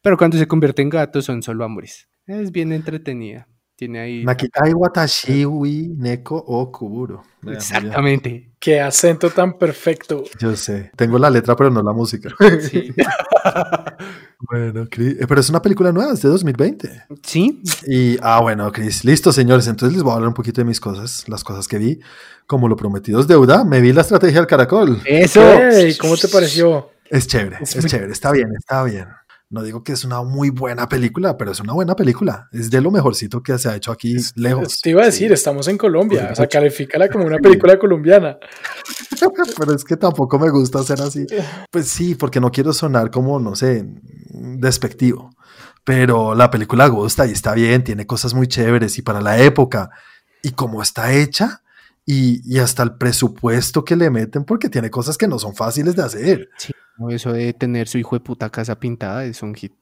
Pero 0.02 0.18
cuando 0.18 0.36
se 0.36 0.46
convierte 0.46 0.82
en 0.82 0.90
gato 0.90 1.22
son 1.22 1.42
solo 1.42 1.64
amores. 1.64 2.10
Es 2.26 2.52
bien 2.52 2.72
entretenida. 2.72 3.48
Tiene 3.78 4.00
ahí. 4.00 4.24
Nakitai 4.24 4.72
watashi 4.72 5.46
neko 5.96 6.34
o 6.36 6.72
kuburo. 6.72 7.22
Exactamente. 7.46 8.50
Qué 8.58 8.80
acento 8.80 9.30
tan 9.30 9.56
perfecto. 9.56 10.24
Yo 10.40 10.56
sé. 10.56 10.90
Tengo 10.96 11.16
la 11.16 11.30
letra, 11.30 11.54
pero 11.54 11.70
no 11.70 11.80
la 11.80 11.92
música. 11.92 12.28
Sí. 12.60 12.92
bueno, 14.50 14.84
Chris, 14.90 15.20
eh, 15.20 15.26
pero 15.28 15.40
es 15.40 15.48
una 15.48 15.62
película 15.62 15.92
nueva, 15.92 16.12
es 16.12 16.22
de 16.22 16.28
2020. 16.28 17.04
Sí. 17.22 17.62
Y, 17.86 18.16
ah, 18.20 18.40
bueno, 18.40 18.72
Chris, 18.72 19.04
listo, 19.04 19.30
señores. 19.30 19.68
Entonces 19.68 19.94
les 19.94 20.02
voy 20.02 20.10
a 20.10 20.14
hablar 20.16 20.30
un 20.30 20.34
poquito 20.34 20.60
de 20.60 20.64
mis 20.64 20.80
cosas, 20.80 21.28
las 21.28 21.44
cosas 21.44 21.68
que 21.68 21.78
vi. 21.78 22.00
Como 22.48 22.66
lo 22.66 22.74
prometido 22.74 23.20
es 23.20 23.28
deuda, 23.28 23.62
me 23.62 23.80
vi 23.80 23.92
la 23.92 24.00
estrategia 24.00 24.38
del 24.38 24.48
caracol. 24.48 25.00
Eso. 25.04 25.40
¿Cómo 26.00 26.16
te 26.16 26.26
pareció? 26.26 26.90
Es 27.08 27.28
chévere, 27.28 27.58
es 27.60 27.86
chévere, 27.86 28.12
está 28.12 28.32
bien, 28.32 28.48
está 28.58 28.82
bien. 28.82 29.06
No 29.50 29.62
digo 29.62 29.82
que 29.82 29.92
es 29.92 30.04
una 30.04 30.22
muy 30.22 30.50
buena 30.50 30.88
película, 30.90 31.38
pero 31.38 31.52
es 31.52 31.60
una 31.60 31.72
buena 31.72 31.96
película. 31.96 32.48
Es 32.52 32.70
de 32.70 32.82
lo 32.82 32.90
mejorcito 32.90 33.42
que 33.42 33.56
se 33.56 33.70
ha 33.70 33.76
hecho 33.76 33.90
aquí 33.90 34.16
lejos. 34.34 34.82
Te 34.82 34.90
iba 34.90 35.02
a 35.02 35.06
decir, 35.06 35.32
estamos 35.32 35.68
en 35.68 35.78
Colombia. 35.78 36.28
O 36.30 36.34
sea, 36.34 36.46
califícala 36.46 37.08
como 37.08 37.24
una 37.24 37.38
película 37.42 37.78
colombiana. 37.78 38.38
pero 39.58 39.74
es 39.74 39.84
que 39.84 39.96
tampoco 39.96 40.38
me 40.38 40.50
gusta 40.50 40.80
hacer 40.80 41.00
así. 41.00 41.26
Pues 41.70 41.88
sí, 41.88 42.14
porque 42.14 42.40
no 42.40 42.50
quiero 42.50 42.74
sonar 42.74 43.10
como, 43.10 43.40
no 43.40 43.56
sé, 43.56 43.86
despectivo. 44.28 45.30
Pero 45.82 46.34
la 46.34 46.50
película 46.50 46.86
gusta 46.88 47.26
y 47.26 47.32
está 47.32 47.54
bien, 47.54 47.82
tiene 47.82 48.06
cosas 48.06 48.34
muy 48.34 48.48
chéveres 48.48 48.98
y 48.98 49.02
para 49.02 49.22
la 49.22 49.40
época 49.40 49.88
y 50.42 50.50
como 50.50 50.82
está 50.82 51.14
hecha, 51.14 51.62
y, 52.04 52.40
y, 52.44 52.58
hasta 52.58 52.82
el 52.82 52.96
presupuesto 52.96 53.84
que 53.84 53.94
le 53.94 54.08
meten, 54.08 54.44
porque 54.44 54.70
tiene 54.70 54.88
cosas 54.88 55.18
que 55.18 55.28
no 55.28 55.38
son 55.38 55.54
fáciles 55.54 55.94
de 55.94 56.02
hacer. 56.02 56.48
Sí, 56.56 56.72
eso 57.10 57.32
de 57.32 57.52
tener 57.52 57.88
su 57.88 57.98
hijo 57.98 58.16
de 58.16 58.20
puta 58.20 58.50
casa 58.50 58.78
pintada 58.78 59.24
es 59.24 59.42
un 59.42 59.54
hit. 59.54 59.72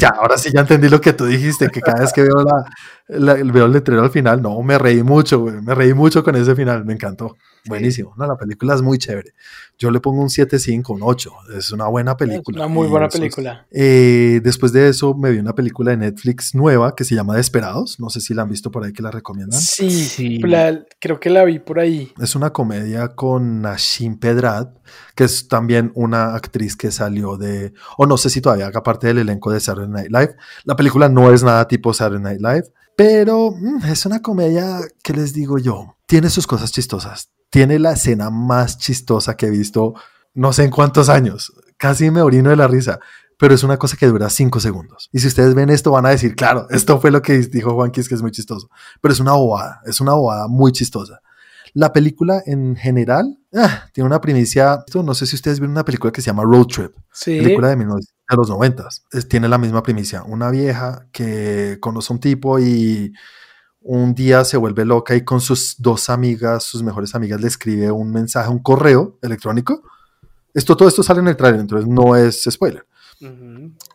ya, 0.00 0.08
ahora 0.08 0.36
sí 0.36 0.50
ya 0.52 0.60
entendí 0.60 0.88
lo 0.88 1.00
que 1.00 1.12
tú 1.12 1.24
dijiste, 1.24 1.68
que 1.68 1.80
cada 1.80 2.00
vez 2.00 2.12
que 2.12 2.22
veo, 2.22 2.44
la, 2.44 2.64
veo 3.08 3.66
el 3.66 3.72
letrero 3.72 4.02
al 4.02 4.10
final, 4.10 4.42
no, 4.42 4.60
me 4.62 4.78
reí 4.78 5.02
mucho, 5.02 5.40
me 5.40 5.74
reí 5.74 5.94
mucho 5.94 6.22
con 6.22 6.36
ese 6.36 6.54
final, 6.54 6.84
me 6.84 6.92
encantó. 6.92 7.36
Buenísimo, 7.66 8.14
no, 8.16 8.26
la 8.26 8.36
película 8.36 8.74
es 8.74 8.82
muy 8.82 8.98
chévere. 8.98 9.34
Yo 9.78 9.90
le 9.90 10.00
pongo 10.00 10.22
un 10.22 10.28
7.5, 10.28 10.94
un 10.94 11.00
8, 11.02 11.30
es 11.58 11.70
una 11.70 11.86
buena 11.86 12.16
película. 12.16 12.64
una 12.64 12.68
muy 12.68 12.88
buena 12.88 13.08
película. 13.08 13.66
Eh, 13.70 14.40
después 14.42 14.72
de 14.72 14.88
eso 14.88 15.14
me 15.14 15.30
vi 15.30 15.38
una 15.38 15.54
película 15.54 15.90
de 15.90 15.98
Netflix 15.98 16.54
nueva 16.54 16.94
que 16.94 17.04
se 17.04 17.14
llama 17.14 17.36
Desperados, 17.36 18.00
no 18.00 18.10
sé 18.10 18.20
si 18.20 18.34
la 18.34 18.42
han 18.42 18.48
visto 18.48 18.70
por 18.70 18.84
ahí 18.84 18.92
que 18.92 19.02
la 19.02 19.10
recomiendan. 19.10 19.60
Sí, 19.60 19.90
sí. 19.90 20.40
creo 20.98 21.20
que 21.20 21.30
la 21.30 21.44
vi 21.44 21.58
por 21.58 21.78
ahí. 21.78 22.12
Es 22.20 22.34
una 22.34 22.52
comedia 22.52 23.08
con 23.08 23.62
Nashin 23.62 24.18
Pedrad, 24.18 24.68
que 25.14 25.24
es 25.24 25.48
también 25.48 25.92
una 25.94 26.34
actriz 26.34 26.76
que 26.76 26.90
salió 26.90 27.36
de, 27.36 27.72
o 27.96 28.06
no 28.06 28.16
sé 28.16 28.30
si 28.30 28.40
todavía 28.40 28.66
haga 28.66 28.82
parte 28.82 29.08
del 29.08 29.18
elenco 29.18 29.50
de 29.52 29.60
Saturday 29.60 29.90
Night 29.90 30.10
Live. 30.10 30.36
La 30.64 30.76
película 30.76 31.08
no 31.08 31.32
es 31.32 31.42
nada 31.42 31.68
tipo 31.68 31.92
Saturday 31.92 32.22
Night 32.22 32.40
Live, 32.40 32.72
pero 32.98 33.52
mm, 33.52 33.86
es 33.86 34.04
una 34.04 34.20
comedia 34.20 34.80
que 35.02 35.14
les 35.14 35.32
digo 35.32 35.56
yo, 35.56 35.96
tiene 36.06 36.28
sus 36.28 36.46
cosas 36.46 36.70
chistosas 36.70 37.30
tiene 37.50 37.78
la 37.78 37.92
escena 37.92 38.30
más 38.30 38.78
chistosa 38.78 39.36
que 39.36 39.46
he 39.46 39.50
visto 39.50 39.94
no 40.34 40.52
sé 40.52 40.64
en 40.64 40.70
cuántos 40.70 41.08
años. 41.08 41.52
Casi 41.76 42.10
me 42.10 42.22
orino 42.22 42.50
de 42.50 42.56
la 42.56 42.68
risa, 42.68 43.00
pero 43.38 43.54
es 43.54 43.62
una 43.62 43.76
cosa 43.76 43.96
que 43.96 44.06
dura 44.06 44.30
cinco 44.30 44.60
segundos. 44.60 45.08
Y 45.12 45.20
si 45.20 45.28
ustedes 45.28 45.54
ven 45.54 45.70
esto, 45.70 45.90
van 45.90 46.06
a 46.06 46.10
decir, 46.10 46.36
claro, 46.36 46.66
esto 46.70 47.00
fue 47.00 47.10
lo 47.10 47.22
que 47.22 47.38
dijo 47.38 47.74
Juanquis, 47.74 48.08
que 48.08 48.14
es 48.14 48.22
muy 48.22 48.30
chistoso. 48.30 48.70
Pero 49.00 49.12
es 49.12 49.20
una 49.20 49.32
bobada, 49.32 49.80
es 49.84 50.00
una 50.00 50.12
bobada 50.12 50.48
muy 50.48 50.72
chistosa. 50.72 51.20
La 51.72 51.92
película 51.92 52.42
en 52.46 52.76
general 52.76 53.37
ah, 53.54 53.86
tiene 53.92 54.06
una 54.06 54.20
primicia. 54.20 54.84
No 54.94 55.14
sé 55.14 55.26
si 55.26 55.36
ustedes 55.36 55.60
vieron 55.60 55.72
una 55.72 55.84
película 55.84 56.12
que 56.12 56.20
se 56.20 56.26
llama 56.26 56.44
Road 56.44 56.66
Trip. 56.66 56.92
Sí. 57.12 57.38
Película 57.38 57.68
de, 57.68 57.76
de 57.76 58.36
los 58.36 58.48
noventas. 58.48 59.04
Tiene 59.28 59.48
la 59.48 59.58
misma 59.58 59.82
primicia. 59.82 60.22
Una 60.22 60.50
vieja 60.50 61.06
que 61.12 61.78
conoce 61.80 62.12
a 62.12 62.14
un 62.14 62.20
tipo 62.20 62.58
y 62.58 63.12
un 63.80 64.14
día 64.14 64.44
se 64.44 64.56
vuelve 64.56 64.84
loca 64.84 65.14
y 65.14 65.24
con 65.24 65.40
sus 65.40 65.76
dos 65.78 66.10
amigas, 66.10 66.64
sus 66.64 66.82
mejores 66.82 67.14
amigas, 67.14 67.40
le 67.40 67.46
escribe 67.46 67.90
un 67.90 68.10
mensaje, 68.10 68.50
un 68.50 68.58
correo 68.58 69.18
electrónico. 69.22 69.82
Esto, 70.52 70.76
todo 70.76 70.88
esto 70.88 71.02
sale 71.02 71.20
en 71.20 71.28
el 71.28 71.36
trailer, 71.36 71.60
entonces 71.60 71.88
no 71.88 72.16
es 72.16 72.44
spoiler. 72.50 72.86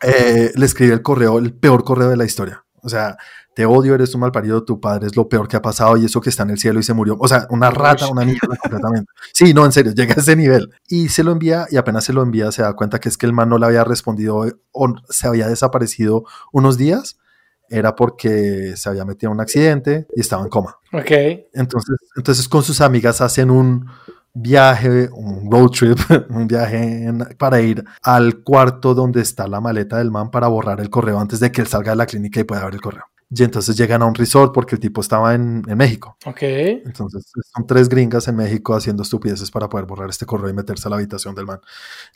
Eh, 0.02 0.52
le 0.54 0.66
escribe 0.66 0.94
el 0.94 1.02
correo, 1.02 1.38
el 1.38 1.52
peor 1.54 1.84
correo 1.84 2.08
de 2.08 2.16
la 2.16 2.24
historia. 2.24 2.64
O 2.82 2.88
sea, 2.88 3.16
te 3.54 3.66
odio, 3.66 3.94
eres 3.94 4.14
un 4.14 4.20
mal 4.20 4.32
parido, 4.32 4.64
tu 4.64 4.80
padre 4.80 5.06
es 5.06 5.16
lo 5.16 5.28
peor 5.28 5.48
que 5.48 5.56
ha 5.56 5.62
pasado 5.62 5.96
y 5.96 6.04
eso 6.04 6.20
que 6.20 6.30
está 6.30 6.42
en 6.42 6.50
el 6.50 6.58
cielo 6.58 6.80
y 6.80 6.82
se 6.82 6.92
murió. 6.92 7.16
O 7.18 7.28
sea, 7.28 7.46
una 7.50 7.70
rata, 7.70 8.08
una 8.08 8.24
mierda 8.24 8.56
completamente. 8.60 9.12
Sí, 9.32 9.54
no, 9.54 9.64
en 9.64 9.72
serio, 9.72 9.92
llega 9.92 10.14
a 10.16 10.20
ese 10.20 10.36
nivel. 10.36 10.70
Y 10.88 11.08
se 11.08 11.22
lo 11.22 11.32
envía 11.32 11.66
y 11.70 11.76
apenas 11.76 12.04
se 12.04 12.12
lo 12.12 12.22
envía 12.22 12.52
se 12.52 12.62
da 12.62 12.74
cuenta 12.74 13.00
que 13.00 13.08
es 13.08 13.16
que 13.16 13.26
el 13.26 13.32
man 13.32 13.48
no 13.48 13.58
le 13.58 13.66
había 13.66 13.84
respondido 13.84 14.46
o 14.72 14.94
se 15.08 15.26
había 15.26 15.48
desaparecido 15.48 16.24
unos 16.52 16.76
días 16.76 17.18
era 17.68 17.96
porque 17.96 18.74
se 18.76 18.88
había 18.88 19.04
metido 19.04 19.30
en 19.30 19.36
un 19.36 19.40
accidente 19.40 20.06
y 20.14 20.20
estaba 20.20 20.42
en 20.42 20.48
coma. 20.48 20.76
Ok. 20.92 21.10
Entonces, 21.52 21.96
entonces 22.16 22.48
con 22.48 22.62
sus 22.62 22.80
amigas 22.80 23.20
hacen 23.20 23.50
un 23.50 23.86
viaje, 24.32 25.08
un 25.12 25.50
road 25.50 25.70
trip, 25.70 25.98
un 26.30 26.46
viaje 26.46 27.12
para 27.38 27.60
ir 27.60 27.84
al 28.02 28.42
cuarto 28.42 28.94
donde 28.94 29.22
está 29.22 29.46
la 29.46 29.60
maleta 29.60 29.98
del 29.98 30.10
man 30.10 30.30
para 30.30 30.48
borrar 30.48 30.80
el 30.80 30.90
correo 30.90 31.18
antes 31.18 31.40
de 31.40 31.50
que 31.52 31.60
él 31.60 31.68
salga 31.68 31.92
de 31.92 31.96
la 31.96 32.06
clínica 32.06 32.40
y 32.40 32.44
pueda 32.44 32.64
ver 32.64 32.74
el 32.74 32.80
correo. 32.80 33.04
Y 33.30 33.42
entonces 33.42 33.76
llegan 33.76 34.02
a 34.02 34.06
un 34.06 34.14
resort 34.14 34.52
porque 34.52 34.76
el 34.76 34.80
tipo 34.80 35.00
estaba 35.00 35.34
en, 35.34 35.62
México. 35.76 36.16
Ok. 36.26 36.42
Entonces 36.42 37.32
son 37.54 37.66
tres 37.66 37.88
gringas 37.88 38.28
en 38.28 38.36
México 38.36 38.74
haciendo 38.74 39.02
estupideces 39.02 39.50
para 39.50 39.68
poder 39.68 39.86
borrar 39.86 40.10
este 40.10 40.26
correo 40.26 40.48
y 40.48 40.52
meterse 40.52 40.88
a 40.88 40.90
la 40.90 40.96
habitación 40.96 41.34
del 41.34 41.46
man. 41.46 41.60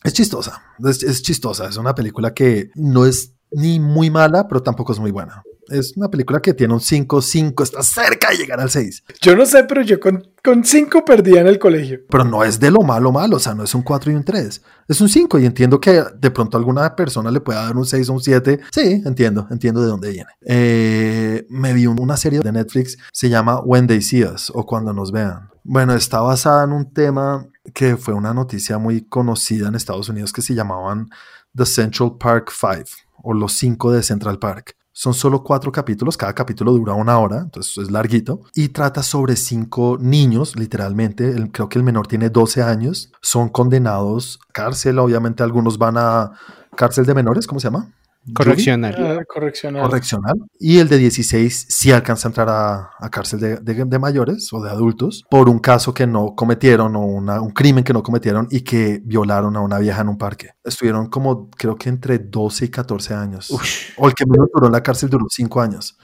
Es 0.05 0.13
chistosa, 0.13 0.63
es 0.79 1.23
chistosa. 1.23 1.69
Es 1.69 1.77
una 1.77 1.95
película 1.95 2.35
que 2.35 2.71
no 2.75 3.07
es 3.07 3.35
ni 3.51 3.81
muy 3.81 4.11
mala, 4.11 4.47
pero 4.49 4.63
tampoco 4.63 4.93
es 4.93 4.99
muy 4.99 5.11
buena. 5.11 5.43
Es 5.69 5.97
una 5.97 6.09
película 6.09 6.41
que 6.41 6.55
tiene 6.55 6.75
un 6.75 6.81
5, 6.81 7.21
5, 7.21 7.63
está 7.63 7.83
cerca 7.83 8.31
de 8.31 8.37
llegar 8.37 8.61
al 8.61 8.71
6. 8.71 9.05
Yo 9.21 9.37
no 9.37 9.47
sé, 9.47 9.65
pero 9.65 9.83
yo 9.83 10.01
con, 10.01 10.23
con 10.43 10.65
5 10.65 11.05
perdía 11.05 11.41
en 11.41 11.47
el 11.47 11.59
colegio. 11.59 12.01
Pero 12.09 12.25
no 12.25 12.45
es 12.45 12.59
de 12.59 12.71
lo 12.71 12.81
malo 12.81 13.13
malo, 13.13 13.37
o 13.37 13.41
sea, 13.41 13.55
no 13.55 13.65
es 13.65 13.75
un 13.75 13.83
4 13.83 14.13
y 14.13 14.15
un 14.15 14.25
3. 14.25 14.63
Es 14.89 15.01
un 15.01 15.09
5 15.09 15.39
y 15.39 15.47
entiendo 15.47 15.81
que 15.81 16.03
de 16.19 16.31
pronto 16.31 16.57
alguna 16.57 16.95
persona 16.97 17.31
le 17.31 17.41
pueda 17.41 17.63
dar 17.63 17.77
un 17.77 17.85
6 17.85 18.09
o 18.09 18.13
un 18.15 18.21
7. 18.21 18.61
Sí, 18.73 19.03
entiendo, 19.05 19.47
entiendo 19.51 19.81
de 19.81 19.87
dónde 19.89 20.11
viene. 20.11 20.31
Eh, 20.45 21.47
me 21.51 21.73
vi 21.73 21.87
una 21.87 22.17
serie 22.17 22.41
de 22.41 22.53
Netflix, 22.53 22.97
se 23.13 23.29
llama 23.29 23.61
When 23.61 23.87
They 23.87 24.03
See 24.03 24.25
Us 24.25 24.51
o 24.55 24.65
Cuando 24.65 24.93
Nos 24.93 25.13
Vean. 25.13 25.51
Bueno, 25.65 25.95
está 25.95 26.21
basada 26.21 26.65
en 26.65 26.73
un 26.73 26.93
tema 26.93 27.47
que 27.75 27.97
fue 27.97 28.15
una 28.15 28.33
noticia 28.33 28.79
muy 28.79 29.03
conocida 29.03 29.69
en 29.69 29.75
Estados 29.75 30.09
Unidos 30.09 30.33
que 30.33 30.41
se 30.41 30.55
llamaban 30.55 31.11
The 31.55 31.67
Central 31.67 32.17
Park 32.19 32.51
Five 32.51 32.87
o 33.23 33.35
los 33.35 33.53
cinco 33.53 33.93
de 33.93 34.03
Central 34.03 34.39
Park. 34.39 34.78
Son 35.01 35.15
solo 35.15 35.45
cuatro 35.45 35.71
capítulos, 35.71 36.17
cada 36.17 36.35
capítulo 36.35 36.73
dura 36.73 36.93
una 36.93 37.21
hora, 37.21 37.39
entonces 37.39 37.79
es 37.79 37.89
larguito, 37.89 38.41
y 38.53 38.71
trata 38.71 39.05
sobre 39.05 39.37
cinco 39.37 39.97
niños, 40.01 40.57
literalmente, 40.57 41.37
creo 41.53 41.69
que 41.69 41.79
el 41.79 41.85
menor 41.85 42.09
tiene 42.09 42.31
12 42.31 42.65
años, 42.65 43.13
son 43.23 43.49
condenados 43.49 44.41
a 44.49 44.53
cárcel, 44.53 44.99
obviamente 44.99 45.45
algunos 45.45 45.79
van 45.79 45.99
a 45.99 46.33
cárcel 46.75 47.07
de 47.07 47.15
menores, 47.15 47.47
¿cómo 47.47 47.61
se 47.61 47.69
llama? 47.69 47.95
Correccional. 48.35 48.95
Ah, 48.99 49.25
correccional. 49.27 49.83
Correccional. 49.83 50.35
Y 50.59 50.79
el 50.79 50.89
de 50.89 50.99
16 50.99 51.67
sí 51.69 51.93
alcanza 51.93 52.29
a 52.29 52.31
entrar 52.31 52.49
a, 52.49 53.09
cárcel 53.11 53.41
de, 53.41 53.99
mayores 53.99 54.53
o 54.53 54.63
de 54.63 54.71
adultos 54.71 55.25
por 55.31 55.49
un 55.49 55.59
caso 55.59 55.95
que 55.95 56.07
no 56.07 56.35
cometieron 56.35 56.97
o 56.97 57.01
un 57.01 57.51
crimen 57.51 57.85
que 57.85 57.93
no 57.93 58.03
cometieron 58.03 58.47
y 58.51 58.63
que 58.63 59.01
violaron 59.05 59.57
a 59.57 59.61
una 59.61 59.79
vieja 59.79 60.01
en 60.03 60.09
un 60.09 60.19
parque. 60.19 60.51
Estuvieron 60.65 61.09
como, 61.09 61.51
creo 61.51 61.77
que 61.77 61.89
entre 61.89 62.19
12 62.19 62.67
y 62.67 62.69
14 62.69 63.15
años. 63.15 63.51
O 63.97 64.09
el 64.09 64.15
que 64.15 64.27
menos 64.27 64.49
duró 64.53 64.67
en 64.67 64.73
la 64.73 64.83
cárcel 64.83 65.11
duró 65.11 65.27
5 65.29 65.61
años. 65.61 65.97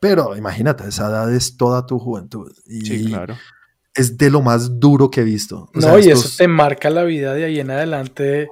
Pero 0.00 0.36
imagínate, 0.36 0.88
esa 0.88 1.08
edad 1.08 1.32
es 1.32 1.56
toda 1.56 1.86
tu 1.86 1.98
juventud. 1.98 2.52
Y 2.66 2.80
sí, 2.82 3.06
claro. 3.06 3.36
Es 3.94 4.16
de 4.16 4.30
lo 4.30 4.42
más 4.42 4.78
duro 4.78 5.10
que 5.10 5.22
he 5.22 5.24
visto. 5.24 5.70
no, 5.74 5.98
y 5.98 6.08
eso 6.08 6.28
te 6.36 6.46
marca 6.46 6.88
la 6.88 7.02
vida 7.02 7.34
de 7.34 7.44
ahí 7.44 7.58
en 7.58 7.70
adelante 7.70 8.48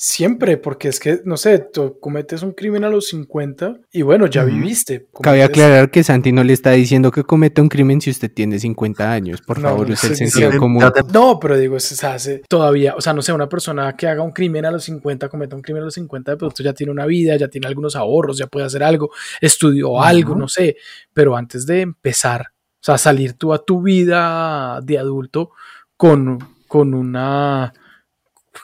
Siempre, 0.00 0.58
porque 0.58 0.86
es 0.86 1.00
que, 1.00 1.22
no 1.24 1.36
sé, 1.36 1.58
tú 1.58 1.98
cometes 1.98 2.44
un 2.44 2.52
crimen 2.52 2.84
a 2.84 2.88
los 2.88 3.08
50 3.08 3.80
y 3.90 4.02
bueno, 4.02 4.28
ya 4.28 4.44
viviste. 4.44 5.08
Cabe 5.20 5.42
aclarar 5.42 5.90
que 5.90 6.04
Santi 6.04 6.30
no 6.30 6.44
le 6.44 6.52
está 6.52 6.70
diciendo 6.70 7.10
que 7.10 7.24
comete 7.24 7.60
un 7.60 7.68
crimen 7.68 8.00
si 8.00 8.10
usted 8.10 8.32
tiene 8.32 8.60
50 8.60 9.10
años. 9.10 9.40
Por 9.42 9.60
favor, 9.60 9.90
es 9.90 10.04
el 10.04 10.14
sentido 10.14 10.56
común. 10.56 10.84
No, 11.12 11.40
pero 11.40 11.58
digo, 11.58 11.80
se 11.80 12.06
hace 12.06 12.42
todavía, 12.48 12.94
o 12.94 13.00
sea, 13.00 13.12
no 13.12 13.22
sé, 13.22 13.32
una 13.32 13.48
persona 13.48 13.96
que 13.96 14.06
haga 14.06 14.22
un 14.22 14.30
crimen 14.30 14.64
a 14.66 14.70
los 14.70 14.84
50, 14.84 15.28
cometa 15.28 15.56
un 15.56 15.62
crimen 15.62 15.82
a 15.82 15.86
los 15.86 15.94
50, 15.94 16.30
de 16.30 16.36
pronto 16.36 16.62
ya 16.62 16.72
tiene 16.72 16.92
una 16.92 17.04
vida, 17.04 17.34
ya 17.34 17.48
tiene 17.48 17.66
algunos 17.66 17.96
ahorros, 17.96 18.38
ya 18.38 18.46
puede 18.46 18.66
hacer 18.66 18.84
algo, 18.84 19.10
estudió 19.40 20.00
algo, 20.00 20.36
no 20.36 20.46
sé, 20.46 20.76
pero 21.12 21.36
antes 21.36 21.66
de 21.66 21.80
empezar, 21.80 22.52
o 22.52 22.82
sea, 22.82 22.98
salir 22.98 23.32
tú 23.32 23.52
a 23.52 23.64
tu 23.64 23.82
vida 23.82 24.80
de 24.80 24.96
adulto, 24.96 25.50
con, 25.96 26.38
con 26.68 26.94
una, 26.94 27.74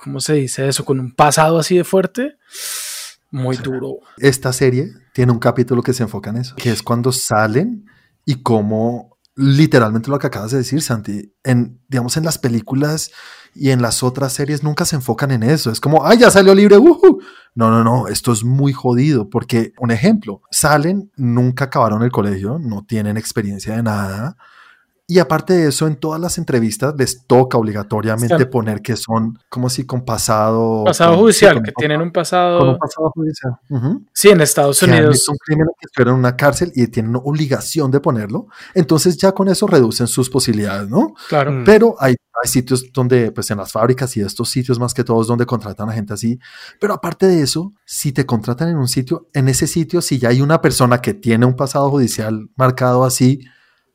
¿cómo 0.04 0.20
se 0.20 0.34
dice 0.34 0.68
eso? 0.68 0.84
Con 0.84 1.00
un 1.00 1.12
pasado 1.12 1.58
así 1.58 1.76
de 1.78 1.84
fuerte, 1.84 2.36
muy 3.30 3.56
duro. 3.56 4.00
Esta 4.18 4.52
serie 4.52 4.92
tiene 5.14 5.32
un 5.32 5.38
capítulo 5.38 5.82
que 5.82 5.94
se 5.94 6.02
enfoca 6.02 6.28
en 6.30 6.36
eso, 6.36 6.54
que 6.56 6.70
es 6.70 6.82
cuando 6.82 7.10
salen 7.10 7.86
y 8.26 8.42
cómo 8.42 9.18
literalmente 9.34 10.10
lo 10.10 10.18
que 10.18 10.26
acabas 10.26 10.52
de 10.52 10.58
decir, 10.58 10.82
Santi, 10.82 11.32
en, 11.42 11.80
digamos, 11.88 12.16
en 12.18 12.24
las 12.24 12.38
películas 12.38 13.10
y 13.54 13.70
en 13.70 13.82
las 13.82 14.02
otras 14.02 14.32
series 14.34 14.62
nunca 14.62 14.84
se 14.84 14.96
enfocan 14.96 15.30
en 15.30 15.42
eso. 15.42 15.70
Es 15.70 15.80
como, 15.80 16.06
ay, 16.06 16.18
ya 16.18 16.30
salió 16.30 16.54
libre. 16.54 16.76
No, 17.54 17.70
no, 17.70 17.82
no, 17.82 18.06
esto 18.08 18.32
es 18.32 18.44
muy 18.44 18.72
jodido 18.72 19.30
porque, 19.30 19.72
un 19.78 19.90
ejemplo, 19.90 20.42
salen, 20.50 21.10
nunca 21.16 21.64
acabaron 21.64 22.02
el 22.02 22.12
colegio, 22.12 22.58
no 22.60 22.84
tienen 22.84 23.16
experiencia 23.16 23.74
de 23.74 23.82
nada 23.82 24.36
y 25.06 25.18
aparte 25.18 25.52
de 25.52 25.68
eso, 25.68 25.86
en 25.86 25.96
todas 25.96 26.18
las 26.18 26.38
entrevistas 26.38 26.94
les 26.96 27.26
toca 27.26 27.58
obligatoriamente 27.58 28.46
poner 28.46 28.80
que 28.80 28.96
son 28.96 29.38
como 29.50 29.68
si 29.68 29.84
con 29.84 30.02
pasado... 30.04 30.84
Pasado 30.84 31.18
judicial, 31.18 31.62
que 31.62 31.72
tienen 31.72 32.00
un 32.00 32.10
pasado... 32.10 32.58
Con 32.58 32.68
un 32.70 32.78
pasado 32.78 33.10
judicial. 33.10 33.52
Sí, 34.14 34.30
en 34.30 34.40
Estados 34.40 34.82
Unidos. 34.82 35.22
Son 35.22 35.36
crímenes 35.44 35.74
que 35.78 35.86
estuvieron 35.86 36.14
en 36.14 36.20
una 36.20 36.36
cárcel 36.36 36.72
y 36.74 36.86
tienen 36.86 37.16
obligación 37.16 37.90
de 37.90 38.00
ponerlo. 38.00 38.46
Entonces 38.74 39.18
ya 39.18 39.32
con 39.32 39.48
eso 39.48 39.66
reducen 39.66 40.06
sus 40.06 40.30
posibilidades, 40.30 40.88
¿no? 40.88 41.12
Claro. 41.28 41.52
Mm. 41.52 41.64
Pero 41.64 41.96
hay, 41.98 42.14
hay 42.42 42.48
sitios 42.48 42.90
donde, 42.90 43.30
pues 43.30 43.50
en 43.50 43.58
las 43.58 43.72
fábricas 43.72 44.16
y 44.16 44.22
estos 44.22 44.48
sitios 44.48 44.78
más 44.78 44.94
que 44.94 45.04
todos 45.04 45.26
donde 45.26 45.44
contratan 45.44 45.90
a 45.90 45.92
gente 45.92 46.14
así. 46.14 46.38
Pero 46.80 46.94
aparte 46.94 47.26
de 47.26 47.42
eso, 47.42 47.74
si 47.84 48.12
te 48.12 48.24
contratan 48.24 48.70
en 48.70 48.78
un 48.78 48.88
sitio, 48.88 49.28
en 49.34 49.50
ese 49.50 49.66
sitio, 49.66 50.00
si 50.00 50.18
ya 50.18 50.30
hay 50.30 50.40
una 50.40 50.62
persona 50.62 51.02
que 51.02 51.12
tiene 51.12 51.44
un 51.44 51.56
pasado 51.56 51.90
judicial 51.90 52.48
marcado 52.56 53.04
así, 53.04 53.40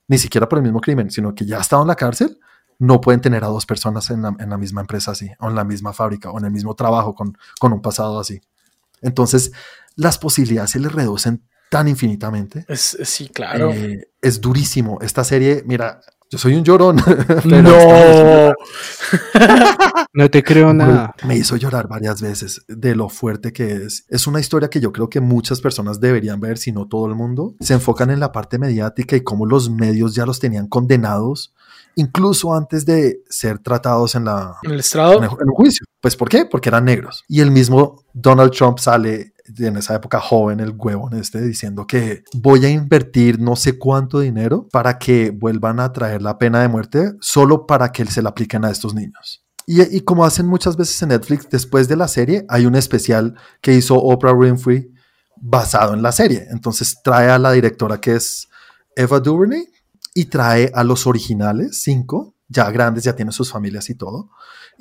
ni 0.09 0.17
siquiera 0.17 0.49
por 0.49 0.57
el 0.57 0.63
mismo 0.63 0.81
crimen, 0.81 1.09
sino 1.09 1.33
que 1.33 1.45
ya 1.45 1.59
ha 1.59 1.61
estado 1.61 1.83
en 1.83 1.87
la 1.87 1.95
cárcel, 1.95 2.37
no 2.79 2.99
pueden 2.99 3.21
tener 3.21 3.43
a 3.43 3.47
dos 3.47 3.65
personas 3.65 4.09
en 4.09 4.21
la, 4.21 4.57
misma 4.57 4.81
empresa 4.81 5.11
así, 5.11 5.29
o 5.39 5.49
en 5.49 5.55
la 5.55 5.63
misma 5.63 5.93
fábrica, 5.93 6.31
o 6.31 6.39
en 6.39 6.45
el 6.45 6.51
mismo 6.51 6.75
trabajo 6.75 7.13
con, 7.13 7.37
con 7.59 7.71
un 7.71 7.81
pasado 7.81 8.19
así. 8.19 8.41
Entonces, 9.01 9.51
las 9.95 10.17
posibilidades 10.17 10.71
se 10.71 10.79
les 10.79 10.91
reducen 10.91 11.43
tan 11.69 11.87
infinitamente. 11.87 12.65
Es, 12.67 12.97
sí, 13.03 13.29
claro. 13.29 13.71
Eh, 13.71 14.09
es 14.21 14.41
durísimo. 14.41 14.99
Esta 15.01 15.23
serie, 15.23 15.63
mira, 15.65 16.01
yo 16.29 16.37
soy 16.37 16.55
un 16.55 16.63
llorón. 16.63 16.97
no. 17.45 18.53
no 20.13 20.29
te 20.29 20.43
creo 20.43 20.73
nada. 20.73 21.15
Me 21.25 21.37
hizo 21.37 21.55
llorar 21.55 21.87
varias 21.87 22.21
veces 22.21 22.61
de 22.67 22.95
lo 22.95 23.09
fuerte 23.09 23.51
que 23.51 23.73
es. 23.73 24.05
Es 24.09 24.27
una 24.27 24.39
historia 24.39 24.69
que 24.69 24.79
yo 24.79 24.91
creo 24.91 25.09
que 25.09 25.21
muchas 25.21 25.59
personas 25.59 25.99
deberían 25.99 26.39
ver, 26.39 26.57
si 26.57 26.71
no 26.71 26.87
todo 26.87 27.07
el 27.07 27.15
mundo. 27.15 27.55
Se 27.59 27.73
enfocan 27.73 28.11
en 28.11 28.19
la 28.19 28.31
parte 28.31 28.59
mediática 28.59 29.15
y 29.15 29.21
cómo 29.21 29.45
los 29.45 29.69
medios 29.69 30.13
ya 30.13 30.25
los 30.25 30.39
tenían 30.39 30.67
condenados 30.67 31.53
incluso 31.95 32.53
antes 32.53 32.85
de 32.85 33.21
ser 33.29 33.59
tratados 33.59 34.15
en 34.15 34.25
la 34.25 34.55
en 34.63 34.71
el 34.71 34.79
estrado 34.79 35.17
en 35.17 35.23
el, 35.23 35.29
juicio. 35.29 35.85
Pues 35.99 36.15
¿por 36.15 36.29
qué? 36.29 36.45
Porque 36.45 36.69
eran 36.69 36.85
negros. 36.85 37.25
Y 37.27 37.41
el 37.41 37.51
mismo 37.51 38.03
Donald 38.13 38.51
Trump 38.51 38.79
sale 38.79 39.33
en 39.57 39.77
esa 39.77 39.95
época 39.95 40.19
joven, 40.19 40.59
el 40.59 40.73
huevón 40.77 41.13
este, 41.15 41.41
diciendo 41.41 41.87
que 41.87 42.23
voy 42.33 42.65
a 42.65 42.69
invertir 42.69 43.39
no 43.39 43.55
sé 43.55 43.77
cuánto 43.77 44.19
dinero 44.19 44.67
para 44.71 44.97
que 44.97 45.31
vuelvan 45.31 45.79
a 45.79 45.91
traer 45.91 46.21
la 46.21 46.37
pena 46.37 46.61
de 46.61 46.67
muerte 46.67 47.13
solo 47.19 47.65
para 47.65 47.91
que 47.91 48.05
se 48.05 48.21
la 48.21 48.29
apliquen 48.29 48.65
a 48.65 48.71
estos 48.71 48.93
niños. 48.93 49.43
Y, 49.65 49.81
y, 49.95 50.01
como 50.01 50.25
hacen 50.25 50.47
muchas 50.47 50.75
veces 50.77 50.99
en 51.03 51.09
Netflix, 51.09 51.47
después 51.49 51.87
de 51.87 51.95
la 51.95 52.07
serie 52.07 52.45
hay 52.49 52.65
un 52.65 52.75
especial 52.75 53.35
que 53.61 53.75
hizo 53.75 53.95
Oprah 53.95 54.33
Winfrey 54.33 54.91
basado 55.35 55.93
en 55.93 56.01
la 56.01 56.11
serie. 56.11 56.47
Entonces 56.49 56.99
trae 57.03 57.29
a 57.29 57.37
la 57.37 57.51
directora 57.51 58.01
que 58.01 58.15
es 58.15 58.49
Eva 58.95 59.19
DuVernay 59.19 59.67
y 60.15 60.25
trae 60.25 60.71
a 60.73 60.83
los 60.83 61.05
originales, 61.05 61.81
cinco, 61.83 62.33
ya 62.47 62.69
grandes, 62.71 63.03
ya 63.03 63.15
tienen 63.15 63.31
sus 63.31 63.51
familias 63.51 63.89
y 63.89 63.95
todo 63.95 64.31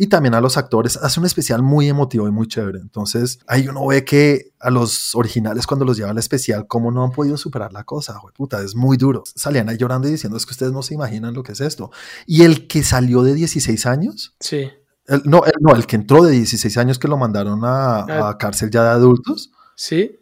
y 0.01 0.07
también 0.07 0.35
a 0.35 0.41
los 0.41 0.57
actores. 0.57 0.97
Hace 0.97 1.19
un 1.19 1.27
especial 1.27 1.61
muy 1.61 1.89
emotivo 1.89 2.29
y 2.29 2.31
muy 2.31 2.47
chévere. 2.47 2.79
Entonces, 2.79 3.41
ahí 3.49 3.67
uno 3.67 3.85
ve 3.89 4.05
que 4.05 4.53
a 4.61 4.71
los 4.71 5.17
originales 5.17 5.67
cuando 5.67 5.85
los 5.85 5.97
lleva 5.97 6.11
al 6.11 6.19
especial, 6.19 6.69
cómo 6.69 6.93
no 6.93 7.03
han 7.03 7.11
podido 7.11 7.37
superar 7.37 7.73
la 7.73 7.83
cosa, 7.83 8.19
puta, 8.33 8.63
es 8.63 8.77
muy 8.77 8.97
duro. 8.97 9.25
Salían 9.35 9.69
ahí 9.69 9.77
llorando 9.77 10.07
y 10.07 10.13
diciendo, 10.13 10.37
es 10.37 10.47
que 10.47 10.53
ustedes 10.53 10.73
no 10.73 10.83
se 10.83 10.95
imaginan 10.95 11.35
lo 11.35 11.43
que 11.43 11.53
es 11.53 11.61
esto. 11.61 11.91
Y 12.27 12.45
el 12.45 12.69
que 12.69 12.85
salió 12.85 13.23
de 13.23 13.35
16 13.35 13.87
años, 13.87 14.37
sí. 14.39 14.71
El, 15.07 15.23
no, 15.25 15.45
el, 15.45 15.55
no, 15.61 15.75
el 15.75 15.87
que 15.87 15.97
entró 15.97 16.23
de 16.23 16.31
16 16.31 16.77
años 16.77 16.99
que 17.01 17.09
lo 17.09 17.17
mandaron 17.17 17.65
a, 17.65 18.01
a 18.01 18.29
ah. 18.29 18.39
cárcel 18.39 18.71
ya 18.71 18.85
de 18.85 18.91
adultos. 18.91 19.51
Sí. 19.75 20.21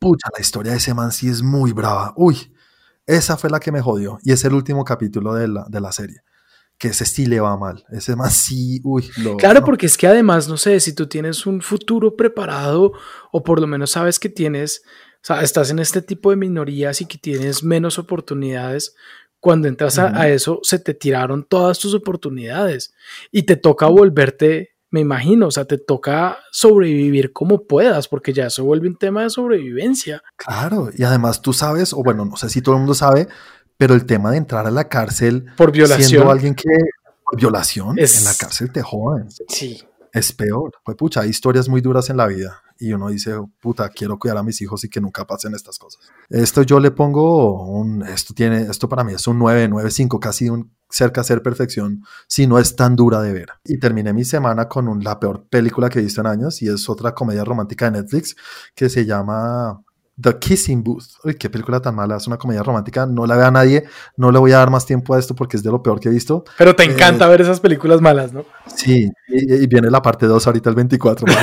pucha, 0.00 0.30
la 0.34 0.40
historia 0.40 0.72
de 0.72 0.78
ese 0.78 0.94
man 0.94 1.12
sí 1.12 1.28
es 1.28 1.42
muy 1.42 1.72
brava. 1.72 2.12
Uy, 2.16 2.52
esa 3.06 3.36
fue 3.36 3.50
la 3.50 3.60
que 3.60 3.70
me 3.70 3.80
jodió. 3.80 4.18
Y 4.24 4.32
es 4.32 4.44
el 4.44 4.54
último 4.54 4.84
capítulo 4.84 5.34
de 5.34 5.46
la, 5.46 5.64
de 5.68 5.80
la 5.80 5.92
serie 5.92 6.22
que 6.82 6.88
ese 6.88 7.04
sí 7.04 7.26
le 7.26 7.38
va 7.38 7.56
mal. 7.56 7.84
Ese 7.92 8.16
más 8.16 8.34
sí, 8.34 8.80
uy. 8.82 9.08
Lo, 9.18 9.36
claro, 9.36 9.62
porque 9.64 9.86
es 9.86 9.96
que 9.96 10.08
además, 10.08 10.48
no 10.48 10.56
sé, 10.56 10.80
si 10.80 10.92
tú 10.92 11.06
tienes 11.06 11.46
un 11.46 11.62
futuro 11.62 12.16
preparado 12.16 12.92
o 13.30 13.44
por 13.44 13.60
lo 13.60 13.68
menos 13.68 13.92
sabes 13.92 14.18
que 14.18 14.28
tienes, 14.28 14.82
o 15.14 15.20
sea, 15.22 15.42
estás 15.42 15.70
en 15.70 15.78
este 15.78 16.02
tipo 16.02 16.30
de 16.30 16.36
minorías 16.36 17.00
y 17.00 17.06
que 17.06 17.18
tienes 17.18 17.62
menos 17.62 18.00
oportunidades, 18.00 18.96
cuando 19.38 19.68
entras 19.68 19.96
a, 20.00 20.28
eso 20.28 20.58
se 20.64 20.80
te 20.80 20.92
tiraron 20.92 21.44
todas 21.44 21.78
tus 21.78 21.94
oportunidades 21.94 22.92
y 23.30 23.44
te 23.44 23.54
toca 23.54 23.86
volverte, 23.86 24.70
me 24.90 24.98
imagino, 24.98 25.46
o 25.46 25.50
sea, 25.52 25.64
te 25.64 25.78
toca 25.78 26.38
sobrevivir 26.50 27.32
como 27.32 27.64
puedas, 27.64 28.08
porque 28.08 28.32
ya 28.32 28.46
eso 28.46 28.64
vuelve 28.64 28.88
un 28.88 28.96
tema 28.96 29.22
de 29.22 29.30
sobrevivencia. 29.30 30.20
Claro, 30.34 30.90
y 30.96 31.04
además 31.04 31.42
tú 31.42 31.52
sabes, 31.52 31.92
o 31.92 32.02
bueno, 32.02 32.24
no 32.24 32.36
sé 32.36 32.48
si 32.48 32.60
todo 32.60 32.74
el 32.74 32.80
mundo 32.80 32.94
sabe, 32.94 33.28
pero 33.76 33.94
el 33.94 34.06
tema 34.06 34.30
de 34.30 34.38
entrar 34.38 34.66
a 34.66 34.70
la 34.70 34.88
cárcel 34.88 35.46
por 35.56 35.72
violación. 35.72 36.08
siendo 36.08 36.30
alguien 36.30 36.54
que 36.54 36.68
por 37.24 37.38
violación 37.38 37.98
en 37.98 38.24
la 38.24 38.34
cárcel 38.38 38.70
te 38.72 38.82
joden. 38.82 39.28
Sí. 39.48 39.82
Es 40.12 40.32
peor. 40.32 40.72
Pues 40.84 40.96
pucha, 40.96 41.22
hay 41.22 41.30
historias 41.30 41.68
muy 41.68 41.80
duras 41.80 42.10
en 42.10 42.18
la 42.18 42.26
vida 42.26 42.62
y 42.78 42.92
uno 42.92 43.08
dice, 43.08 43.32
puta, 43.60 43.88
quiero 43.88 44.18
cuidar 44.18 44.36
a 44.36 44.42
mis 44.42 44.60
hijos 44.60 44.84
y 44.84 44.88
que 44.88 45.00
nunca 45.00 45.26
pasen 45.26 45.54
estas 45.54 45.78
cosas. 45.78 46.02
Esto 46.28 46.62
yo 46.62 46.80
le 46.80 46.90
pongo 46.90 47.64
un, 47.64 48.02
esto 48.02 48.34
tiene, 48.34 48.62
esto 48.62 48.88
para 48.88 49.04
mí 49.04 49.14
es 49.14 49.26
un 49.26 49.38
9, 49.38 49.68
9, 49.68 49.90
5, 49.90 50.20
casi 50.20 50.50
un 50.50 50.70
cerca 50.90 51.22
a 51.22 51.24
ser 51.24 51.42
perfección, 51.42 52.04
si 52.26 52.46
no 52.46 52.58
es 52.58 52.76
tan 52.76 52.96
dura 52.96 53.22
de 53.22 53.32
ver. 53.32 53.48
Y 53.64 53.78
terminé 53.78 54.12
mi 54.12 54.24
semana 54.24 54.68
con 54.68 54.88
un, 54.88 55.02
la 55.02 55.18
peor 55.18 55.46
película 55.48 55.88
que 55.88 56.00
he 56.00 56.02
visto 56.02 56.20
en 56.20 56.26
años 56.26 56.60
y 56.60 56.68
es 56.68 56.88
otra 56.88 57.14
comedia 57.14 57.44
romántica 57.44 57.90
de 57.90 58.02
Netflix 58.02 58.36
que 58.74 58.90
se 58.90 59.06
llama 59.06 59.82
The 60.20 60.38
Kissing 60.38 60.82
Booth. 60.82 61.04
Uy, 61.24 61.34
qué 61.34 61.48
película 61.48 61.80
tan 61.80 61.94
mala. 61.94 62.16
Es 62.16 62.26
una 62.26 62.36
comedia 62.36 62.62
romántica. 62.62 63.06
No 63.06 63.26
la 63.26 63.36
ve 63.36 63.44
a 63.44 63.50
nadie. 63.50 63.84
No 64.16 64.30
le 64.30 64.38
voy 64.38 64.52
a 64.52 64.58
dar 64.58 64.70
más 64.70 64.84
tiempo 64.86 65.14
a 65.14 65.18
esto 65.18 65.34
porque 65.34 65.56
es 65.56 65.62
de 65.62 65.70
lo 65.70 65.82
peor 65.82 66.00
que 66.00 66.08
he 66.08 66.12
visto. 66.12 66.44
Pero 66.58 66.76
te 66.76 66.84
encanta 66.84 67.26
eh, 67.26 67.28
ver 67.28 67.40
esas 67.40 67.60
películas 67.60 68.00
malas, 68.00 68.32
¿no? 68.32 68.44
Sí. 68.74 69.10
Y, 69.28 69.66
viene 69.66 69.90
la 69.90 70.02
parte 70.02 70.26
2 70.26 70.46
ahorita 70.46 70.70
el 70.70 70.76
24. 70.76 71.26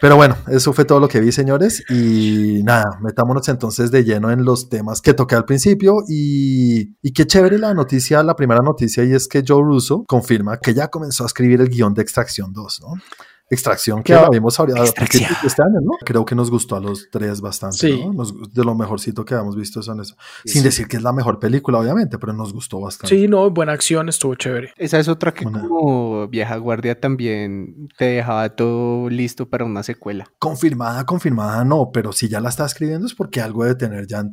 Pero 0.00 0.16
bueno, 0.16 0.36
eso 0.48 0.72
fue 0.72 0.84
todo 0.84 0.98
lo 0.98 1.06
que 1.08 1.20
vi, 1.20 1.30
señores. 1.30 1.84
Y 1.88 2.60
nada, 2.64 2.98
metámonos 3.00 3.48
entonces 3.48 3.92
de 3.92 4.02
lleno 4.02 4.32
en 4.32 4.44
los 4.44 4.68
temas 4.68 5.00
que 5.00 5.14
toqué 5.14 5.36
al 5.36 5.44
principio. 5.44 5.98
Y, 6.08 6.96
y 7.00 7.12
qué 7.12 7.24
chévere 7.24 7.56
la 7.56 7.72
noticia, 7.72 8.22
la 8.24 8.34
primera 8.34 8.60
noticia, 8.62 9.04
y 9.04 9.12
es 9.12 9.28
que 9.28 9.44
Joe 9.46 9.62
Russo 9.62 10.04
confirma 10.08 10.58
que 10.58 10.74
ya 10.74 10.88
comenzó 10.88 11.22
a 11.22 11.26
escribir 11.26 11.60
el 11.60 11.68
guion 11.68 11.94
de 11.94 12.02
Extracción 12.02 12.52
2, 12.52 12.80
¿no? 12.82 12.94
Extracción 13.52 14.02
que 14.02 14.14
la 14.14 14.30
vimos 14.30 14.58
ahora 14.58 14.82
este 14.82 15.62
año, 15.62 15.80
¿no? 15.82 15.92
Creo 16.04 16.24
que 16.24 16.34
nos 16.34 16.50
gustó 16.50 16.76
a 16.76 16.80
los 16.80 17.10
tres 17.10 17.42
bastante, 17.42 17.76
sí. 17.76 18.02
¿no? 18.06 18.24
de 18.24 18.64
lo 18.64 18.74
mejorcito 18.74 19.26
que 19.26 19.34
habíamos 19.34 19.56
visto 19.56 19.82
son 19.82 20.00
eso. 20.00 20.16
Sin 20.44 20.62
decir 20.62 20.88
que 20.88 20.96
es 20.96 21.02
la 21.02 21.12
mejor 21.12 21.38
película, 21.38 21.78
obviamente, 21.78 22.18
pero 22.18 22.32
nos 22.32 22.54
gustó 22.54 22.80
bastante. 22.80 23.14
Sí, 23.14 23.28
no, 23.28 23.50
buena 23.50 23.72
acción, 23.72 24.08
estuvo 24.08 24.34
chévere. 24.36 24.72
Esa 24.78 24.98
es 24.98 25.08
otra 25.08 25.34
que 25.34 25.44
como 25.44 26.28
vieja 26.28 26.56
guardia 26.56 26.98
también 26.98 27.88
te 27.98 28.06
dejaba 28.06 28.48
todo 28.56 29.10
listo 29.10 29.50
para 29.50 29.66
una 29.66 29.82
secuela. 29.82 30.26
Confirmada, 30.38 31.04
confirmada 31.04 31.62
no, 31.62 31.90
pero 31.92 32.12
si 32.12 32.28
ya 32.28 32.40
la 32.40 32.48
está 32.48 32.64
escribiendo 32.64 33.06
es 33.06 33.14
porque 33.14 33.42
algo 33.42 33.64
debe 33.64 33.76
tener 33.76 34.06
ya 34.06 34.24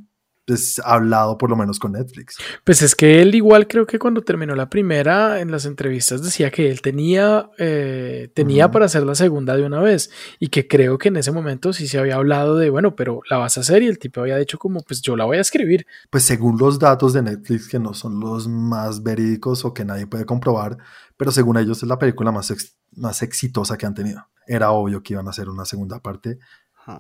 pues, 0.50 0.82
hablado 0.84 1.38
por 1.38 1.47
lo 1.52 1.56
menos 1.56 1.78
con 1.78 1.91
Netflix. 1.91 2.38
Pues 2.64 2.82
es 2.82 2.95
que 2.95 3.22
él 3.22 3.36
igual 3.36 3.68
creo 3.68 3.86
que 3.86 4.00
cuando 4.00 4.24
terminó 4.24 4.56
la 4.56 4.68
primera 4.68 5.41
en 5.41 5.52
las 5.52 5.66
entrevistas 5.66 6.24
decía 6.24 6.50
que 6.50 6.72
él 6.72 6.82
tenía, 6.82 7.52
eh, 7.60 8.32
tenía 8.34 8.72
para 8.72 8.86
hacer 8.86 9.04
la 9.04 9.14
segunda 9.14 9.56
de 9.56 9.64
una 9.64 9.80
vez 9.80 10.10
y 10.39 10.47
que 10.47 10.68
creo 10.68 10.97
que 10.97 11.10
en 11.10 11.18
ese 11.18 11.32
momento 11.32 11.72
sí 11.72 11.88
se 11.88 12.00
había 12.00 12.16
hablado 12.16 12.58
de, 12.58 12.72
bueno, 12.72 12.95
pero 12.95 13.22
la 13.30 13.38
vas 13.38 13.58
a 13.58 13.62
hacer 13.62 13.84
y 13.84 13.86
el 13.86 14.00
tipo 14.00 14.22
había 14.22 14.38
dicho 14.38 14.58
como, 14.58 14.82
pues 14.82 15.04
yo 15.04 15.16
la 15.16 15.26
voy 15.26 15.38
a 15.38 15.41
escribir. 15.41 15.86
Pues 16.10 16.24
según 16.24 16.58
los 16.58 16.80
datos 16.80 17.14
de 17.14 17.22
Netflix, 17.22 17.68
que 17.68 17.78
no 17.78 17.93
son 17.93 18.20
los 18.20 18.47
más 18.47 19.04
verídicos 19.04 19.66
o 19.66 19.74
que 19.76 19.86
nadie 19.86 20.08
puede 20.08 20.26
comprobar, 20.26 20.80
pero 21.16 21.32
según 21.32 21.58
ellos 21.58 21.84
es 21.84 21.88
la 21.88 22.00
película 22.00 22.32
más, 22.32 22.52
más 22.95 23.22
exitosa 23.22 23.78
que 23.78 23.86
han 23.86 23.93
tenido. 23.93 24.28
Era 24.47 24.72
obvio 24.72 25.04
que 25.04 25.14
iban 25.14 25.28
a 25.28 25.30
hacer 25.30 25.47
una 25.47 25.66
segunda 25.66 26.00
parte 26.00 26.39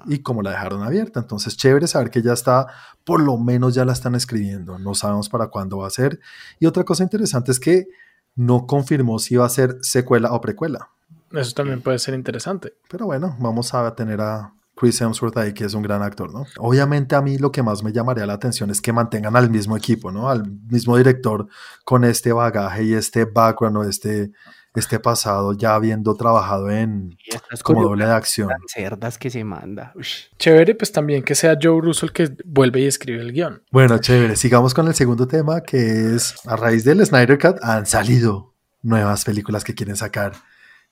y 0.05 0.19
como 0.19 0.41
la 0.41 0.51
dejaron 0.51 0.83
abierta. 0.83 1.19
Entonces, 1.19 1.57
chévere 1.57 1.87
saber 1.87 2.11
que 2.11 2.21
ya 2.21 2.33
está, 2.33 2.67
por 3.03 3.21
lo 3.21 3.37
menos 3.37 3.73
ya 3.73 3.85
la 3.85 3.93
están 3.93 4.15
escribiendo. 4.15 4.77
No 4.77 4.93
sabemos 4.95 5.29
para 5.29 5.47
cuándo 5.47 5.79
va 5.79 5.87
a 5.87 5.91
ser. 5.91 6.19
Y 6.59 6.65
otra 6.65 6.83
cosa 6.83 7.03
interesante 7.03 7.51
es 7.51 7.59
que 7.59 7.87
no 8.35 8.67
confirmó 8.67 9.19
si 9.19 9.35
va 9.35 9.45
a 9.45 9.49
ser 9.49 9.77
secuela 9.81 10.31
o 10.31 10.41
precuela. 10.41 10.89
Eso 11.31 11.53
también 11.53 11.81
puede 11.81 11.99
ser 11.99 12.13
interesante. 12.13 12.73
Pero 12.89 13.05
bueno, 13.05 13.35
vamos 13.39 13.73
a 13.73 13.93
tener 13.95 14.21
a 14.21 14.53
Chris 14.79 15.01
Hemsworth 15.01 15.37
ahí, 15.37 15.53
que 15.53 15.65
es 15.65 15.73
un 15.73 15.83
gran 15.83 16.01
actor, 16.01 16.33
¿no? 16.33 16.45
Obviamente 16.57 17.15
a 17.15 17.21
mí 17.21 17.37
lo 17.37 17.51
que 17.51 17.61
más 17.61 17.83
me 17.83 17.91
llamaría 17.91 18.25
la 18.25 18.33
atención 18.33 18.69
es 18.69 18.81
que 18.81 18.93
mantengan 18.93 19.35
al 19.35 19.49
mismo 19.49 19.75
equipo, 19.75 20.11
¿no? 20.11 20.29
Al 20.29 20.49
mismo 20.49 20.95
director 20.95 21.47
con 21.83 22.05
este 22.05 22.31
bagaje 22.31 22.83
y 22.83 22.93
este 22.93 23.25
background 23.25 23.77
o 23.77 23.83
este, 23.83 24.31
este 24.75 24.99
pasado 24.99 25.53
ya 25.53 25.75
habiendo 25.75 26.15
trabajado 26.15 26.69
en 26.69 27.17
como 27.63 27.83
doble 27.83 28.05
de 28.05 28.11
acción. 28.11 28.49
cerdas 28.67 29.17
que 29.17 29.29
se 29.29 29.43
manda. 29.43 29.93
Chévere, 30.37 30.75
pues 30.75 30.91
también 30.91 31.23
que 31.23 31.35
sea 31.35 31.57
Joe 31.61 31.81
Russo 31.81 32.05
el 32.05 32.13
que 32.13 32.35
vuelve 32.45 32.81
y 32.81 32.85
escribe 32.85 33.21
el 33.21 33.33
guion. 33.33 33.63
Bueno, 33.71 33.97
chévere. 33.97 34.35
Sigamos 34.35 34.73
con 34.73 34.87
el 34.87 34.93
segundo 34.93 35.27
tema, 35.27 35.61
que 35.61 36.15
es 36.15 36.35
a 36.45 36.55
raíz 36.55 36.83
del 36.83 37.05
Snyder 37.05 37.37
Cut 37.37 37.57
han 37.61 37.85
salido 37.85 38.53
nuevas 38.81 39.25
películas 39.25 39.63
que 39.63 39.73
quieren 39.73 39.95
sacar 39.95 40.33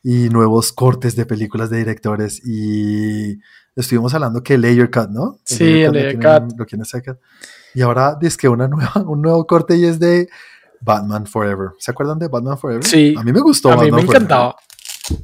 y 0.04 0.30
nuevos 0.30 0.74
cortes 0.74 1.16
de 1.16 1.26
películas 1.26 1.70
de 1.70 1.78
directores 1.78 2.42
y 2.46 3.40
estuvimos 3.76 4.14
hablando 4.14 4.44
que 4.44 4.58
Layer 4.58 4.90
Cut, 4.90 5.10
¿no? 5.10 5.40
sí, 5.44 5.82
el 5.82 5.92
Layer 5.94 6.16
Cut. 6.16 6.58
Lo 6.58 6.66
quieren 6.66 6.86
sacar. 6.86 7.20
Y 7.74 7.82
ahora 7.82 8.18
dice 8.20 8.38
que 8.38 8.50
una 8.50 8.68
nueva, 8.68 8.94
un 9.06 9.22
nuevo 9.22 9.46
corte 9.46 9.76
y 9.78 9.86
es 9.86 10.00
de 10.00 10.30
Batman 10.82 11.26
Forever. 11.26 11.70
¿Se 11.80 11.92
acuerdan 11.92 12.20
de 12.20 12.28
Batman 12.28 12.58
Forever? 12.58 12.84
Sí. 12.84 13.16
A 13.18 13.24
mí 13.24 13.32
me 13.32 13.40
gustó. 13.40 13.72
A 13.72 13.78
mí 13.78 13.92
me 13.92 14.02
encantaba. 14.02 14.56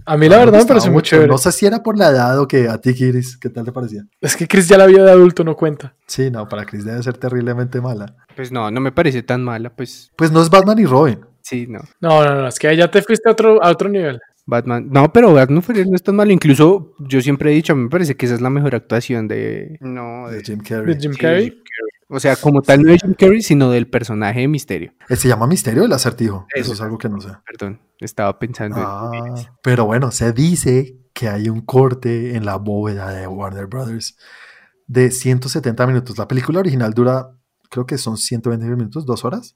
A 0.05 0.17
mí 0.17 0.29
la 0.29 0.37
verdad 0.37 0.59
me, 0.59 0.65
pareció 0.65 0.91
muy 0.91 1.01
chévere. 1.01 1.27
No 1.27 1.37
sé 1.37 1.51
si 1.51 1.65
era 1.65 1.83
por 1.83 1.97
la 1.97 2.09
edad 2.09 2.39
o 2.39 2.47
que 2.47 2.69
a 2.69 2.77
ti, 2.79 2.93
Chris, 2.93 3.37
¿qué 3.37 3.49
tal 3.49 3.65
te 3.65 3.71
parecía? 3.71 4.05
Es 4.21 4.35
que 4.35 4.47
Chris 4.47 4.67
ya 4.67 4.77
la 4.77 4.85
vio 4.85 5.03
de 5.03 5.11
adulto, 5.11 5.43
no 5.43 5.55
cuenta. 5.55 5.93
Sí, 6.07 6.31
no, 6.31 6.47
para 6.47 6.65
Chris 6.65 6.85
debe 6.85 7.03
ser 7.03 7.17
terriblemente 7.17 7.81
mala. 7.81 8.15
Pues 8.35 8.51
no, 8.51 8.71
no 8.71 8.79
me 8.79 8.91
parece 8.91 9.23
tan 9.23 9.43
mala, 9.43 9.69
pues. 9.75 10.11
Pues 10.15 10.31
no 10.31 10.41
es 10.41 10.49
Batman 10.49 10.79
y 10.79 10.85
Robin. 10.85 11.19
Sí, 11.41 11.67
no. 11.67 11.79
No, 11.99 12.23
no, 12.23 12.35
no, 12.35 12.47
es 12.47 12.57
que 12.57 12.75
ya 12.75 12.89
te 12.89 13.01
fuiste 13.01 13.27
a 13.27 13.33
otro, 13.33 13.61
a 13.61 13.69
otro 13.69 13.89
nivel. 13.89 14.21
Batman. 14.45 14.87
No, 14.89 15.11
pero 15.11 15.33
Batman 15.33 15.61
Forever 15.61 15.87
no 15.87 15.95
es 15.95 16.03
tan 16.03 16.15
malo. 16.15 16.31
Incluso 16.31 16.95
yo 16.99 17.21
siempre 17.21 17.51
he 17.51 17.55
dicho, 17.55 17.73
a 17.73 17.75
mí 17.75 17.83
me 17.83 17.89
parece 17.89 18.15
que 18.15 18.25
esa 18.25 18.35
es 18.35 18.41
la 18.41 18.49
mejor 18.49 18.75
actuación 18.75 19.27
de. 19.27 19.77
No, 19.81 20.29
de, 20.29 20.41
Jim 20.43 20.59
Carrey. 20.59 20.95
De 20.95 21.01
Jim 21.01 21.13
Carrey. 21.13 21.61
O 22.09 22.19
sea, 22.19 22.35
como 22.35 22.61
tal 22.61 22.81
no 22.81 22.91
de 22.91 22.99
Jim 22.99 23.13
Carrey, 23.13 23.41
sino 23.41 23.71
del 23.71 23.89
personaje 23.89 24.41
de 24.41 24.47
Misterio. 24.47 24.93
Eh, 25.09 25.15
¿Se 25.15 25.27
llama 25.27 25.47
Misterio 25.47 25.85
el 25.85 25.93
acertijo? 25.93 26.47
Eso, 26.53 26.73
es 26.73 26.81
algo 26.81 26.97
que 26.97 27.09
no 27.09 27.19
sé. 27.21 27.29
Perdón, 27.45 27.81
estaba 27.99 28.37
pensando 28.37 28.77
ah, 28.79 29.11
Pero 29.61 29.85
bueno, 29.85 30.11
se 30.11 30.31
dice 30.31 30.97
que 31.13 31.29
hay 31.29 31.49
un 31.49 31.61
corte 31.61 32.35
en 32.35 32.45
la 32.45 32.57
bóveda 32.57 33.11
de 33.11 33.27
Warner 33.27 33.67
Brothers 33.67 34.17
de 34.87 35.11
170 35.11 35.87
minutos. 35.87 36.17
La 36.17 36.27
película 36.27 36.59
original 36.59 36.93
dura, 36.93 37.29
creo 37.69 37.85
que 37.85 37.97
son 37.97 38.17
120 38.17 38.65
minutos, 38.75 39.05
dos 39.05 39.23
horas. 39.25 39.55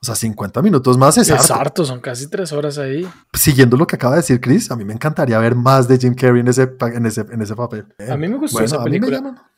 O 0.00 0.06
sea, 0.06 0.14
50 0.14 0.60
minutos 0.60 0.98
más 0.98 1.16
es, 1.16 1.30
es 1.30 1.50
harto. 1.50 1.84
son 1.84 2.00
casi 2.00 2.28
tres 2.28 2.52
horas 2.52 2.76
ahí. 2.76 3.08
Siguiendo 3.32 3.78
lo 3.78 3.86
que 3.86 3.96
acaba 3.96 4.14
de 4.14 4.20
decir 4.20 4.38
Chris, 4.38 4.70
a 4.70 4.76
mí 4.76 4.84
me 4.84 4.92
encantaría 4.92 5.38
ver 5.38 5.54
más 5.54 5.88
de 5.88 5.96
Jim 5.96 6.14
Carrey 6.14 6.40
en 6.40 6.48
ese, 6.48 6.70
en 6.80 7.06
ese, 7.06 7.22
en 7.22 7.40
ese 7.40 7.56
papel. 7.56 7.86
A 8.10 8.16
mí 8.16 8.28
me 8.28 8.36
gustó 8.36 8.60
esa 8.60 8.84
película. 8.84 9.50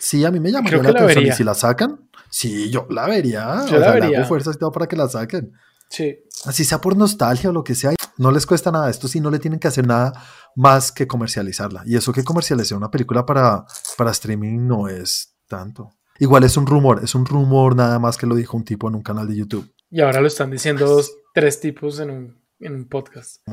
Sí, 0.00 0.24
a 0.24 0.30
mí 0.30 0.40
me 0.40 0.50
llama 0.50 0.70
la, 0.70 0.90
atención. 0.90 1.26
Y 1.26 1.32
si 1.32 1.44
la 1.44 1.54
sacan, 1.54 2.08
sí, 2.28 2.70
yo 2.70 2.86
la 2.90 3.06
vería. 3.06 3.64
Yo 3.70 3.78
la 3.78 3.92
vería. 3.92 4.24
fuerzas 4.24 4.56
y 4.56 4.58
todo 4.58 4.72
para 4.72 4.88
que 4.88 4.96
la 4.96 5.08
saquen. 5.08 5.52
Sí. 5.88 6.18
Así 6.44 6.64
sea 6.64 6.80
por 6.80 6.96
nostalgia 6.96 7.50
o 7.50 7.52
lo 7.52 7.62
que 7.62 7.74
sea, 7.74 7.92
no 8.16 8.30
les 8.30 8.46
cuesta 8.46 8.70
nada. 8.70 8.90
Esto 8.90 9.06
sí 9.06 9.20
no 9.20 9.30
le 9.30 9.38
tienen 9.38 9.60
que 9.60 9.68
hacer 9.68 9.86
nada 9.86 10.12
más 10.56 10.90
que 10.90 11.06
comercializarla. 11.06 11.82
Y 11.86 11.96
eso 11.96 12.12
que 12.12 12.24
comercializar 12.24 12.76
una 12.76 12.90
película 12.90 13.26
para, 13.26 13.64
para 13.96 14.10
streaming 14.10 14.66
no 14.66 14.88
es 14.88 15.36
tanto. 15.46 15.90
Igual 16.18 16.44
es 16.44 16.56
un 16.56 16.66
rumor, 16.66 17.00
es 17.02 17.14
un 17.14 17.24
rumor 17.24 17.74
nada 17.74 17.98
más 17.98 18.16
que 18.16 18.26
lo 18.26 18.34
dijo 18.34 18.56
un 18.56 18.64
tipo 18.64 18.88
en 18.88 18.94
un 18.94 19.02
canal 19.02 19.26
de 19.26 19.36
YouTube. 19.36 19.72
Y 19.90 20.00
ahora 20.00 20.20
lo 20.20 20.26
están 20.26 20.50
diciendo 20.50 20.86
dos, 20.86 21.12
tres 21.34 21.60
tipos 21.60 21.98
en 21.98 22.10
un, 22.10 22.39
en 22.60 22.74
un 22.74 22.84
podcast. 22.86 23.42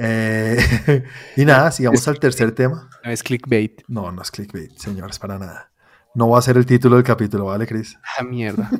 Eh, 0.00 1.04
y 1.36 1.44
nada, 1.44 1.72
sigamos 1.72 2.06
al 2.06 2.20
tercer 2.20 2.52
tema. 2.52 2.88
No 3.04 3.10
es 3.10 3.22
clickbait. 3.22 3.82
No, 3.88 4.12
no 4.12 4.22
es 4.22 4.30
clickbait, 4.30 4.76
señores, 4.78 5.18
para 5.18 5.38
nada. 5.38 5.72
No 6.14 6.28
va 6.28 6.38
a 6.38 6.42
ser 6.42 6.56
el 6.56 6.66
título 6.66 6.96
del 6.96 7.04
capítulo, 7.04 7.46
¿vale, 7.46 7.66
Chris? 7.66 7.98
Ah, 8.18 8.22
mierda. 8.22 8.70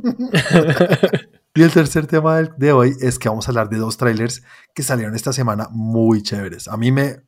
y 1.55 1.63
el 1.63 1.73
tercer 1.73 2.07
tema 2.07 2.43
de 2.43 2.73
hoy 2.73 2.95
es 3.01 3.19
que 3.19 3.29
vamos 3.29 3.49
a 3.49 3.51
hablar 3.51 3.69
de 3.69 3.79
dos 3.79 3.97
trailers 3.97 4.43
que 4.75 4.83
salieron 4.83 5.15
esta 5.17 5.33
semana 5.33 5.69
muy 5.71 6.23
chéveres. 6.23 6.69
A 6.69 6.77
mí 6.77 6.93
me... 6.93 7.21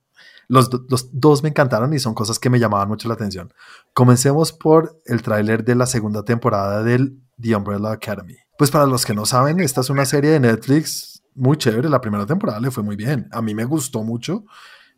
Los, 0.46 0.70
los 0.88 1.08
dos 1.12 1.42
me 1.42 1.48
encantaron 1.48 1.92
y 1.92 1.98
son 1.98 2.14
cosas 2.14 2.38
que 2.38 2.50
me 2.50 2.58
llamaban 2.58 2.88
mucho 2.88 3.08
la 3.08 3.14
atención. 3.14 3.52
Comencemos 3.92 4.52
por 4.52 5.00
el 5.06 5.22
tráiler 5.22 5.64
de 5.64 5.76
la 5.76 5.86
segunda 5.86 6.24
temporada 6.24 6.82
del 6.82 7.20
The 7.40 7.56
Umbrella 7.56 7.92
Academy. 7.92 8.36
Pues 8.58 8.70
para 8.70 8.86
los 8.86 9.04
que 9.06 9.14
no 9.14 9.26
saben, 9.26 9.60
esta 9.60 9.80
es 9.80 9.90
una 9.90 10.04
serie 10.04 10.30
de 10.30 10.40
Netflix 10.40 11.19
muy 11.34 11.56
chévere. 11.56 11.88
La 11.88 12.00
primera 12.00 12.26
temporada 12.26 12.60
le 12.60 12.70
fue 12.70 12.82
muy 12.82 12.96
bien. 12.96 13.28
A 13.32 13.42
mí 13.42 13.54
me 13.54 13.64
gustó 13.64 14.02
mucho. 14.02 14.44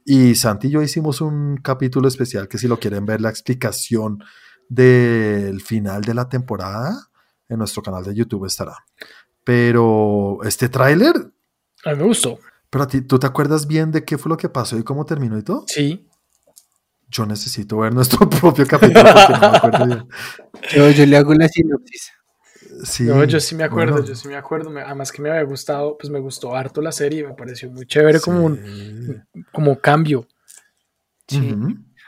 Y 0.05 0.35
Santi 0.35 0.69
y 0.69 0.71
yo 0.71 0.83
hicimos 0.83 1.21
un 1.21 1.59
capítulo 1.59 2.09
especial 2.09 2.49
que 2.49 2.59
si 2.59 2.67
lo 2.67 2.79
quieren 2.79 3.07
ver 3.07 3.21
la 3.21 3.31
explicación 3.31 4.23
del 4.69 5.61
final 5.61 6.03
de 6.03 6.15
la 6.15 6.29
temporada 6.29 7.09
en 7.49 7.59
nuestro 7.59 7.83
canal 7.83 8.05
de 8.05 8.15
YouTube 8.15 8.47
estará. 8.47 8.75
Pero 9.45 10.39
este 10.45 10.69
tráiler... 10.69 11.15
A 11.85 11.91
mí 11.93 11.97
me 11.99 12.05
gustó. 12.05 12.39
Pero 12.71 12.85
a 12.85 12.87
ti, 12.87 13.03
¿tú 13.03 13.19
te 13.19 13.27
acuerdas 13.27 13.67
bien 13.67 13.93
de 13.93 14.05
qué 14.05 14.19
fue 14.19 14.31
lo 14.31 14.37
que 14.37 14.49
pasó 14.49 14.79
y 14.79 14.83
cómo 14.83 15.05
terminó 15.05 15.39
y 15.39 15.43
todo? 15.43 15.65
Sí. 15.67 16.09
Yo 17.09 17.27
necesito 17.27 17.79
ver 17.79 17.95
nuestro 17.95 18.29
propio 18.31 18.67
capítulo 18.67 19.05
porque 19.13 19.33
no 19.33 19.51
me 19.51 19.57
acuerdo 19.57 19.87
bien. 19.87 20.09
Yo, 20.75 20.91
yo 20.91 21.07
le 21.07 21.17
hago 21.17 21.35
la 21.35 21.49
sinopsis 21.49 22.13
yo 23.29 23.41
sí 23.41 23.55
me 23.55 23.65
acuerdo, 23.65 24.05
yo 24.05 24.15
sí 24.15 24.29
me 24.29 24.37
acuerdo. 24.37 24.71
Además 24.79 25.13
que 25.13 25.23
me 25.23 25.31
había 25.31 25.45
gustado, 25.45 25.97
pues 25.99 26.11
me 26.11 26.21
gustó 26.21 26.55
harto 26.55 26.81
la 26.81 26.93
serie, 26.93 27.27
me 27.27 27.35
pareció 27.35 27.71
muy 27.71 27.87
chévere 27.87 28.21
como 28.21 28.45
un 28.45 29.25
como 29.53 29.81
cambio. 29.81 30.27
Sí. 31.29 31.55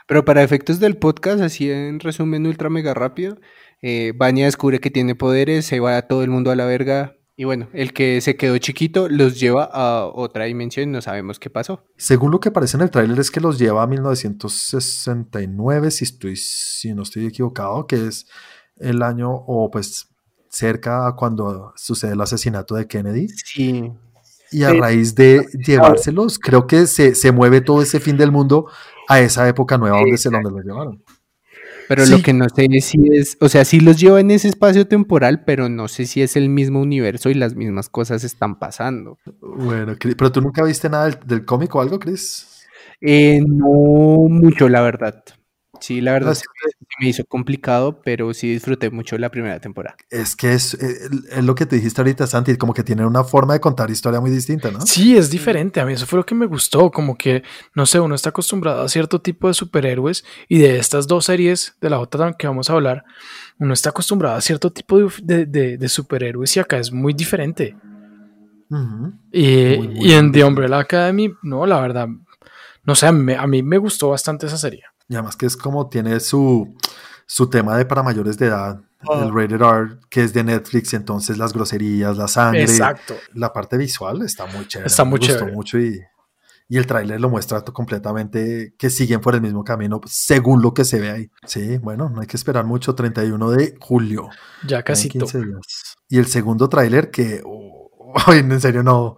Pero 0.07 0.23
para 0.23 0.43
efectos 0.43 0.79
del 0.79 0.97
podcast, 0.97 1.41
así 1.41 1.71
en 1.71 1.99
resumen 1.99 2.45
ultra 2.45 2.69
mega 2.69 2.93
rápido, 2.93 3.39
eh, 3.81 4.13
descubre 4.17 4.79
que 4.79 4.91
tiene 4.91 5.15
poderes, 5.15 5.65
se 5.65 5.79
va 5.79 5.97
a 5.97 6.07
todo 6.07 6.23
el 6.23 6.29
mundo 6.29 6.51
a 6.51 6.55
la 6.55 6.65
verga. 6.65 7.15
Y 7.37 7.43
bueno, 7.43 7.67
el 7.73 7.91
que 7.91 8.21
se 8.21 8.37
quedó 8.37 8.57
chiquito 8.59 9.09
los 9.09 9.37
lleva 9.39 9.65
a 9.65 10.05
otra 10.05 10.45
dimensión 10.45 10.87
y 10.89 10.93
no 10.93 11.01
sabemos 11.01 11.37
qué 11.37 11.49
pasó. 11.49 11.83
Según 11.97 12.31
lo 12.31 12.39
que 12.39 12.47
aparece 12.49 12.77
en 12.77 12.83
el 12.83 12.91
tráiler 12.91 13.19
es 13.19 13.29
que 13.29 13.41
los 13.41 13.59
lleva 13.59 13.83
a 13.83 13.87
1969, 13.87 15.91
si, 15.91 16.05
estoy, 16.05 16.37
si 16.37 16.93
no 16.93 17.03
estoy 17.03 17.25
equivocado, 17.25 17.87
que 17.87 18.07
es 18.07 18.27
el 18.77 19.01
año 19.01 19.33
o 19.33 19.69
pues 19.69 20.14
cerca 20.55 21.05
a 21.05 21.15
cuando 21.15 21.73
sucede 21.75 22.13
el 22.13 22.21
asesinato 22.21 22.75
de 22.75 22.87
Kennedy. 22.87 23.27
Sí. 23.27 23.91
Y 24.51 24.63
a 24.63 24.73
raíz 24.73 25.15
de 25.15 25.45
llevárselos, 25.65 26.39
creo 26.39 26.65
que 26.65 26.87
se, 26.87 27.13
se, 27.13 27.31
mueve 27.33 27.59
todo 27.59 27.81
ese 27.81 27.99
fin 27.99 28.15
del 28.15 28.31
mundo 28.31 28.67
a 29.09 29.19
esa 29.19 29.47
época 29.49 29.77
nueva 29.77 29.99
donde 29.99 30.17
se 30.17 30.29
donde 30.29 30.51
los 30.51 30.63
llevaron. 30.63 31.03
Pero 31.89 32.05
lo 32.05 32.21
que 32.21 32.33
no 32.33 32.47
sé 32.49 32.67
es 32.71 32.85
si 32.85 32.97
es, 33.11 33.37
o 33.41 33.49
sea, 33.49 33.65
sí 33.65 33.79
los 33.79 33.99
lleva 33.99 34.19
en 34.19 34.31
ese 34.31 34.47
espacio 34.47 34.87
temporal, 34.87 35.43
pero 35.43 35.67
no 35.67 35.87
sé 35.87 36.05
si 36.05 36.21
es 36.21 36.35
el 36.35 36.49
mismo 36.49 36.79
universo 36.79 37.29
y 37.29 37.33
las 37.33 37.55
mismas 37.55 37.89
cosas 37.89 38.23
están 38.23 38.57
pasando. 38.57 39.17
Bueno, 39.41 39.95
pero 39.99 40.31
tú 40.31 40.41
nunca 40.41 40.63
viste 40.63 40.89
nada 40.89 41.05
del, 41.05 41.19
del 41.25 41.45
cómic 41.45 41.75
o 41.75 41.81
algo, 41.81 41.99
Chris? 41.99 42.65
Eh, 43.01 43.41
no 43.45 44.29
mucho, 44.29 44.69
la 44.69 44.81
verdad. 44.81 45.21
Sí, 45.85 46.01
la 46.01 46.13
verdad 46.13 46.35
me 46.99 47.09
hizo 47.09 47.23
complicado, 47.25 48.01
pero 48.03 48.33
sí 48.33 48.51
disfruté 48.51 48.89
mucho 48.89 49.19
la 49.19 49.29
primera 49.29 49.59
temporada. 49.59 49.95
Es 50.09 50.35
que 50.35 50.53
es, 50.53 50.73
eh, 50.73 51.09
es, 51.29 51.43
lo 51.43 51.53
que 51.53 51.67
te 51.67 51.75
dijiste 51.75 52.01
ahorita, 52.01 52.25
Santi, 52.25 52.57
como 52.57 52.73
que 52.73 52.83
tiene 52.83 53.05
una 53.05 53.23
forma 53.23 53.53
de 53.53 53.59
contar 53.59 53.91
historia 53.91 54.19
muy 54.19 54.31
distinta, 54.31 54.71
¿no? 54.71 54.81
Sí, 54.81 55.15
es 55.15 55.29
diferente. 55.29 55.79
A 55.79 55.85
mí 55.85 55.93
eso 55.93 56.07
fue 56.07 56.17
lo 56.17 56.25
que 56.25 56.33
me 56.33 56.47
gustó, 56.47 56.89
como 56.89 57.15
que, 57.15 57.43
no 57.75 57.85
sé, 57.85 57.99
uno 57.99 58.15
está 58.15 58.29
acostumbrado 58.29 58.81
a 58.81 58.89
cierto 58.89 59.21
tipo 59.21 59.47
de 59.47 59.53
superhéroes 59.53 60.25
y 60.49 60.57
de 60.57 60.79
estas 60.79 61.05
dos 61.05 61.25
series 61.25 61.77
de 61.79 61.91
la 61.91 61.99
otra 61.99 62.33
que 62.33 62.47
vamos 62.47 62.67
a 62.71 62.73
hablar, 62.73 63.03
uno 63.59 63.71
está 63.71 63.91
acostumbrado 63.91 64.37
a 64.37 64.41
cierto 64.41 64.71
tipo 64.71 64.97
de, 64.97 65.45
de, 65.45 65.77
de 65.77 65.89
superhéroes 65.89 66.57
y 66.57 66.61
acá 66.61 66.79
es 66.79 66.91
muy 66.91 67.13
diferente. 67.13 67.75
y, 69.31 69.43
y, 70.03 70.13
en 70.13 70.31
The 70.31 70.43
Umbrella 70.45 70.79
Academy, 70.79 71.31
no, 71.43 71.67
la 71.67 71.79
verdad, 71.79 72.07
no 72.85 72.95
sé, 72.95 73.05
a 73.05 73.11
mí, 73.11 73.33
a 73.33 73.45
mí 73.45 73.61
me 73.61 73.77
gustó 73.77 74.09
bastante 74.09 74.47
esa 74.47 74.57
serie. 74.57 74.81
Y 75.07 75.15
además 75.15 75.35
que 75.35 75.45
es 75.45 75.55
como 75.55 75.89
tiene 75.89 76.19
su, 76.19 76.75
su 77.25 77.49
tema 77.49 77.77
de 77.77 77.85
para 77.85 78.03
mayores 78.03 78.37
de 78.37 78.47
edad, 78.47 78.81
el 79.01 79.07
oh. 79.07 79.31
rated 79.31 79.61
R, 79.61 79.99
que 80.09 80.23
es 80.23 80.33
de 80.33 80.43
Netflix, 80.43 80.93
entonces 80.93 81.37
las 81.37 81.53
groserías, 81.53 82.17
la 82.17 82.27
sangre. 82.27 82.63
Exacto. 82.63 83.15
La 83.33 83.53
parte 83.53 83.77
visual 83.77 84.21
está 84.23 84.45
muy 84.45 84.67
chévere. 84.67 84.87
Está 84.87 85.03
muy 85.03 85.19
me 85.19 85.27
gustó 85.27 85.47
mucho 85.47 85.79
y, 85.79 86.01
y 86.67 86.77
el 86.77 86.87
tráiler 86.87 87.21
lo 87.21 87.29
muestra 87.29 87.61
completamente 87.61 88.73
que 88.77 88.89
siguen 88.89 89.21
por 89.21 89.35
el 89.35 89.41
mismo 89.41 89.63
camino 89.63 90.01
según 90.05 90.61
lo 90.61 90.73
que 90.73 90.83
se 90.83 90.99
ve 90.99 91.11
ahí. 91.11 91.31
Sí, 91.45 91.77
bueno, 91.77 92.09
no 92.09 92.21
hay 92.21 92.27
que 92.27 92.37
esperar 92.37 92.65
mucho, 92.65 92.95
31 92.95 93.51
de 93.51 93.75
julio. 93.79 94.29
Ya 94.67 94.81
casi. 94.83 95.09
Y 96.09 96.17
el 96.17 96.25
segundo 96.27 96.67
tráiler 96.67 97.11
que, 97.11 97.41
oh, 97.45 97.91
en 98.33 98.59
serio 98.59 98.81
no, 98.81 99.15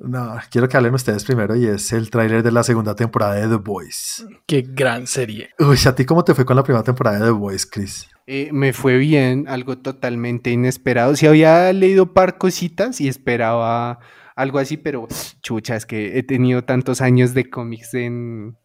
no, 0.00 0.38
quiero 0.50 0.68
que 0.68 0.76
hablen 0.76 0.94
ustedes 0.94 1.24
primero 1.24 1.56
y 1.56 1.66
es 1.66 1.92
el 1.92 2.10
tráiler 2.10 2.42
de 2.42 2.52
la 2.52 2.62
segunda 2.62 2.94
temporada 2.94 3.34
de 3.34 3.48
The 3.48 3.62
Boys. 3.62 4.26
Qué 4.46 4.62
gran 4.62 5.06
serie. 5.06 5.50
Uy, 5.58 5.78
¿a 5.86 5.94
ti 5.94 6.04
cómo 6.04 6.24
te 6.24 6.34
fue 6.34 6.44
con 6.44 6.56
la 6.56 6.62
primera 6.62 6.84
temporada 6.84 7.18
de 7.18 7.24
The 7.26 7.30
Boys, 7.30 7.66
Chris? 7.66 8.08
Eh, 8.26 8.50
me 8.52 8.72
fue 8.72 8.98
bien, 8.98 9.46
algo 9.48 9.78
totalmente 9.78 10.50
inesperado. 10.50 11.16
Si 11.16 11.26
había 11.26 11.72
leído 11.72 12.12
par 12.12 12.38
cositas 12.38 13.00
y 13.00 13.08
esperaba 13.08 13.98
algo 14.36 14.58
así, 14.58 14.76
pero 14.76 15.08
chucha, 15.42 15.74
es 15.74 15.84
que 15.84 16.18
he 16.18 16.22
tenido 16.22 16.62
tantos 16.62 17.00
años 17.00 17.34
de 17.34 17.50
cómics 17.50 17.94
en, 17.94 18.56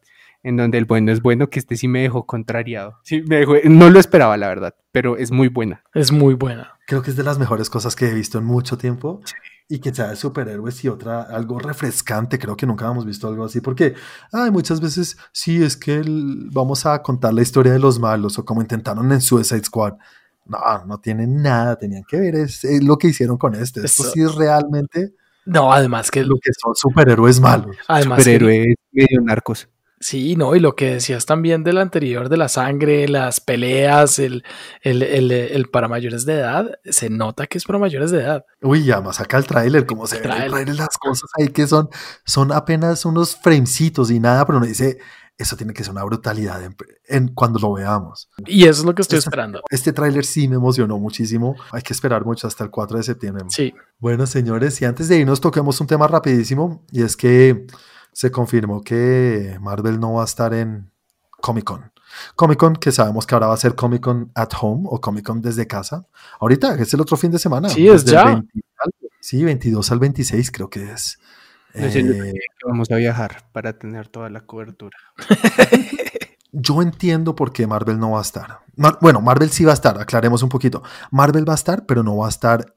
en 0.44 0.58
donde 0.58 0.78
el 0.78 0.86
bueno 0.86 1.12
es 1.12 1.22
bueno, 1.22 1.50
que 1.50 1.60
este 1.60 1.78
sí 1.78 1.88
me 1.88 2.02
dejó 2.02 2.28
contrariado. 2.28 3.00
Sí, 3.04 3.24
me 3.24 3.38
dejó, 3.38 3.56
no 3.64 3.90
lo 3.90 4.00
esperaba, 4.00 4.38
la 4.38 4.50
verdad, 4.50 4.76
pero 4.92 5.18
es 5.18 5.32
muy 5.32 5.48
buena. 5.48 5.84
Es 5.94 6.12
muy 6.12 6.36
buena. 6.36 6.74
Creo 6.86 7.02
que 7.02 7.10
es 7.10 7.16
de 7.16 7.24
las 7.24 7.40
mejores 7.40 7.70
cosas 7.70 7.96
que 7.96 8.08
he 8.08 8.14
visto 8.14 8.38
en 8.38 8.44
mucho 8.44 8.78
tiempo. 8.78 9.22
Y 9.70 9.80
que 9.80 9.94
sea 9.94 10.10
de 10.10 10.16
superhéroes 10.16 10.84
y 10.84 10.90
otra, 10.90 11.22
algo 11.22 11.58
refrescante. 11.58 12.38
Creo 12.38 12.56
que 12.56 12.66
nunca 12.66 12.90
hemos 12.90 13.06
visto 13.06 13.28
algo 13.28 13.46
así. 13.46 13.62
Porque 13.62 13.96
ay, 14.32 14.52
muchas 14.52 14.82
veces, 14.82 15.18
sí, 15.32 15.64
es 15.64 15.78
que 15.78 16.04
vamos 16.52 16.86
a 16.86 17.02
contar 17.02 17.34
la 17.34 17.42
historia 17.42 17.72
de 17.72 17.80
los 17.80 18.00
malos 18.00 18.38
o 18.38 18.46
como 18.46 18.62
intentaron 18.62 19.12
en 19.12 19.22
Suicide 19.22 19.64
Squad. 19.64 19.94
No, 20.46 20.60
no 20.86 21.00
tienen 21.00 21.42
nada, 21.42 21.78
tenían 21.78 22.04
que 22.08 22.20
ver 22.20 22.36
es, 22.36 22.64
lo 22.84 22.98
que 22.98 23.08
hicieron 23.08 23.38
con 23.38 23.56
este. 23.56 23.86
Esto 23.86 24.04
sí 24.04 24.22
es 24.22 24.36
realmente. 24.36 25.14
No, 25.46 25.72
además 25.72 26.12
que. 26.12 26.24
Lo 26.24 26.36
que 26.36 26.52
son 26.54 26.76
superhéroes 26.76 27.40
malos. 27.40 27.76
Además 27.88 28.20
superhéroes 28.20 28.76
medio 28.92 29.22
narcos. 29.22 29.70
Sí, 30.04 30.36
no, 30.36 30.54
y 30.54 30.60
lo 30.60 30.76
que 30.76 30.96
decías 30.96 31.26
también 31.26 31.64
del 31.64 31.78
anterior, 31.78 32.28
de 32.28 32.36
la 32.36 32.50
sangre, 32.50 33.08
las 33.08 33.40
peleas, 33.40 34.20
el, 34.20 34.44
el, 34.82 35.02
el, 35.02 35.70
para 35.70 35.88
mayores 35.88 36.26
de 36.26 36.34
edad, 36.34 36.72
se 36.84 37.10
nota 37.10 37.48
que 37.48 37.58
es 37.58 37.64
para 37.64 37.80
mayores 37.80 38.12
de 38.12 38.20
edad. 38.20 38.46
Uy, 38.62 38.84
ya 38.84 39.00
más 39.00 39.22
acá 39.22 39.38
el 39.38 39.46
tráiler, 39.46 39.86
como 39.86 40.06
se 40.06 40.18
el 40.18 40.76
las 40.76 40.98
cosas 40.98 41.30
ahí 41.40 41.48
que 41.48 41.68
son, 41.68 41.90
son 42.26 42.52
apenas 42.52 43.06
unos 43.06 43.38
framecitos 43.38 44.12
y 44.12 44.20
nada, 44.20 44.46
pero 44.46 44.58
uno 44.58 44.68
dice, 44.68 44.98
eso 45.38 45.56
tiene 45.56 45.74
que 45.74 45.86
ser 45.86 45.94
una 45.94 46.04
brutalidad 46.04 46.62
en, 47.08 47.28
cuando 47.30 47.60
lo 47.60 47.72
veamos. 47.72 48.30
Y 48.46 48.64
eso 48.64 48.82
es 48.82 48.86
lo 48.86 48.94
que 48.94 49.04
estoy 49.04 49.20
esperando. 49.20 49.62
Este 49.70 49.94
tráiler 49.94 50.26
sí 50.26 50.50
me 50.50 50.56
emocionó 50.56 51.00
muchísimo. 51.00 51.56
Hay 51.72 51.82
que 51.82 51.94
esperar 51.94 52.26
mucho 52.26 52.46
hasta 52.46 52.66
el 52.66 52.72
4 52.72 52.98
de 52.98 53.04
septiembre. 53.04 53.46
Sí. 53.48 53.74
Bueno, 54.00 54.28
señores, 54.28 54.82
y 54.82 54.86
antes 54.86 55.08
de 55.08 55.18
irnos 55.18 55.40
toquemos 55.40 55.80
un 55.80 55.88
tema 55.88 56.08
rapidísimo 56.10 56.86
y 56.92 57.04
es 57.04 57.16
que 57.16 57.66
se 58.14 58.32
confirmó 58.32 58.82
que 58.82 59.58
Marvel 59.60 60.00
no 60.00 60.14
va 60.14 60.22
a 60.22 60.26
estar 60.26 60.54
en 60.54 60.92
Comic 61.42 61.66
Con. 61.66 61.92
Comic 62.36 62.60
Con, 62.60 62.76
que 62.76 62.92
sabemos 62.92 63.26
que 63.26 63.36
ahora 63.36 63.48
va 63.48 63.54
a 63.54 63.58
ser 63.58 63.76
Comic 63.76 64.02
Con 64.02 64.32
at 64.36 64.52
Home 64.62 64.84
o 64.86 65.02
Comic 65.02 65.26
Con 65.26 65.42
desde 65.42 65.68
casa. 65.68 66.08
Ahorita, 66.40 66.76
es 66.76 66.94
el 66.94 67.02
otro 67.02 67.18
fin 67.18 67.32
de 67.32 67.40
semana. 67.40 67.70
Sí, 67.70 67.88
es 67.88 68.06
ya. 68.06 68.42
sí, 69.20 69.44
22 69.44 69.92
al 69.92 70.00
26 70.00 70.52
creo 70.52 70.70
que 70.70 70.92
es. 70.92 71.20
Eh, 71.76 72.34
vamos 72.68 72.92
a 72.92 72.98
viajar 72.98 73.50
para 73.52 73.78
tener 73.80 74.08
toda 74.08 74.30
la 74.30 74.42
cobertura. 74.42 74.96
Yo 76.52 76.84
entiendo 76.84 77.36
por 77.36 77.52
qué 77.52 77.66
Marvel 77.66 78.00
no 78.00 78.12
va 78.12 78.20
a 78.20 78.22
estar. 78.22 78.60
bueno, 79.02 79.22
Marvel 79.22 79.50
sí 79.50 79.66
va 79.66 79.72
a 79.72 79.74
estar, 79.74 80.00
aclaremos 80.00 80.44
un 80.44 80.50
poquito. 80.50 80.84
Marvel 81.10 81.50
va 81.50 81.54
a 81.54 81.56
estar, 81.56 81.88
pero 81.88 82.04
no 82.04 82.16
va 82.18 82.28
a 82.28 82.30
estar 82.30 82.76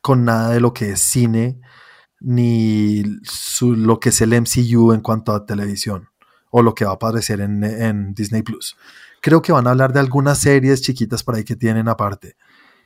con 0.00 0.24
nada 0.24 0.50
de 0.50 0.60
lo 0.60 0.72
que 0.72 0.92
es 0.92 1.00
cine 1.00 1.60
ni 2.20 3.02
lo 3.60 4.00
que 4.00 4.10
es 4.10 4.20
el 4.20 4.38
MCU 4.40 4.92
en 4.92 5.00
cuanto 5.00 5.32
a 5.32 5.46
televisión 5.46 6.08
o 6.50 6.62
lo 6.62 6.74
que 6.74 6.84
va 6.84 6.92
a 6.92 6.94
aparecer 6.94 7.40
en, 7.40 8.14
Disney 8.14 8.42
Plus. 8.42 8.76
Creo 9.20 9.42
que 9.42 9.52
van 9.52 9.66
a 9.66 9.70
hablar 9.70 9.92
de 9.92 10.00
algunas 10.00 10.38
series 10.38 10.82
chiquitas 10.82 11.22
por 11.22 11.36
ahí 11.36 11.44
que 11.44 11.56
tienen 11.56 11.88
aparte, 11.88 12.36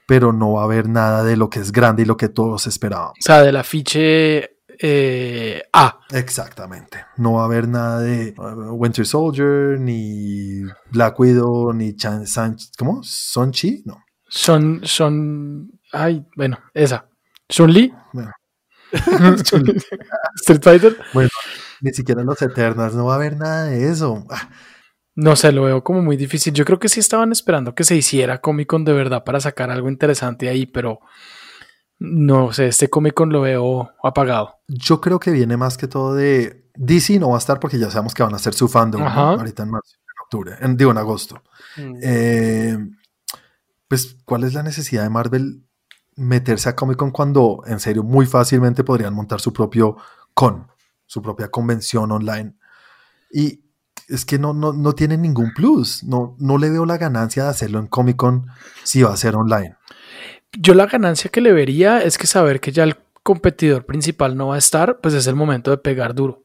pero 0.07 0.33
no 0.33 0.53
va 0.53 0.63
a 0.63 0.65
haber 0.65 0.89
nada 0.89 1.25
de 1.25 1.37
lo 1.37 1.49
que 1.49 1.61
es 1.61 1.73
grande 1.73 2.03
y 2.03 2.07
lo 2.07 2.17
que 2.17 2.29
todos 2.29 2.67
esperábamos. 2.67 3.15
O 3.19 3.23
sea, 3.23 3.43
del 3.43 3.57
afiche 3.57 4.57
eh, 4.79 5.63
A. 5.73 6.01
Exactamente. 6.13 7.07
No 7.17 7.35
va 7.35 7.43
a 7.43 7.45
haber 7.47 7.69
nada 7.69 8.01
de 8.01 8.35
uh, 8.37 8.73
Winter 8.73 9.07
Soldier, 9.07 9.79
ni 9.79 10.63
Black 10.91 11.19
Widow, 11.19 11.73
ni 11.73 11.95
Chan, 11.97 12.27
San, 12.27 12.57
¿cómo? 12.77 13.03
¿Son 13.03 13.53
Chi? 13.53 13.83
No. 13.87 14.05
Son, 14.29 14.81
son, 14.83 15.71
ay, 15.93 16.27
bueno, 16.37 16.59
esa. 16.73 17.09
Sun 17.49 17.73
Li. 17.73 17.95
Bueno, 18.13 18.33
Street 20.37 20.63
Fighter. 20.63 20.97
Bueno, 21.13 21.31
ni 21.81 21.93
siquiera 21.93 22.21
en 22.21 22.27
los 22.27 22.41
Eternals, 22.41 22.95
no 22.95 23.07
va 23.07 23.15
a 23.15 23.17
haber 23.17 23.37
nada 23.37 23.65
de 23.67 23.91
eso. 23.91 24.25
Ah. 24.31 24.49
No 25.17 25.37
sé, 25.37 25.53
lo 25.53 25.63
veo 25.63 25.85
como 25.85 26.03
muy 26.03 26.17
difícil. 26.17 26.53
Yo 26.53 26.65
creo 26.65 26.79
que 26.79 26.89
sí 26.89 26.99
estaban 26.99 27.31
esperando 27.31 27.75
que 27.75 27.85
se 27.85 27.95
hiciera 27.95 28.41
Comic 28.41 28.69
Con 28.69 28.85
de 28.85 28.93
verdad 28.93 29.23
para 29.25 29.41
sacar 29.41 29.71
algo 29.71 29.89
interesante 29.89 30.49
ahí, 30.49 30.67
pero 30.67 31.01
no 31.99 32.53
sé, 32.53 32.67
este 32.67 32.91
Comic 32.91 33.15
Con 33.15 33.31
lo 33.31 33.43
veo 33.43 33.93
apagado. 34.03 34.57
Yo 34.67 35.01
creo 35.01 35.21
que 35.21 35.31
viene 35.31 35.57
más 35.57 35.77
que 35.77 35.87
todo 35.87 36.15
de 36.15 36.69
DC, 36.75 37.21
no 37.21 37.31
va 37.31 37.37
a 37.37 37.39
estar 37.39 37.61
porque 37.61 37.79
ya 37.79 37.91
sabemos 37.91 38.15
que 38.15 38.25
van 38.25 38.33
a 38.33 38.37
hacer 38.37 38.55
su 38.55 38.69
fandom 38.69 39.03
ahorita 39.03 39.63
en 39.63 39.71
marzo, 39.71 39.95
en 39.95 40.23
octubre, 40.25 40.57
en, 40.61 40.77
digo 40.77 40.91
en 40.91 40.99
agosto. 40.99 41.43
Mm. 41.77 41.99
Eh, 42.03 42.79
pues, 43.87 44.17
¿cuál 44.25 44.43
es 44.43 44.55
la 44.55 44.65
necesidad 44.65 45.05
de 45.05 45.11
Marvel 45.11 45.64
meterse 46.17 46.69
a 46.69 46.77
Comic 46.77 46.97
Con 46.97 47.11
cuando 47.11 47.63
en 47.67 47.81
serio 47.81 48.03
muy 48.03 48.27
fácilmente 48.27 48.85
podrían 48.85 49.15
montar 49.15 49.41
su 49.41 49.53
propio 49.53 49.97
con, 50.33 50.69
su 51.07 51.23
propia 51.23 51.49
convención 51.49 52.11
online. 52.13 52.55
Y 53.31 53.61
es 54.09 54.25
que 54.25 54.39
no, 54.39 54.53
no, 54.53 54.73
no 54.73 54.93
tiene 54.93 55.17
ningún 55.17 55.53
plus. 55.55 56.05
No, 56.05 56.37
no 56.39 56.59
le 56.59 56.71
veo 56.71 56.87
la 56.87 56.99
ganancia 56.99 57.45
de 57.45 57.51
hacerlo 57.51 57.79
en 57.79 57.87
Comic 57.87 58.17
Con 58.17 58.47
si 58.83 59.03
va 59.03 59.13
a 59.13 59.17
ser 59.17 59.37
online. 59.37 59.77
Yo 60.53 60.75
la 60.75 60.87
ganancia 60.87 61.31
que 61.31 61.41
le 61.41 61.53
vería 61.53 62.01
es 62.03 62.19
que 62.19 62.27
saber 62.27 62.61
que 62.61 62.73
ya 62.73 62.85
el 62.85 62.97
competidor 63.23 63.87
principal 63.87 64.37
no 64.37 64.49
va 64.49 64.57
a 64.57 64.59
estar, 64.59 65.01
pues 65.01 65.15
es 65.15 65.27
el 65.27 65.35
momento 65.35 65.71
de 65.71 65.79
pegar 65.79 66.15
duro. 66.15 66.45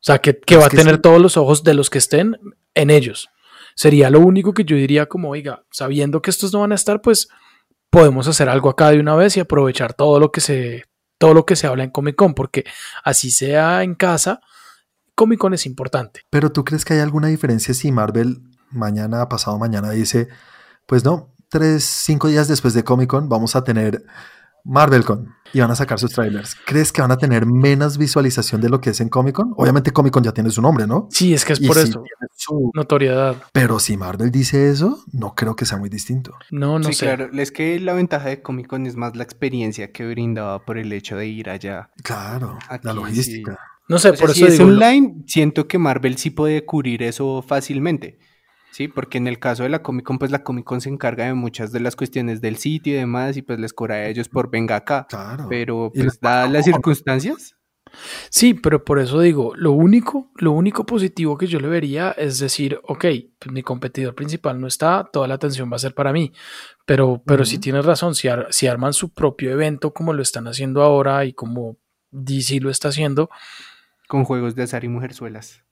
O 0.00 0.04
sea, 0.06 0.18
que, 0.18 0.40
va 0.56 0.66
a 0.66 0.70
tener 0.70 0.98
todos 0.98 1.20
los 1.20 1.36
ojos 1.36 1.64
de 1.64 1.74
los 1.74 1.90
que 1.90 1.98
estén 1.98 2.38
en 2.74 2.90
ellos. 2.90 3.28
Sería 3.74 4.08
lo 4.08 4.20
único 4.20 4.54
que 4.54 4.64
yo 4.64 4.76
diría 4.76 5.06
como, 5.06 5.30
oiga, 5.30 5.64
sabiendo 5.70 6.22
que 6.22 6.30
estos 6.30 6.52
no 6.52 6.60
van 6.60 6.72
a 6.72 6.76
estar, 6.76 7.02
pues 7.02 7.28
podemos 7.90 8.28
hacer 8.28 8.48
algo 8.48 8.70
acá 8.70 8.90
de 8.90 9.00
una 9.00 9.14
vez 9.14 9.36
y 9.36 9.40
aprovechar 9.40 9.94
todo 9.94 10.20
lo 10.20 10.30
que 10.32 10.40
se, 10.40 10.84
todo 11.18 11.34
lo 11.34 11.46
que 11.46 11.56
se 11.56 11.66
habla 11.66 11.84
en 11.84 11.90
Comic 11.90 12.16
Con, 12.16 12.34
porque 12.34 12.64
así 13.04 13.30
sea 13.30 13.82
en 13.82 13.94
casa, 13.94 14.40
Comic 15.14 15.38
Con 15.38 15.54
es 15.54 15.66
importante. 15.66 16.22
Pero 16.30 16.52
tú 16.52 16.64
crees 16.64 16.84
que 16.84 16.94
hay 16.94 17.00
alguna 17.00 17.28
diferencia 17.28 17.74
si 17.74 17.92
Marvel 17.92 18.42
mañana, 18.70 19.28
pasado 19.28 19.58
mañana 19.58 19.90
dice, 19.90 20.28
pues 20.86 21.04
no, 21.04 21.32
tres, 21.48 21.84
cinco 21.84 22.28
días 22.28 22.48
después 22.48 22.74
de 22.74 22.84
Comic 22.84 23.08
Con 23.08 23.28
vamos 23.28 23.56
a 23.56 23.64
tener 23.64 24.04
MarvelCon 24.66 25.34
y 25.52 25.60
van 25.60 25.70
a 25.70 25.76
sacar 25.76 25.98
sus 25.98 26.12
trailers. 26.12 26.56
¿Crees 26.66 26.92
que 26.92 27.00
van 27.00 27.12
a 27.12 27.16
tener 27.16 27.46
menos 27.46 27.98
visualización 27.98 28.60
de 28.60 28.68
lo 28.68 28.80
que 28.80 28.90
es 28.90 29.00
en 29.00 29.08
Comic 29.08 29.36
Con? 29.36 29.54
Obviamente 29.56 29.92
Comic 29.92 30.12
Con 30.12 30.24
ya 30.24 30.32
tiene 30.32 30.50
su 30.50 30.60
nombre, 30.60 30.86
¿no? 30.86 31.08
Sí, 31.10 31.32
es 31.32 31.44
que 31.44 31.54
es 31.54 31.60
por 31.60 31.78
eso. 31.78 32.02
Su 32.34 32.70
notoriedad. 32.74 33.36
Pero 33.52 33.78
si 33.78 33.96
Marvel 33.96 34.30
dice 34.30 34.70
eso, 34.70 35.04
no 35.12 35.34
creo 35.34 35.56
que 35.56 35.64
sea 35.64 35.78
muy 35.78 35.88
distinto. 35.88 36.34
No, 36.50 36.78
no 36.78 36.92
sé. 36.92 37.06
Claro, 37.06 37.30
es 37.32 37.52
que 37.52 37.80
la 37.80 37.94
ventaja 37.94 38.28
de 38.28 38.42
Comic 38.42 38.66
Con 38.66 38.86
es 38.86 38.96
más 38.96 39.16
la 39.16 39.22
experiencia 39.22 39.92
que 39.92 40.06
brindaba 40.06 40.64
por 40.64 40.78
el 40.78 40.92
hecho 40.92 41.16
de 41.16 41.26
ir 41.26 41.48
allá. 41.48 41.90
Claro, 42.02 42.58
la 42.82 42.92
logística. 42.92 43.58
No 43.88 43.98
sé, 43.98 44.12
por 44.14 44.30
eso 44.30 44.34
si 44.34 44.44
es 44.44 44.58
online, 44.58 45.22
siento 45.26 45.68
que 45.68 45.78
Marvel 45.78 46.16
sí 46.16 46.30
puede 46.30 46.64
cubrir 46.64 47.04
eso 47.04 47.42
fácilmente. 47.46 48.18
Sí, 48.76 48.88
porque 48.88 49.16
en 49.16 49.26
el 49.26 49.38
caso 49.38 49.62
de 49.62 49.70
la 49.70 49.82
Comic 49.82 50.04
Con, 50.04 50.18
pues 50.18 50.30
la 50.30 50.44
Comic 50.44 50.66
Con 50.66 50.82
se 50.82 50.90
encarga 50.90 51.24
de 51.24 51.32
muchas 51.32 51.72
de 51.72 51.80
las 51.80 51.96
cuestiones 51.96 52.42
del 52.42 52.56
sitio 52.58 52.92
y 52.92 52.96
demás, 52.98 53.38
y 53.38 53.40
pues 53.40 53.58
les 53.58 53.72
cobra 53.72 53.94
a 53.94 54.06
ellos 54.06 54.28
por 54.28 54.50
venga 54.50 54.76
acá. 54.76 55.06
Claro. 55.08 55.46
Pero 55.48 55.90
pues 55.94 56.20
dadas 56.20 56.52
las 56.52 56.66
circunstancias. 56.66 57.56
Sí, 58.28 58.52
pero 58.52 58.84
por 58.84 58.98
eso 58.98 59.18
digo, 59.20 59.54
lo 59.56 59.72
único, 59.72 60.30
lo 60.34 60.52
único 60.52 60.84
positivo 60.84 61.38
que 61.38 61.46
yo 61.46 61.58
le 61.58 61.68
vería 61.68 62.10
es 62.18 62.38
decir, 62.38 62.78
ok, 62.82 63.06
pues 63.38 63.50
mi 63.50 63.62
competidor 63.62 64.14
principal 64.14 64.60
no 64.60 64.66
está, 64.66 65.08
toda 65.10 65.26
la 65.26 65.36
atención 65.36 65.72
va 65.72 65.76
a 65.76 65.78
ser 65.78 65.94
para 65.94 66.12
mí. 66.12 66.34
Pero, 66.84 67.22
pero 67.24 67.46
si 67.46 67.56
tienes 67.58 67.86
razón, 67.86 68.14
si, 68.14 68.28
si 68.50 68.66
arman 68.66 68.92
su 68.92 69.08
propio 69.14 69.52
evento 69.52 69.94
como 69.94 70.12
lo 70.12 70.20
están 70.20 70.48
haciendo 70.48 70.82
ahora 70.82 71.24
y 71.24 71.32
como 71.32 71.78
DC 72.10 72.60
lo 72.60 72.68
está 72.68 72.88
haciendo. 72.88 73.30
Con 74.06 74.24
juegos 74.24 74.54
de 74.54 74.64
azar 74.64 74.84
y 74.84 74.88
mujerzuelas. 74.88 75.65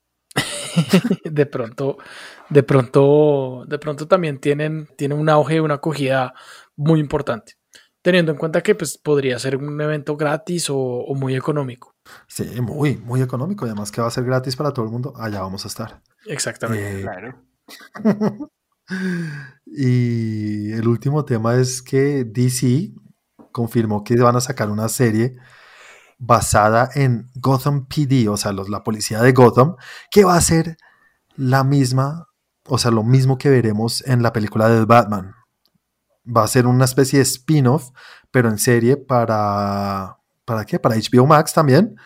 de 1.24 1.46
pronto, 1.46 1.98
de 2.50 2.62
pronto, 2.62 3.64
de 3.66 3.78
pronto 3.78 4.08
también 4.08 4.38
tienen, 4.38 4.88
tienen 4.96 5.18
un 5.18 5.28
auge, 5.28 5.60
una 5.60 5.74
acogida 5.74 6.34
muy 6.76 7.00
importante. 7.00 7.54
Teniendo 8.02 8.32
en 8.32 8.38
cuenta 8.38 8.62
que 8.62 8.74
pues, 8.74 8.98
podría 8.98 9.38
ser 9.38 9.56
un 9.56 9.80
evento 9.80 10.16
gratis 10.16 10.66
o, 10.68 11.06
muy 11.14 11.34
económico. 11.34 11.94
Sí, 12.28 12.44
muy, 12.60 12.98
muy 12.98 13.22
económico. 13.22 13.64
Además 13.64 13.90
que 13.90 14.02
va 14.02 14.08
a 14.08 14.10
ser 14.10 14.24
gratis 14.24 14.56
para 14.56 14.72
todo 14.72 14.84
el 14.84 14.90
mundo. 14.90 15.14
Allá 15.16 15.40
vamos 15.40 15.64
a 15.64 15.68
estar. 15.68 16.02
Exactamente. 16.26 17.00
Eh, 17.00 17.02
claro. 17.02 17.40
y 19.64 20.72
el 20.72 20.86
último 20.86 21.24
tema 21.24 21.54
es 21.56 21.80
que 21.80 22.24
DC 22.24 22.92
confirmó 23.52 24.04
que 24.04 24.16
van 24.16 24.36
a 24.36 24.40
sacar 24.42 24.68
una 24.68 24.88
serie 24.90 25.36
basada 26.18 26.88
en 26.94 27.30
Gotham 27.34 27.86
PD, 27.86 28.28
o 28.28 28.36
sea, 28.36 28.52
la 28.52 28.82
policía 28.82 29.20
de 29.20 29.32
Gotham, 29.32 29.76
que 30.10 30.24
va 30.24 30.36
a 30.36 30.40
ser 30.40 30.76
la 31.36 31.64
misma, 31.64 32.28
o 32.66 32.78
sea, 32.78 32.90
lo 32.90 33.02
mismo 33.02 33.38
que 33.38 33.50
veremos 33.50 34.06
en 34.06 34.22
la 34.22 34.32
película 34.32 34.68
de 34.68 34.84
Batman. 34.84 35.34
Va 36.24 36.44
a 36.44 36.48
ser 36.48 36.66
una 36.66 36.84
especie 36.84 37.18
de 37.18 37.24
spin-off, 37.24 37.90
pero 38.30 38.48
en 38.48 38.58
serie 38.58 38.96
para, 38.96 40.18
¿para 40.44 40.64
qué? 40.64 40.78
Para 40.78 40.96
HBO 40.96 41.26
Max 41.26 41.52
también, 41.52 41.96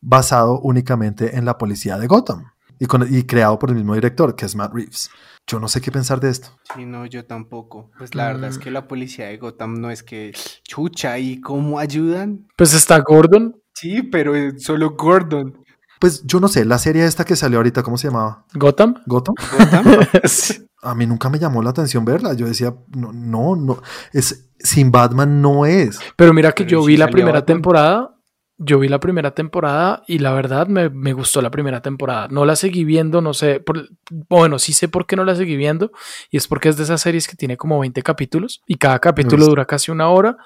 basado 0.00 0.60
únicamente 0.60 1.36
en 1.36 1.44
la 1.44 1.58
policía 1.58 1.96
de 1.98 2.06
Gotham 2.06 2.52
y, 2.78 2.86
y 3.18 3.22
creado 3.24 3.58
por 3.58 3.70
el 3.70 3.76
mismo 3.76 3.94
director, 3.94 4.34
que 4.34 4.46
es 4.46 4.54
Matt 4.56 4.72
Reeves. 4.74 5.10
Yo 5.46 5.58
no 5.58 5.68
sé 5.68 5.80
qué 5.80 5.90
pensar 5.90 6.20
de 6.20 6.30
esto. 6.30 6.48
Sí, 6.74 6.86
no, 6.86 7.04
yo 7.06 7.24
tampoco. 7.24 7.90
Pues 7.98 8.14
la 8.14 8.28
verdad 8.28 8.50
es 8.50 8.58
mm. 8.58 8.60
que 8.60 8.70
la 8.70 8.86
policía 8.86 9.26
de 9.26 9.38
Gotham 9.38 9.80
no 9.80 9.90
es 9.90 10.02
que 10.02 10.32
chucha 10.62 11.18
y 11.18 11.40
cómo 11.40 11.78
ayudan. 11.78 12.46
Pues 12.56 12.74
está 12.74 13.00
Gordon. 13.00 13.60
Sí, 13.74 14.02
pero 14.02 14.34
solo 14.58 14.90
Gordon. 14.96 15.58
Pues 16.00 16.24
yo 16.24 16.40
no 16.40 16.48
sé, 16.48 16.64
la 16.64 16.78
serie 16.78 17.04
esta 17.04 17.24
que 17.24 17.36
salió 17.36 17.58
ahorita, 17.58 17.82
¿cómo 17.82 17.96
se 17.96 18.08
llamaba? 18.08 18.44
Gotham. 18.54 18.94
Gotham. 19.06 19.34
Sí. 20.24 20.66
A 20.82 20.96
mí 20.96 21.06
nunca 21.06 21.30
me 21.30 21.38
llamó 21.38 21.62
la 21.62 21.70
atención 21.70 22.04
verla. 22.04 22.34
Yo 22.34 22.46
decía, 22.46 22.74
no, 22.96 23.12
no, 23.12 23.54
no. 23.54 23.80
Es, 24.12 24.50
sin 24.58 24.90
Batman 24.90 25.40
no 25.40 25.64
es. 25.64 26.00
Pero 26.16 26.34
mira 26.34 26.50
que 26.50 26.64
Pero 26.64 26.80
yo 26.80 26.80
sí 26.82 26.88
vi 26.88 26.96
la 26.96 27.06
primera 27.06 27.38
Batman. 27.38 27.56
temporada. 27.56 28.18
Yo 28.64 28.78
vi 28.78 28.88
la 28.88 29.00
primera 29.00 29.32
temporada 29.34 30.02
y 30.06 30.18
la 30.18 30.32
verdad 30.32 30.66
me, 30.66 30.88
me 30.90 31.12
gustó 31.12 31.42
la 31.42 31.50
primera 31.50 31.82
temporada. 31.82 32.28
No 32.28 32.44
la 32.44 32.54
seguí 32.56 32.84
viendo, 32.84 33.20
no 33.20 33.34
sé. 33.34 33.60
por- 33.60 33.88
bueno, 34.28 34.58
sí 34.58 34.72
sé 34.72 34.88
por 34.88 35.06
qué 35.06 35.16
no 35.16 35.24
la 35.24 35.34
seguí 35.34 35.56
viendo. 35.56 35.90
Y 36.30 36.36
es 36.36 36.46
porque 36.48 36.68
es 36.68 36.76
de 36.76 36.84
esas 36.84 37.00
series 37.00 37.26
que 37.28 37.36
tiene 37.36 37.56
como 37.56 37.78
20 37.80 38.02
capítulos 38.02 38.62
y 38.66 38.76
cada 38.76 38.98
capítulo 38.98 39.44
dura 39.50 39.64
casi 39.66 39.90
una 39.90 40.08
hora. 40.10 40.36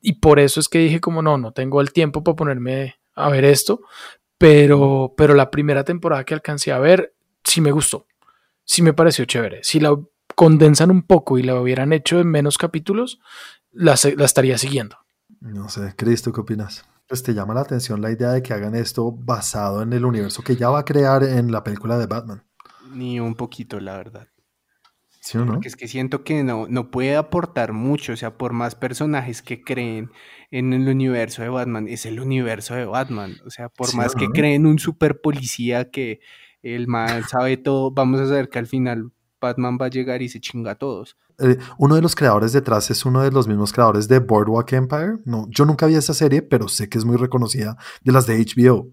Y 0.00 0.14
por 0.14 0.40
eso 0.40 0.58
es 0.60 0.68
que 0.68 0.78
dije 0.78 1.00
como 1.00 1.22
no, 1.22 1.38
no 1.38 1.52
tengo 1.52 1.80
el 1.80 1.92
tiempo 1.92 2.24
para 2.24 2.36
ponerme 2.36 2.96
a 3.14 3.28
ver 3.28 3.44
esto. 3.44 3.80
Pero, 4.38 5.14
pero 5.16 5.34
la 5.34 5.50
primera 5.50 5.84
temporada 5.84 6.24
que 6.24 6.34
alcancé 6.34 6.72
a 6.72 6.78
ver 6.78 7.14
sí 7.44 7.60
me 7.60 7.70
gustó. 7.70 8.06
Sí 8.64 8.82
me 8.82 8.92
pareció 8.92 9.24
chévere. 9.24 9.60
Si 9.62 9.78
la 9.78 9.96
condensan 10.34 10.90
un 10.90 11.02
poco 11.02 11.38
y 11.38 11.42
la 11.42 11.60
hubieran 11.60 11.92
hecho 11.92 12.18
en 12.20 12.28
menos 12.28 12.58
capítulos, 12.58 13.20
la, 13.70 13.94
la 14.16 14.24
estaría 14.24 14.58
siguiendo. 14.58 14.96
No 15.40 15.68
sé, 15.68 15.94
Cris, 15.96 16.22
¿tú 16.22 16.32
qué 16.32 16.40
opinas? 16.40 16.84
Pues 17.08 17.22
te 17.22 17.34
llama 17.34 17.54
la 17.54 17.60
atención 17.60 18.00
la 18.00 18.10
idea 18.10 18.30
de 18.30 18.42
que 18.42 18.54
hagan 18.54 18.74
esto 18.74 19.12
basado 19.12 19.82
en 19.82 19.92
el 19.92 20.04
universo 20.04 20.42
que 20.42 20.56
ya 20.56 20.70
va 20.70 20.80
a 20.80 20.84
crear 20.84 21.22
en 21.24 21.52
la 21.52 21.62
película 21.62 21.98
de 21.98 22.06
Batman. 22.06 22.44
Ni 22.92 23.20
un 23.20 23.34
poquito, 23.34 23.80
la 23.80 23.96
verdad. 23.96 24.28
¿Sí 25.20 25.38
o 25.38 25.44
no? 25.44 25.52
Porque 25.52 25.68
es 25.68 25.76
que 25.76 25.86
siento 25.86 26.24
que 26.24 26.42
no, 26.42 26.66
no 26.68 26.90
puede 26.90 27.14
aportar 27.14 27.72
mucho, 27.72 28.12
o 28.12 28.16
sea, 28.16 28.36
por 28.36 28.52
más 28.52 28.74
personajes 28.74 29.40
que 29.40 29.62
creen 29.62 30.10
en 30.50 30.72
el 30.72 30.88
universo 30.88 31.42
de 31.42 31.48
Batman, 31.48 31.86
es 31.86 32.06
el 32.06 32.18
universo 32.18 32.74
de 32.74 32.86
Batman. 32.86 33.36
O 33.46 33.50
sea, 33.50 33.68
por 33.68 33.86
Sí, 33.86 33.96
más 33.96 34.16
que 34.16 34.26
creen 34.26 34.66
un 34.66 34.80
super 34.80 35.20
policía 35.20 35.90
que 35.90 36.18
el 36.62 36.88
man 36.88 37.22
sabe 37.28 37.56
todo, 37.56 37.92
vamos 37.92 38.20
a 38.20 38.26
saber 38.26 38.48
que 38.48 38.58
al 38.58 38.66
final 38.66 39.12
Batman 39.42 39.76
va 39.80 39.86
a 39.86 39.90
llegar 39.90 40.22
y 40.22 40.28
se 40.28 40.40
chinga 40.40 40.70
a 40.70 40.74
todos. 40.76 41.16
Eh, 41.38 41.58
uno 41.76 41.96
de 41.96 42.02
los 42.02 42.14
creadores 42.14 42.52
detrás 42.52 42.90
es 42.90 43.04
uno 43.04 43.22
de 43.22 43.30
los 43.30 43.48
mismos 43.48 43.72
creadores 43.72 44.08
de 44.08 44.20
Boardwalk 44.20 44.72
Empire. 44.72 45.18
No, 45.24 45.46
yo 45.50 45.66
nunca 45.66 45.86
vi 45.86 45.96
esa 45.96 46.14
serie, 46.14 46.40
pero 46.40 46.68
sé 46.68 46.88
que 46.88 46.98
es 46.98 47.04
muy 47.04 47.16
reconocida 47.16 47.76
de 48.02 48.12
las 48.12 48.26
de 48.26 48.38
HBO. 48.38 48.90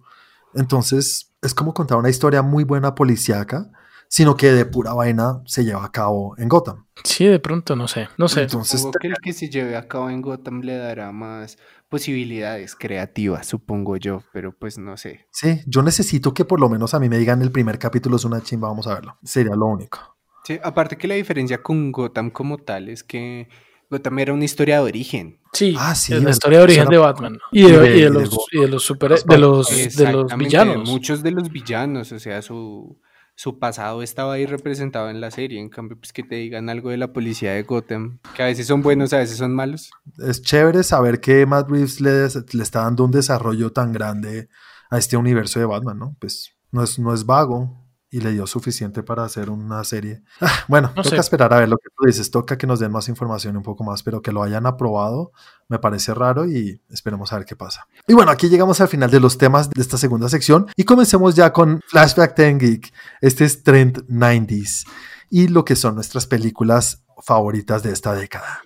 Entonces, 0.56 1.32
es 1.42 1.54
como 1.54 1.74
contar 1.74 1.98
una 1.98 2.10
historia 2.10 2.42
muy 2.42 2.64
buena 2.64 2.96
policíaca, 2.96 3.72
sino 4.08 4.36
que 4.36 4.52
de 4.52 4.66
pura 4.66 4.94
vaina 4.94 5.42
se 5.46 5.64
lleva 5.64 5.86
a 5.86 5.92
cabo 5.92 6.36
en 6.38 6.50
Gotham. 6.50 6.88
Sí, 7.04 7.26
de 7.26 7.40
pronto, 7.40 7.76
no 7.76 7.88
sé. 7.88 8.10
No 8.18 8.28
sé. 8.28 8.42
Entonces, 8.44 8.82
Supongo 8.82 9.00
que 9.00 9.08
el 9.08 9.16
que 9.22 9.34
se 9.34 9.50
lleve 9.50 9.78
a 9.78 9.88
cabo 9.88 10.10
en 10.10 10.22
Gotham 10.22 10.62
le 10.62 10.78
dará 10.78 11.12
más 11.12 11.58
posibilidades 11.90 12.76
creativas, 12.76 13.48
supongo 13.48 13.98
yo, 13.98 14.24
pero 14.32 14.52
pues 14.52 14.78
no 14.78 14.96
sé. 14.96 15.26
sí, 15.32 15.62
yo 15.66 15.82
necesito 15.82 16.34
que 16.36 16.46
por 16.46 16.60
lo 16.60 16.70
menos 16.70 16.94
a 16.94 17.00
mí 17.00 17.10
me 17.10 17.18
digan 17.18 17.42
el 17.42 17.52
primer 17.52 17.80
capítulo 17.80 18.16
es 18.16 18.26
una 18.26 18.42
chimba, 18.42 18.68
vamos 18.68 18.86
a 18.88 18.94
verlo. 18.94 19.18
Sería 19.24 19.56
lo 19.56 19.66
único. 19.66 20.19
Sí, 20.50 20.60
aparte 20.64 20.98
que 20.98 21.08
la 21.08 21.14
diferencia 21.14 21.62
con 21.62 21.92
Gotham 21.92 22.32
como 22.32 22.58
tal 22.58 22.90
es 22.90 23.04
que 23.04 23.48
Gotham 23.92 24.18
era 24.18 24.34
una 24.34 24.46
historia 24.46 24.78
de 24.78 24.82
origen. 24.86 25.40
Sí, 25.54 25.76
Ah, 25.78 25.94
sí, 25.94 26.16
es 26.16 26.24
la 26.24 26.32
historia 26.32 26.58
de 26.58 26.64
origen 26.64 26.90
de 26.90 26.98
Batman. 26.98 27.38
Y 27.52 27.62
de, 27.64 27.68
y 27.70 27.72
de- 27.74 27.98
y 28.00 28.10
los, 28.10 28.36
y 28.52 28.60
de 28.62 28.68
los 28.68 28.84
super 28.84 29.12
los 29.12 29.26
de 29.26 29.38
los, 29.38 29.68
de 29.70 29.76
los 29.76 29.86
Exactamente, 29.86 30.36
villanos. 30.38 30.90
Muchos 30.90 31.22
de 31.22 31.32
los 31.32 31.52
villanos, 31.52 32.12
o 32.12 32.18
sea, 32.18 32.42
su, 32.42 33.00
su 33.36 33.60
pasado 33.60 34.02
estaba 34.02 34.34
ahí 34.34 34.48
representado 34.48 35.12
en 35.12 35.22
la 35.22 35.30
serie. 35.30 35.60
En 35.60 35.70
cambio, 35.70 35.98
pues 36.00 36.14
que 36.14 36.24
te 36.24 36.36
digan 36.36 36.68
algo 36.70 36.90
de 36.90 36.98
la 36.98 37.14
policía 37.14 37.54
de 37.54 37.62
Gotham, 37.62 38.18
que 38.36 38.42
a 38.42 38.48
veces 38.48 38.66
son 38.66 38.82
buenos, 38.82 39.14
a 39.14 39.18
veces 39.20 39.38
son 39.38 39.54
malos. 39.54 39.92
Es 40.28 40.42
chévere 40.42 40.82
saber 40.84 41.20
que 41.22 41.46
Matt 41.46 41.70
Reeves 41.70 42.02
le, 42.02 42.28
le 42.54 42.64
está 42.64 42.82
dando 42.86 43.06
un 43.06 43.12
desarrollo 43.12 43.72
tan 43.72 43.92
grande 43.92 44.50
a 44.90 44.98
este 44.98 45.16
universo 45.16 45.60
de 45.60 45.66
Batman, 45.68 46.00
¿no? 46.00 46.16
Pues 46.20 46.52
no 46.72 46.84
es, 46.84 46.98
no 46.98 47.14
es 47.14 47.24
vago 47.26 47.86
y 48.12 48.22
le 48.22 48.32
dio 48.32 48.48
suficiente 48.48 49.04
para 49.04 49.24
hacer 49.24 49.50
una 49.50 49.84
serie. 49.84 50.24
Ah, 50.42 50.52
bueno, 50.68 50.88
No 50.96 51.04
toca 51.04 51.16
sé. 51.16 51.22
esperar 51.22 51.54
a 51.54 51.60
ver 51.60 51.70
lo 51.70 51.78
que 51.78 51.90
tú 51.96 52.06
dices. 52.08 52.32
Toca 52.32 52.58
que 52.58 52.66
nos 52.68 52.80
den 52.80 52.92
más 52.92 53.08
información 53.08 53.56
un 53.56 53.64
poco 53.64 53.84
más, 53.84 54.02
pero 54.04 54.22
que 54.22 54.32
lo 54.32 54.42
hayan 54.44 54.66
aprobado 54.66 55.32
me 55.68 55.78
parece 55.78 56.14
raro 56.16 56.46
y 56.48 56.82
esperemos 56.90 57.32
a 57.32 57.38
ver 57.38 57.46
qué 57.46 57.56
pasa. 57.56 57.88
Y 58.08 58.14
bueno, 58.14 58.32
aquí 58.32 58.50
llegamos 58.50 58.82
al 58.82 58.88
final 58.88 59.12
de 59.12 59.20
los 59.20 59.38
temas 59.38 59.70
de 59.70 59.80
esta 59.82 59.98
segunda 59.98 60.28
sección 60.30 60.66
y 60.76 60.84
comencemos 60.86 61.36
ya 61.36 61.54
con 61.54 61.82
Flashback 61.88 62.36
10 62.36 62.58
Geek. 62.58 62.94
Este 63.22 63.46
es 63.46 63.62
Trend 63.64 64.08
90s 64.08 64.88
y 65.30 65.48
lo 65.50 65.64
que 65.64 65.76
son 65.76 65.94
nuestras 65.94 66.26
películas 66.26 67.04
favoritas 67.22 67.84
de 67.84 67.92
esta 67.92 68.14
década. 68.16 68.62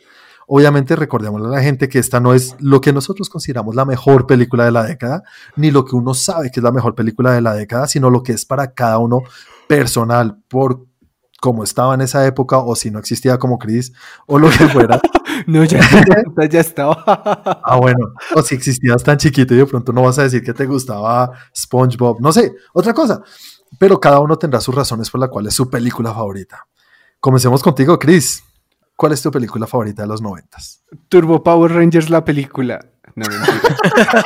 Obviamente 0.48 0.96
recordémosle 0.96 1.48
a 1.48 1.52
la 1.52 1.62
gente 1.62 1.90
que 1.90 2.00
esta 2.00 2.20
no 2.20 2.34
es 2.34 2.56
lo 2.60 2.82
que 2.82 2.94
nosotros 2.94 3.30
consideramos 3.30 3.76
la 3.76 3.86
mejor 3.86 4.28
película 4.28 4.66
de 4.66 4.72
la 4.72 4.84
década, 4.84 5.24
ni 5.56 5.72
lo 5.72 5.86
que 5.86 5.96
uno 5.96 6.14
sabe 6.14 6.52
que 6.52 6.60
es 6.60 6.64
la 6.64 6.72
mejor 6.72 6.96
película 6.96 7.32
de 7.32 7.42
la 7.42 7.54
década, 7.54 7.88
sino 7.88 8.10
lo 8.10 8.24
que 8.24 8.34
es 8.34 8.46
para 8.46 8.74
cada 8.74 8.98
uno 8.98 9.22
personal, 9.68 10.38
por 10.48 10.86
cómo 11.42 11.64
estaba 11.64 11.94
en 11.94 12.02
esa 12.02 12.26
época, 12.26 12.58
o 12.60 12.76
si 12.76 12.90
no 12.90 13.00
existía 13.00 13.38
como 13.38 13.60
Chris, 13.60 13.92
o 14.28 14.40
lo 14.40 14.50
que 14.50 14.68
fuera. 14.68 15.00
No, 15.48 15.64
ya, 15.64 15.80
ya, 15.80 16.46
ya 16.48 16.60
estaba. 16.60 17.04
Ah, 17.66 17.78
bueno, 17.78 18.14
o 18.36 18.42
si 18.44 18.56
existías 18.56 19.04
tan 19.04 19.18
chiquito 19.18 19.54
y 19.54 19.58
de 19.58 19.66
pronto 19.66 19.92
no 19.92 20.04
vas 20.04 20.20
a 20.20 20.24
decir 20.24 20.44
que 20.44 20.54
te 20.54 20.66
gustaba 20.66 21.32
SpongeBob, 21.58 22.22
no 22.22 22.32
sé, 22.32 22.54
otra 22.72 22.94
cosa. 22.94 23.22
Pero 23.80 24.00
cada 24.00 24.20
uno 24.20 24.38
tendrá 24.38 24.62
sus 24.62 24.76
razones 24.76 25.10
por 25.10 25.20
la 25.20 25.28
cual 25.28 25.48
es 25.48 25.56
su 25.56 25.70
película 25.70 26.14
favorita. 26.14 26.68
Comencemos 27.20 27.64
contigo, 27.64 27.98
Chris. 27.98 28.44
¿Cuál 29.04 29.12
es 29.12 29.22
tu 29.22 29.32
película 29.32 29.68
favorita 29.68 30.04
de 30.04 30.08
los 30.08 30.22
noventas? 30.22 30.82
Turbo 31.10 31.44
Power 31.44 31.74
Rangers, 31.74 32.10
la 32.10 32.24
película. 32.24 32.90
No, 33.18 33.26
mentira. 33.28 34.24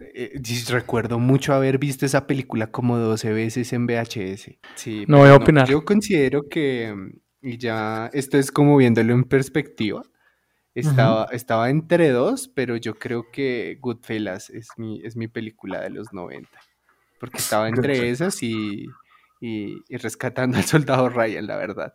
Eh, 0.00 0.40
Recuerdo 0.70 1.18
mucho 1.18 1.52
haber 1.52 1.78
visto 1.78 2.06
esa 2.06 2.26
película 2.26 2.68
como 2.68 2.96
12 2.96 3.32
veces 3.34 3.70
en 3.74 3.86
VHS. 3.86 4.56
Sí, 4.76 5.04
No 5.06 5.18
voy 5.18 5.28
a 5.28 5.36
opinar. 5.36 5.68
Yo 5.68 5.84
considero 5.84 6.48
que, 6.48 6.94
mm, 6.96 7.10
y 7.42 7.58
ya 7.58 8.08
esto 8.14 8.38
es 8.38 8.50
como 8.50 8.78
viéndolo 8.78 9.12
en 9.12 9.24
perspectiva, 9.24 10.02
estaba, 10.74 11.26
estaba 11.30 11.68
entre 11.68 12.08
dos, 12.08 12.48
pero 12.48 12.76
yo 12.76 12.94
creo 12.94 13.26
que 13.30 13.76
Goodfellas 13.78 14.48
es 14.48 14.68
mi, 14.78 15.02
es 15.04 15.16
mi 15.16 15.28
película 15.28 15.82
de 15.82 15.90
los 15.90 16.14
90. 16.14 16.48
Porque 17.20 17.36
estaba 17.36 17.68
entre 17.68 18.08
esas 18.08 18.42
y, 18.42 18.86
y, 19.38 19.82
y 19.86 19.96
Rescatando 19.98 20.56
al 20.56 20.64
Soldado 20.64 21.10
Ryan, 21.10 21.46
la 21.46 21.56
verdad. 21.58 21.92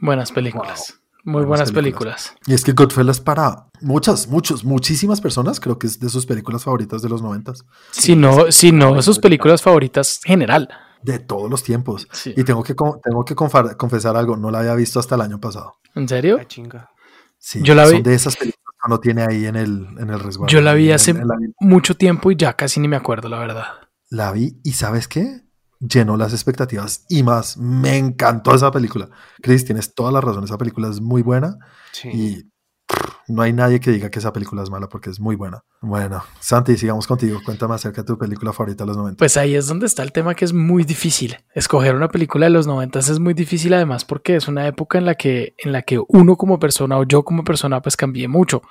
Buenas 0.00 0.30
películas. 0.30 1.01
Muy 1.24 1.44
Buenas 1.44 1.48
buenas 1.48 1.72
películas. 1.72 2.28
películas. 2.30 2.48
Y 2.48 2.54
es 2.54 2.64
que 2.64 2.72
Goodfellas 2.72 3.20
para 3.20 3.66
muchas, 3.80 4.26
muchos, 4.28 4.64
muchísimas 4.64 5.20
personas 5.20 5.60
creo 5.60 5.78
que 5.78 5.86
es 5.86 6.00
de 6.00 6.08
sus 6.08 6.26
películas 6.26 6.64
favoritas 6.64 7.00
de 7.02 7.08
los 7.08 7.22
noventas. 7.22 7.64
Si 7.92 8.16
no, 8.16 8.50
si 8.50 8.72
no, 8.72 9.00
sus 9.02 9.18
películas 9.18 9.62
favoritas 9.62 10.20
general. 10.24 10.68
De 11.02 11.18
todos 11.18 11.50
los 11.50 11.62
tiempos. 11.62 12.08
Sí. 12.12 12.32
Y 12.36 12.44
tengo 12.44 12.62
que, 12.62 12.74
tengo 12.74 13.24
que 13.24 13.34
confesar 13.34 14.16
algo, 14.16 14.36
no 14.36 14.50
la 14.50 14.60
había 14.60 14.74
visto 14.74 14.98
hasta 15.00 15.14
el 15.14 15.20
año 15.20 15.40
pasado. 15.40 15.76
¿En 15.94 16.08
serio? 16.08 16.36
La 16.38 16.46
chinga. 16.48 16.90
Sí, 17.38 17.60
Yo 17.62 17.74
la 17.74 17.86
son 17.86 17.96
vi- 17.96 18.02
de 18.02 18.14
esas 18.14 18.36
películas 18.36 18.64
que 18.80 18.86
uno 18.88 19.00
tiene 19.00 19.22
ahí 19.22 19.46
en 19.46 19.56
el, 19.56 19.86
en 19.98 20.10
el 20.10 20.20
resguardo. 20.20 20.52
Yo 20.52 20.60
la 20.60 20.74
vi 20.74 20.90
hace 20.92 21.12
la- 21.14 21.24
mucho 21.60 21.96
tiempo 21.96 22.30
y 22.30 22.36
ya 22.36 22.54
casi 22.54 22.78
ni 22.80 22.86
me 22.88 22.96
acuerdo, 22.96 23.28
la 23.28 23.38
verdad. 23.38 23.64
la 24.10 24.30
vi 24.32 24.58
y 24.62 24.72
¿sabes 24.72 25.08
qué? 25.08 25.42
Llenó 25.86 26.16
las 26.16 26.32
expectativas 26.32 27.04
y 27.08 27.22
más. 27.24 27.56
Me 27.56 27.98
encantó 27.98 28.54
esa 28.54 28.70
película. 28.70 29.08
Chris, 29.42 29.64
tienes 29.64 29.94
toda 29.94 30.12
la 30.12 30.20
razón. 30.20 30.44
Esa 30.44 30.56
película 30.58 30.88
es 30.88 31.00
muy 31.00 31.22
buena 31.22 31.56
Sí. 31.92 32.08
y 32.12 32.42
pff, 32.86 33.10
no 33.28 33.42
hay 33.42 33.52
nadie 33.52 33.80
que 33.80 33.90
diga 33.90 34.08
que 34.10 34.20
esa 34.20 34.32
película 34.32 34.62
es 34.62 34.70
mala 34.70 34.88
porque 34.88 35.10
es 35.10 35.18
muy 35.18 35.34
buena. 35.34 35.64
Bueno, 35.80 36.22
Santi, 36.38 36.76
sigamos 36.76 37.06
contigo. 37.08 37.40
Cuéntame 37.44 37.74
acerca 37.74 38.02
de 38.02 38.06
tu 38.06 38.16
película 38.16 38.52
favorita 38.52 38.84
de 38.84 38.88
los 38.88 38.96
90. 38.96 39.18
Pues 39.18 39.36
ahí 39.36 39.56
es 39.56 39.66
donde 39.66 39.86
está 39.86 40.04
el 40.04 40.12
tema 40.12 40.34
que 40.36 40.44
es 40.44 40.52
muy 40.52 40.84
difícil. 40.84 41.36
Escoger 41.54 41.96
una 41.96 42.08
película 42.08 42.46
de 42.46 42.50
los 42.50 42.68
noventas 42.68 43.08
es 43.08 43.18
muy 43.18 43.34
difícil 43.34 43.74
además 43.74 44.04
porque 44.04 44.36
es 44.36 44.46
una 44.46 44.66
época 44.68 44.98
en 44.98 45.06
la 45.06 45.16
que, 45.16 45.54
en 45.58 45.72
la 45.72 45.82
que 45.82 46.00
uno 46.08 46.36
como 46.36 46.60
persona 46.60 46.96
o 46.98 47.02
yo 47.02 47.24
como 47.24 47.42
persona 47.42 47.82
pues 47.82 47.96
cambié 47.96 48.28
mucho. 48.28 48.62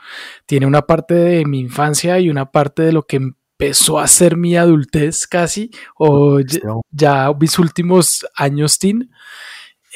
Tiene 0.45 0.65
una 0.65 0.83
parte 0.83 1.13
de 1.13 1.45
mi 1.45 1.59
infancia 1.59 2.19
y 2.19 2.29
una 2.29 2.51
parte 2.51 2.83
de 2.83 2.93
lo 2.93 3.03
que 3.05 3.31
empezó 3.61 3.99
a 3.99 4.07
ser 4.07 4.37
mi 4.37 4.55
adultez 4.57 5.27
casi 5.27 5.69
o 5.95 6.39
ya, 6.39 6.59
ya 6.89 7.33
mis 7.39 7.59
últimos 7.59 8.25
años 8.35 8.79
teen. 8.79 9.11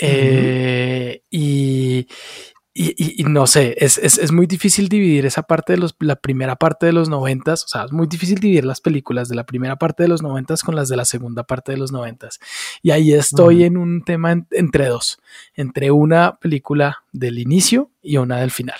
Eh, 0.02 1.24
y, 1.32 2.08
y, 2.74 2.90
y- 2.98 3.22
y 3.22 3.24
no 3.24 3.48
sé, 3.48 3.76
es, 3.80 3.98
es- 3.98 4.18
es 4.20 4.32
muy 4.34 4.46
difícil 4.46 4.88
dividir 4.90 5.26
esa 5.26 5.44
parte 5.44 5.74
de 5.74 5.80
los, 5.80 5.96
la 6.00 6.18
primera 6.18 6.58
parte 6.58 6.86
de 6.86 6.92
los 6.92 7.08
noventas, 7.10 7.64
o 7.64 7.68
sea, 7.70 7.86
es 7.86 7.94
muy 7.94 8.06
difícil 8.06 8.38
dividir 8.40 8.66
las 8.66 8.82
películas 8.82 9.30
de 9.30 9.36
la 9.36 9.46
primera 9.46 9.78
parte 9.78 10.04
de 10.04 10.10
los 10.10 10.22
noventas 10.22 10.62
con 10.64 10.76
las 10.76 10.90
de 10.90 10.98
la 10.98 11.06
segunda 11.06 11.44
parte 11.44 11.72
de 11.72 11.78
los 11.78 11.92
noventas. 11.94 12.40
Y 12.84 12.92
ahí 12.92 13.14
estoy 13.14 13.64
en 13.64 13.78
un 13.78 14.04
tema 14.04 14.34
en- 14.34 14.48
entre 14.52 14.88
dos, 14.88 15.18
entre 15.56 15.90
una 15.92 16.38
película 16.40 16.98
del 17.14 17.40
inicio 17.40 17.90
y 18.04 18.18
una 18.18 18.42
del 18.42 18.52
final. 18.52 18.78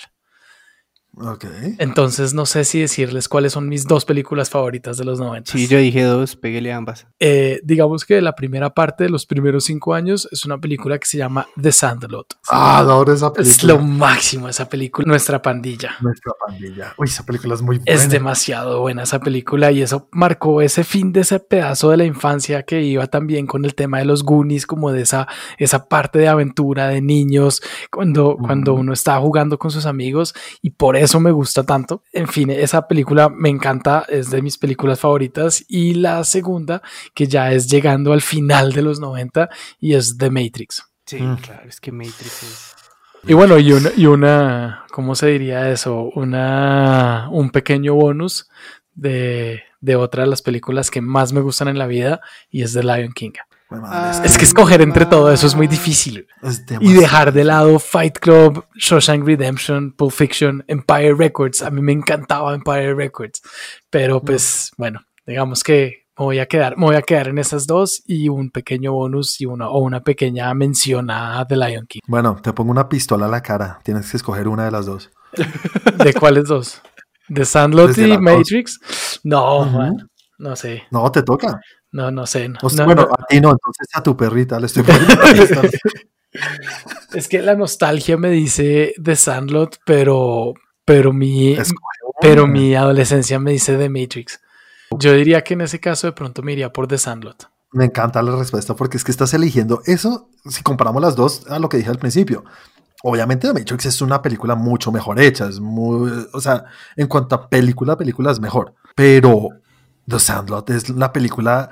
Ok. 1.18 1.46
Entonces 1.78 2.34
no 2.34 2.44
sé 2.44 2.64
si 2.64 2.80
decirles 2.80 3.28
cuáles 3.28 3.54
son 3.54 3.68
mis 3.68 3.86
dos 3.86 4.04
películas 4.04 4.50
favoritas 4.50 4.98
de 4.98 5.04
los 5.04 5.18
90. 5.18 5.50
Sí, 5.50 5.66
yo 5.66 5.78
dije 5.78 6.02
dos, 6.02 6.36
péguele 6.36 6.72
ambas. 6.72 7.06
Eh, 7.18 7.60
digamos 7.64 8.04
que 8.04 8.20
la 8.20 8.34
primera 8.34 8.70
parte 8.70 9.04
de 9.04 9.10
los 9.10 9.24
primeros 9.24 9.64
cinco 9.64 9.94
años 9.94 10.28
es 10.30 10.44
una 10.44 10.58
película 10.58 10.98
que 10.98 11.06
se 11.06 11.16
llama 11.16 11.46
The 11.60 11.72
Sandlot. 11.72 12.34
Ah, 12.50 12.78
adoro 12.78 13.14
esa 13.14 13.32
película. 13.32 13.56
Es 13.56 13.64
lo 13.64 13.78
máximo 13.78 14.48
esa 14.48 14.68
película. 14.68 15.06
Nuestra 15.06 15.40
pandilla. 15.40 15.96
Nuestra 16.00 16.32
pandilla. 16.46 16.94
Uy, 16.98 17.08
esa 17.08 17.24
película 17.24 17.54
es 17.54 17.62
muy 17.62 17.78
buena. 17.78 17.92
Es 17.92 18.10
demasiado 18.10 18.80
buena 18.80 19.04
esa 19.04 19.18
película 19.18 19.72
y 19.72 19.80
eso 19.80 20.08
marcó 20.12 20.60
ese 20.60 20.84
fin 20.84 21.12
de 21.12 21.20
ese 21.20 21.40
pedazo 21.40 21.90
de 21.90 21.96
la 21.96 22.04
infancia 22.04 22.64
que 22.64 22.82
iba 22.82 23.06
también 23.06 23.46
con 23.46 23.64
el 23.64 23.74
tema 23.74 24.00
de 24.00 24.04
los 24.04 24.22
Goonies, 24.22 24.66
como 24.66 24.92
de 24.92 25.02
esa, 25.02 25.26
esa 25.56 25.88
parte 25.88 26.18
de 26.18 26.28
aventura 26.28 26.88
de 26.88 27.00
niños, 27.00 27.62
cuando, 27.90 28.36
cuando 28.36 28.74
uno 28.74 28.92
está 28.92 29.18
jugando 29.18 29.58
con 29.58 29.70
sus 29.70 29.86
amigos 29.86 30.34
y 30.60 30.70
por 30.70 30.96
eso 30.96 31.05
me 31.20 31.30
gusta 31.32 31.64
tanto. 31.64 32.02
En 32.12 32.28
fin, 32.28 32.50
esa 32.50 32.86
película 32.88 33.28
me 33.28 33.48
encanta, 33.48 34.04
es 34.08 34.30
de 34.30 34.42
mis 34.42 34.58
películas 34.58 35.00
favoritas 35.00 35.64
y 35.68 35.94
la 35.94 36.22
segunda 36.24 36.82
que 37.14 37.26
ya 37.26 37.52
es 37.52 37.68
llegando 37.70 38.12
al 38.12 38.22
final 38.22 38.72
de 38.72 38.82
los 38.82 39.00
90 39.00 39.48
y 39.80 39.94
es 39.94 40.16
The 40.18 40.30
Matrix. 40.30 40.84
Sí, 41.06 41.20
Mm. 41.22 41.36
claro, 41.36 41.68
es 41.68 41.80
que 41.80 41.92
Matrix 41.92 42.42
es... 42.42 42.74
Y 43.28 43.32
bueno, 43.34 43.58
y 43.58 43.72
una, 43.72 43.90
y 43.96 44.06
una, 44.06 44.84
¿cómo 44.92 45.14
se 45.14 45.28
diría 45.28 45.70
eso? 45.70 46.10
Una, 46.14 47.28
un 47.30 47.50
pequeño 47.50 47.94
bonus 47.94 48.48
de, 48.94 49.62
de 49.80 49.96
otra 49.96 50.24
de 50.24 50.30
las 50.30 50.42
películas 50.42 50.90
que 50.90 51.00
más 51.00 51.32
me 51.32 51.40
gustan 51.40 51.68
en 51.68 51.78
la 51.78 51.86
vida 51.86 52.20
y 52.50 52.62
es 52.62 52.72
The 52.72 52.82
Lion 52.82 53.12
King. 53.12 53.32
Güey, 53.68 53.80
madre, 53.80 54.26
Es 54.26 54.38
que 54.38 54.44
escoger 54.44 54.80
entre 54.80 55.06
todo 55.06 55.32
eso 55.32 55.46
es 55.46 55.54
muy 55.54 55.66
difícil. 55.66 56.26
es 56.42 56.64
Y 56.80 56.92
dejar 56.92 57.32
de 57.32 57.44
lado 57.44 57.78
Fight 57.78 58.18
Club, 58.18 58.64
Shawshank 58.76 59.26
Redemption, 59.26 59.92
Pulp 59.92 60.12
Fiction, 60.12 60.64
Empire 60.68 61.14
Records. 61.14 61.62
A 61.62 61.70
mí 61.70 61.80
me 61.80 61.92
encantaba 61.92 62.54
Empire 62.54 62.94
Records. 62.94 63.42
Pero 63.90 64.20
pues, 64.20 64.70
bueno, 64.76 65.00
digamos 65.26 65.64
que 65.64 66.06
me 66.18 66.24
voy 66.24 66.38
a 66.38 66.46
quedar, 66.46 66.78
me 66.78 66.86
voy 66.86 66.96
a 66.96 67.02
quedar 67.02 67.28
en 67.28 67.38
esas 67.38 67.66
dos 67.66 68.02
y 68.06 68.28
un 68.28 68.50
pequeño 68.50 68.92
bonus 68.92 69.40
y 69.40 69.46
una, 69.46 69.68
o 69.68 69.80
una 69.80 70.00
pequeña 70.00 70.52
mención 70.54 71.10
a 71.10 71.46
The 71.46 71.56
Lion 71.56 71.86
King. 71.86 72.00
Bueno, 72.06 72.36
te 72.42 72.52
pongo 72.52 72.70
una 72.70 72.88
pistola 72.88 73.26
a 73.26 73.28
la 73.28 73.42
cara. 73.42 73.80
Tienes 73.82 74.10
que 74.10 74.16
escoger 74.16 74.48
una 74.48 74.64
de 74.64 74.70
las 74.70 74.86
dos. 74.86 75.10
¿De 76.04 76.14
cuáles 76.14 76.44
dos? 76.44 76.80
¿De 77.28 77.44
Sandlot 77.44 77.98
y. 77.98 78.16
Matrix? 78.18 78.78
No, 79.24 79.64
man, 79.66 80.08
no 80.38 80.56
sé. 80.56 80.84
No, 80.90 81.10
te 81.10 81.22
toca. 81.22 81.60
No, 81.96 82.10
no 82.10 82.26
sé. 82.26 82.46
no, 82.46 82.58
O 82.62 82.68
sea, 82.68 82.80
no, 82.80 82.84
bueno, 82.84 83.02
no. 83.08 83.08
a 83.08 83.26
ti 83.26 83.40
no, 83.40 83.52
entonces 83.52 83.88
a 83.94 84.02
tu 84.02 84.14
perrita 84.14 84.60
le 84.60 84.66
estoy 84.66 84.82
poniendo. 84.82 85.14
Es 87.14 87.28
que 87.28 87.40
la 87.40 87.54
nostalgia 87.54 88.18
me 88.18 88.28
dice 88.28 88.92
de 88.98 89.16
Sandlot, 89.16 89.78
pero, 89.86 90.52
pero 90.84 91.14
mi, 91.14 91.56
pero 92.20 92.46
mi 92.46 92.74
adolescencia 92.74 93.38
me 93.38 93.52
dice 93.52 93.78
de 93.78 93.88
Matrix. 93.88 94.38
Yo 94.98 95.14
diría 95.14 95.42
que 95.42 95.54
en 95.54 95.62
ese 95.62 95.80
caso 95.80 96.06
de 96.06 96.12
pronto 96.12 96.42
me 96.42 96.52
iría 96.52 96.70
por 96.70 96.86
The 96.88 96.98
Sandlot. 96.98 97.48
Me 97.72 97.86
encanta 97.86 98.20
la 98.22 98.36
respuesta 98.36 98.76
porque 98.76 98.98
es 98.98 99.04
que 99.04 99.12
estás 99.12 99.32
eligiendo 99.32 99.80
eso, 99.86 100.28
si 100.44 100.62
comparamos 100.62 101.00
las 101.00 101.16
dos 101.16 101.46
a 101.48 101.58
lo 101.58 101.70
que 101.70 101.78
dije 101.78 101.88
al 101.88 101.98
principio. 101.98 102.44
Obviamente 103.02 103.48
The 103.48 103.54
Matrix 103.54 103.86
es 103.86 104.02
una 104.02 104.20
película 104.20 104.54
mucho 104.54 104.92
mejor 104.92 105.18
hecha, 105.18 105.48
es 105.48 105.58
muy, 105.58 106.26
o 106.34 106.40
sea, 106.42 106.64
en 106.96 107.06
cuanto 107.06 107.34
a 107.34 107.48
película, 107.48 107.96
película 107.96 108.30
es 108.30 108.40
mejor. 108.40 108.74
Pero 108.94 109.48
The 110.08 110.18
Sandlot 110.18 110.70
es 110.70 110.88
la 110.90 111.12
película 111.12 111.70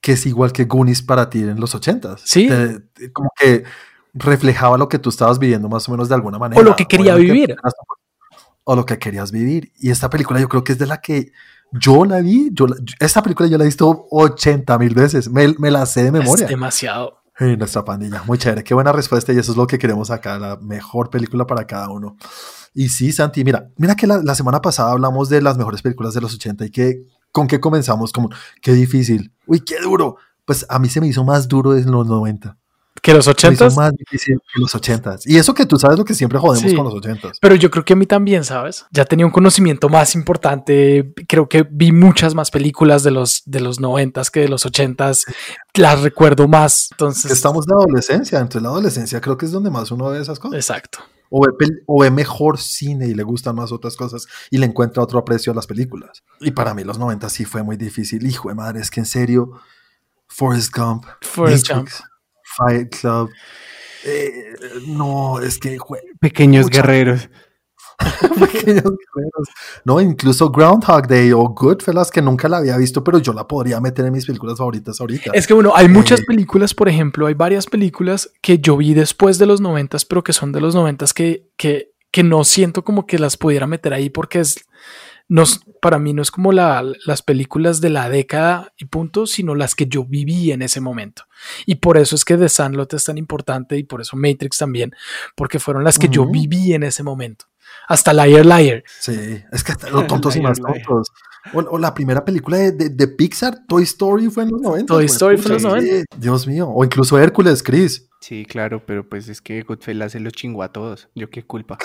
que 0.00 0.12
es 0.12 0.24
igual 0.26 0.52
que 0.52 0.64
Goonies 0.64 1.02
para 1.02 1.28
ti 1.30 1.40
en 1.42 1.60
los 1.60 1.74
ochentas. 1.74 2.22
Sí. 2.24 2.48
Te- 2.48 2.80
te- 2.80 3.12
como 3.12 3.30
que 3.38 3.64
reflejaba 4.14 4.76
lo 4.78 4.88
que 4.88 4.98
tú 4.98 5.10
estabas 5.10 5.38
viviendo 5.38 5.68
más 5.68 5.88
o 5.88 5.92
menos 5.92 6.08
de 6.08 6.14
alguna 6.14 6.38
manera. 6.38 6.60
O 6.60 6.64
lo 6.64 6.74
que 6.74 6.86
quería 6.86 7.14
Obviamente, 7.14 7.32
vivir. 7.32 7.56
O 8.64 8.76
lo 8.76 8.84
que 8.86 8.98
querías 8.98 9.30
vivir. 9.32 9.72
Y 9.78 9.90
esta 9.90 10.08
película 10.10 10.40
yo 10.40 10.48
creo 10.48 10.64
que 10.64 10.72
es 10.72 10.78
de 10.78 10.86
la 10.86 11.00
que 11.00 11.32
yo 11.72 12.04
la 12.04 12.20
vi. 12.20 12.50
Yo 12.52 12.66
la- 12.66 12.76
esta 12.98 13.22
película 13.22 13.48
yo 13.48 13.58
la 13.58 13.64
he 13.64 13.66
visto 13.68 14.06
80 14.10 14.78
mil 14.78 14.94
veces. 14.94 15.30
Me, 15.30 15.54
me 15.58 15.70
la 15.70 15.86
sé 15.86 16.02
de 16.04 16.12
memoria. 16.12 16.44
Es 16.44 16.50
demasiado. 16.50 17.18
Sí, 17.38 17.56
nuestra 17.56 17.84
pandilla. 17.84 18.22
Muy 18.26 18.36
chévere. 18.38 18.64
Qué 18.64 18.74
buena 18.74 18.92
respuesta. 18.92 19.32
Y 19.32 19.38
eso 19.38 19.52
es 19.52 19.56
lo 19.58 19.66
que 19.66 19.78
queremos 19.78 20.10
acá. 20.10 20.38
La 20.38 20.56
mejor 20.56 21.08
película 21.10 21.46
para 21.46 21.66
cada 21.66 21.88
uno. 21.90 22.16
Y 22.74 22.88
sí, 22.88 23.12
Santi, 23.12 23.44
mira, 23.44 23.70
mira 23.76 23.94
que 23.96 24.06
la, 24.06 24.18
la 24.22 24.34
semana 24.34 24.60
pasada 24.60 24.92
hablamos 24.92 25.28
de 25.28 25.40
las 25.42 25.56
mejores 25.56 25.82
películas 25.82 26.14
de 26.14 26.20
los 26.20 26.34
80 26.34 26.66
y 26.66 26.70
que 26.70 27.02
con 27.32 27.46
qué 27.46 27.60
comenzamos, 27.60 28.12
como 28.12 28.30
qué 28.60 28.72
difícil. 28.72 29.32
Uy, 29.46 29.60
qué 29.60 29.80
duro. 29.80 30.16
Pues 30.44 30.66
a 30.68 30.78
mí 30.78 30.88
se 30.88 31.00
me 31.00 31.06
hizo 31.06 31.22
más 31.24 31.46
duro 31.48 31.76
en 31.76 31.90
los 31.90 32.06
90. 32.06 32.56
Que 33.02 33.14
los 33.14 33.24
Se 33.24 33.48
me 33.48 33.54
hizo 33.54 33.70
más 33.70 33.92
difícil 33.96 34.36
que 34.52 34.60
los 34.60 34.74
80. 34.74 35.20
Y 35.24 35.38
eso 35.38 35.54
que 35.54 35.64
tú 35.64 35.78
sabes 35.78 35.96
lo 35.96 36.04
que 36.04 36.12
siempre 36.12 36.38
jodemos 36.38 36.70
Sí. 36.70 36.76
con 36.76 36.84
los 36.84 36.92
80. 36.94 37.30
Pero 37.40 37.54
yo 37.54 37.70
creo 37.70 37.82
que 37.84 37.94
a 37.94 37.96
mí 37.96 38.04
también, 38.04 38.44
¿sabes? 38.44 38.84
Ya 38.90 39.06
tenía 39.06 39.24
un 39.24 39.32
conocimiento 39.32 39.88
más 39.88 40.14
importante. 40.14 41.14
Creo 41.26 41.48
que 41.48 41.66
vi 41.70 41.92
muchas 41.92 42.34
más 42.34 42.50
películas 42.50 43.02
de 43.02 43.12
los, 43.12 43.42
de 43.46 43.60
los 43.60 43.80
noventas 43.80 44.30
que 44.30 44.40
de 44.40 44.48
los 44.48 44.66
ochentas. 44.66 45.24
Las 45.74 46.02
recuerdo 46.02 46.46
más. 46.48 46.88
Entonces, 46.90 47.30
Estamos 47.30 47.64
en 47.68 47.76
la 47.76 47.84
adolescencia. 47.84 48.38
Entonces 48.38 48.62
la 48.62 48.68
adolescencia 48.68 49.20
creo 49.20 49.38
que 49.38 49.46
es 49.46 49.52
donde 49.52 49.70
más 49.70 49.90
uno 49.92 50.10
ve 50.10 50.20
esas 50.20 50.38
cosas. 50.38 50.56
exacto. 50.56 50.98
O 51.30 51.40
ve, 51.42 51.52
pel- 51.52 51.82
o 51.86 52.00
ve 52.02 52.10
mejor 52.10 52.58
cine 52.58 53.06
y 53.06 53.14
le 53.14 53.22
gustan 53.22 53.54
más 53.54 53.70
otras 53.72 53.96
cosas 53.96 54.26
y 54.50 54.58
le 54.58 54.66
encuentra 54.66 55.02
otro 55.02 55.18
aprecio 55.18 55.52
a 55.52 55.54
las 55.54 55.66
películas. 55.66 56.24
Y 56.40 56.50
para 56.50 56.74
mí 56.74 56.82
los 56.84 56.98
90 56.98 57.28
sí 57.30 57.44
fue 57.44 57.62
muy 57.62 57.76
difícil. 57.76 58.26
Hijo 58.26 58.48
de 58.48 58.56
madre, 58.56 58.80
es 58.80 58.90
que 58.90 59.00
en 59.00 59.06
serio, 59.06 59.52
Forrest 60.26 60.74
Gump, 60.76 61.06
Forrest 61.22 61.70
Matrix, 61.70 62.02
Fight 62.56 62.96
Club. 63.00 63.30
eh, 64.04 64.32
no, 64.88 65.40
es 65.40 65.58
que 65.58 65.78
Pequeños 66.20 66.64
Mucha- 66.66 66.82
guerreros. 66.82 67.28
pequeños 68.38 68.84
guerreros. 68.84 69.48
No, 69.84 70.00
incluso 70.00 70.50
Groundhog 70.50 71.06
Day 71.06 71.32
o 71.32 71.48
Goodfellas, 71.48 72.10
que 72.10 72.22
nunca 72.22 72.48
la 72.48 72.58
había 72.58 72.76
visto, 72.76 73.04
pero 73.04 73.18
yo 73.18 73.32
la 73.32 73.46
podría 73.46 73.80
meter 73.80 74.06
en 74.06 74.12
mis 74.12 74.26
películas 74.26 74.58
favoritas 74.58 75.00
ahorita. 75.00 75.30
Es 75.34 75.46
que 75.46 75.54
bueno, 75.54 75.72
hay 75.74 75.88
muchas 75.88 76.20
Eh. 76.20 76.24
películas, 76.26 76.74
por 76.74 76.88
ejemplo, 76.88 77.26
hay 77.26 77.34
varias 77.34 77.66
películas 77.66 78.30
que 78.40 78.58
yo 78.58 78.76
vi 78.76 78.94
después 78.94 79.38
de 79.38 79.46
los 79.46 79.60
noventas, 79.60 80.04
pero 80.04 80.24
que 80.24 80.32
son 80.32 80.52
de 80.52 80.60
los 80.60 80.74
noventas 80.74 81.12
que, 81.14 81.48
que, 81.56 81.92
que 82.10 82.22
no 82.22 82.44
siento 82.44 82.84
como 82.84 83.06
que 83.06 83.18
las 83.18 83.36
pudiera 83.36 83.66
meter 83.66 83.92
ahí 83.94 84.10
porque 84.10 84.40
es, 84.40 84.64
no, 85.28 85.44
para 85.80 85.98
mí 86.00 86.12
no 86.12 86.22
es 86.22 86.30
como 86.32 86.50
la, 86.50 86.84
las 87.06 87.22
películas 87.22 87.80
de 87.80 87.90
la 87.90 88.08
década 88.08 88.72
y 88.76 88.86
punto, 88.86 89.26
sino 89.26 89.54
las 89.54 89.76
que 89.76 89.86
yo 89.86 90.04
viví 90.04 90.50
en 90.50 90.62
ese 90.62 90.80
momento. 90.80 91.22
Y 91.66 91.76
por 91.76 91.98
eso 91.98 92.16
es 92.16 92.24
que 92.24 92.36
The 92.36 92.48
Sandlot 92.48 92.94
es 92.94 93.04
tan 93.04 93.16
importante 93.16 93.76
y 93.78 93.84
por 93.84 94.00
eso 94.00 94.16
Matrix 94.16 94.58
también, 94.58 94.92
porque 95.36 95.60
fueron 95.60 95.84
las 95.84 95.98
que 96.00 96.08
yo 96.08 96.26
viví 96.26 96.72
en 96.72 96.82
ese 96.82 97.04
momento. 97.04 97.44
Hasta 97.90 98.12
Liar 98.14 98.46
Liar. 98.46 98.84
Sí, 99.00 99.42
es 99.50 99.64
que 99.64 99.72
hasta 99.72 99.90
los 99.90 100.06
tontos 100.06 100.36
y 100.36 100.40
más 100.40 100.58
tontos. 100.60 101.08
O, 101.52 101.58
o 101.58 101.78
la 101.78 101.92
primera 101.92 102.24
película 102.24 102.56
de, 102.58 102.70
de- 102.72 102.88
de 102.90 103.08
Pixar, 103.08 103.66
Toy 103.66 103.82
Story, 103.82 104.28
fue 104.30 104.44
en 104.44 104.50
los 104.52 104.60
90. 104.60 104.86
Toy 104.86 105.04
pues, 105.04 105.12
Story 105.12 105.36
fue 105.38 105.46
en 105.46 105.52
los 105.54 105.62
pucha, 105.62 105.74
90. 105.76 105.96
sí, 105.96 106.04
Dios 106.18 106.46
mío. 106.46 106.68
O 106.68 106.84
incluso 106.84 107.18
Hércules, 107.18 107.62
Chris. 107.62 108.06
Sí, 108.20 108.44
claro, 108.44 108.84
pero 108.86 109.08
pues 109.08 109.28
es 109.28 109.40
que 109.40 109.62
Goodfellas 109.62 110.12
se 110.12 110.20
los 110.20 110.34
chingó 110.34 110.62
a 110.62 110.70
todos. 110.70 111.08
Yo 111.14 111.30
qué 111.30 111.42
culpa. 111.42 111.78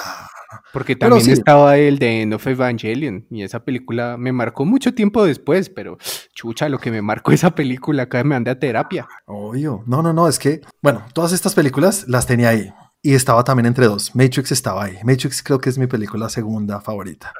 Porque 0.73 0.95
también 0.95 1.23
sí. 1.23 1.31
estaba 1.31 1.77
el 1.77 1.97
de 1.97 2.21
End 2.21 2.33
of 2.33 2.45
Evangelion 2.45 3.25
y 3.31 3.43
esa 3.43 3.63
película 3.63 4.17
me 4.17 4.31
marcó 4.33 4.65
mucho 4.65 4.93
tiempo 4.93 5.25
después, 5.25 5.69
pero 5.69 5.97
chucha, 6.33 6.67
lo 6.69 6.77
que 6.79 6.91
me 6.91 7.01
marcó 7.01 7.31
esa 7.31 7.55
película 7.55 8.03
acá 8.03 8.23
me 8.23 8.35
anda 8.35 8.51
a 8.51 8.59
terapia. 8.59 9.07
Obvio. 9.25 9.83
No, 9.87 10.01
no, 10.01 10.11
no, 10.13 10.27
es 10.27 10.37
que, 10.37 10.61
bueno, 10.81 11.03
todas 11.13 11.31
estas 11.31 11.55
películas 11.55 12.05
las 12.09 12.27
tenía 12.27 12.49
ahí. 12.49 12.71
Y 13.05 13.13
estaba 13.13 13.43
también 13.43 13.67
entre 13.67 13.85
dos. 13.85 14.15
Matrix 14.15 14.51
estaba 14.51 14.85
ahí. 14.85 14.97
Matrix 15.03 15.43
creo 15.43 15.59
que 15.59 15.69
es 15.69 15.77
mi 15.77 15.85
película 15.85 16.27
segunda 16.27 16.81
favorita. 16.81 17.33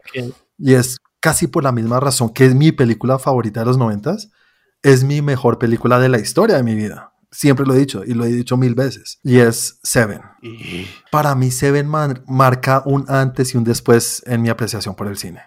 Y 0.60 0.76
es 0.76 1.00
casi 1.20 1.48
por 1.48 1.64
la 1.64 1.72
misma 1.72 2.00
razón 2.00 2.30
que 2.30 2.46
es 2.46 2.54
mi 2.54 2.72
película 2.72 3.18
favorita 3.18 3.62
de 3.62 3.66
los 3.66 3.78
noventas. 3.78 4.30
Es 4.84 5.04
mi 5.04 5.24
mejor 5.24 5.58
película 5.58 5.98
de 6.00 6.10
la 6.10 6.20
historia 6.20 6.58
de 6.58 6.62
mi 6.64 6.76
vida. 6.76 7.14
Siempre 7.32 7.66
lo 7.66 7.74
he 7.74 7.80
dicho 7.80 8.04
y 8.06 8.14
lo 8.14 8.26
he 8.26 8.30
dicho 8.32 8.58
mil 8.58 8.76
veces. 8.76 9.20
Y 9.24 9.40
es 9.40 9.80
Seven. 9.82 10.22
Y 10.44 10.86
Para 11.12 11.34
mí 11.34 11.50
Seven 11.50 11.88
man- 11.88 12.24
marca 12.28 12.84
un 12.86 13.06
antes 13.10 13.56
y 13.56 13.58
un 13.58 13.64
después 13.64 14.22
en 14.28 14.44
mi 14.44 14.50
apreciación 14.50 14.94
por 14.96 15.08
el 15.08 15.18
cine. 15.18 15.42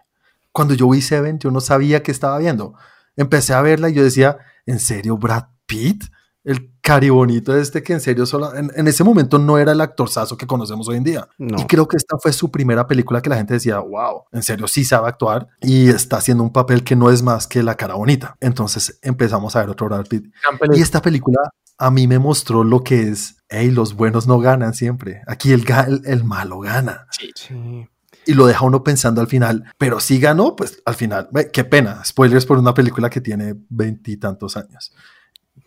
Cuando 0.50 0.74
yo 0.74 0.90
vi 0.90 1.00
Seven, 1.00 1.38
yo 1.38 1.52
no 1.52 1.60
sabía 1.60 2.02
qué 2.02 2.10
estaba 2.10 2.38
viendo. 2.38 2.74
Empecé 3.14 3.54
a 3.54 3.62
verla 3.62 3.88
y 3.88 3.94
yo 3.94 4.02
decía, 4.02 4.38
¿en 4.66 4.80
serio 4.80 5.16
Brad 5.16 5.44
Pitt? 5.66 6.02
El 6.48 6.72
caribonito 6.80 7.54
este 7.54 7.82
que 7.82 7.92
en 7.92 8.00
serio 8.00 8.24
solo, 8.24 8.54
en, 8.54 8.70
en 8.74 8.88
ese 8.88 9.04
momento 9.04 9.38
no 9.38 9.58
era 9.58 9.72
el 9.72 9.80
actorzazo 9.82 10.38
que 10.38 10.46
conocemos 10.46 10.88
hoy 10.88 10.96
en 10.96 11.04
día. 11.04 11.28
No. 11.36 11.60
Y 11.60 11.66
creo 11.66 11.86
que 11.86 11.98
esta 11.98 12.16
fue 12.18 12.32
su 12.32 12.50
primera 12.50 12.86
película 12.86 13.20
que 13.20 13.28
la 13.28 13.36
gente 13.36 13.54
decía, 13.54 13.78
wow, 13.78 14.24
en 14.32 14.42
serio 14.42 14.66
sí 14.66 14.84
sabe 14.84 15.08
actuar 15.08 15.48
y 15.60 15.90
está 15.90 16.16
haciendo 16.16 16.42
un 16.42 16.50
papel 16.50 16.84
que 16.84 16.96
no 16.96 17.10
es 17.10 17.22
más 17.22 17.46
que 17.46 17.62
la 17.62 17.74
cara 17.74 17.94
bonita. 17.96 18.36
Entonces 18.40 18.98
empezamos 19.02 19.56
a 19.56 19.60
ver 19.60 19.68
otro 19.68 19.88
Brad 19.88 20.06
Pitt. 20.06 20.24
Y 20.24 20.56
película. 20.56 20.82
esta 20.82 21.02
película 21.02 21.38
a 21.76 21.90
mí 21.90 22.06
me 22.06 22.18
mostró 22.18 22.64
lo 22.64 22.82
que 22.82 23.08
es, 23.08 23.36
hey, 23.50 23.70
los 23.70 23.94
buenos 23.94 24.26
no 24.26 24.40
ganan 24.40 24.72
siempre. 24.72 25.20
Aquí 25.26 25.52
el, 25.52 25.66
el, 25.86 26.02
el 26.06 26.24
malo 26.24 26.60
gana. 26.60 27.06
Sí. 27.10 27.30
sí. 27.34 27.88
Y 28.24 28.34
lo 28.34 28.46
deja 28.46 28.64
uno 28.64 28.82
pensando 28.82 29.20
al 29.20 29.26
final, 29.26 29.64
pero 29.78 30.00
si 30.00 30.20
ganó, 30.20 30.54
pues 30.56 30.82
al 30.84 30.94
final, 30.94 31.28
qué 31.52 31.64
pena. 31.64 32.04
Spoilers 32.04 32.44
por 32.44 32.58
una 32.58 32.74
película 32.74 33.08
que 33.08 33.20
tiene 33.20 33.54
veintitantos 33.68 34.56
años. 34.56 34.92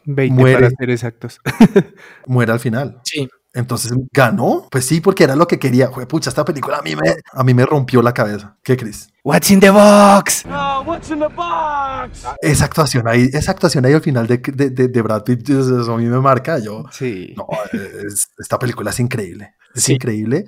20 0.06 0.34
Muere. 0.39 0.56
para 0.58 0.70
ser 0.72 0.89
exactos. 0.89 1.39
Muere 2.28 2.52
al 2.52 2.60
final. 2.60 3.00
Sí. 3.04 3.28
Entonces 3.54 3.92
ganó. 4.14 4.68
Pues 4.72 4.86
sí, 4.86 5.02
porque 5.02 5.26
era 5.26 5.36
lo 5.36 5.46
que 5.46 5.60
quería. 5.60 5.89
Fue 5.92 6.08
pucha, 6.08 6.30
esta 6.30 6.46
película 6.46 6.78
a 6.78 6.82
mí 6.82 6.96
me, 6.96 7.16
a 7.34 7.44
mí 7.44 7.54
me 7.54 7.66
rompió 7.66 8.02
la 8.02 8.14
cabeza. 8.14 8.56
¿Qué, 8.64 8.78
Chris? 8.78 9.10
What's 9.26 9.52
in 9.52 9.60
the 9.60 9.70
box? 9.72 10.46
what's 10.86 11.10
in 11.12 11.20
the 11.20 11.28
box? 11.28 12.24
Esa 12.42 12.64
actuación 12.66 13.08
ahí, 13.10 13.30
esa 13.34 13.52
actuación 13.52 13.86
ahí 13.86 13.92
al 13.94 14.02
final 14.02 14.26
de, 14.26 14.38
de, 14.38 14.70
de, 14.70 14.88
de 14.88 15.02
Brad 15.02 15.24
Pitt, 15.24 15.50
eso 15.50 15.94
a 15.94 15.98
mí 15.98 16.06
me 16.06 16.20
marca. 16.22 16.60
Yo, 16.60 16.86
Sí. 16.92 17.34
no, 17.36 17.46
es- 17.74 18.30
esta 18.39 18.58
película 18.58 18.92
es 18.92 19.00
increíble. 19.02 19.56
Es 19.76 19.84
Sí. 19.84 19.94
increíble. 19.96 20.46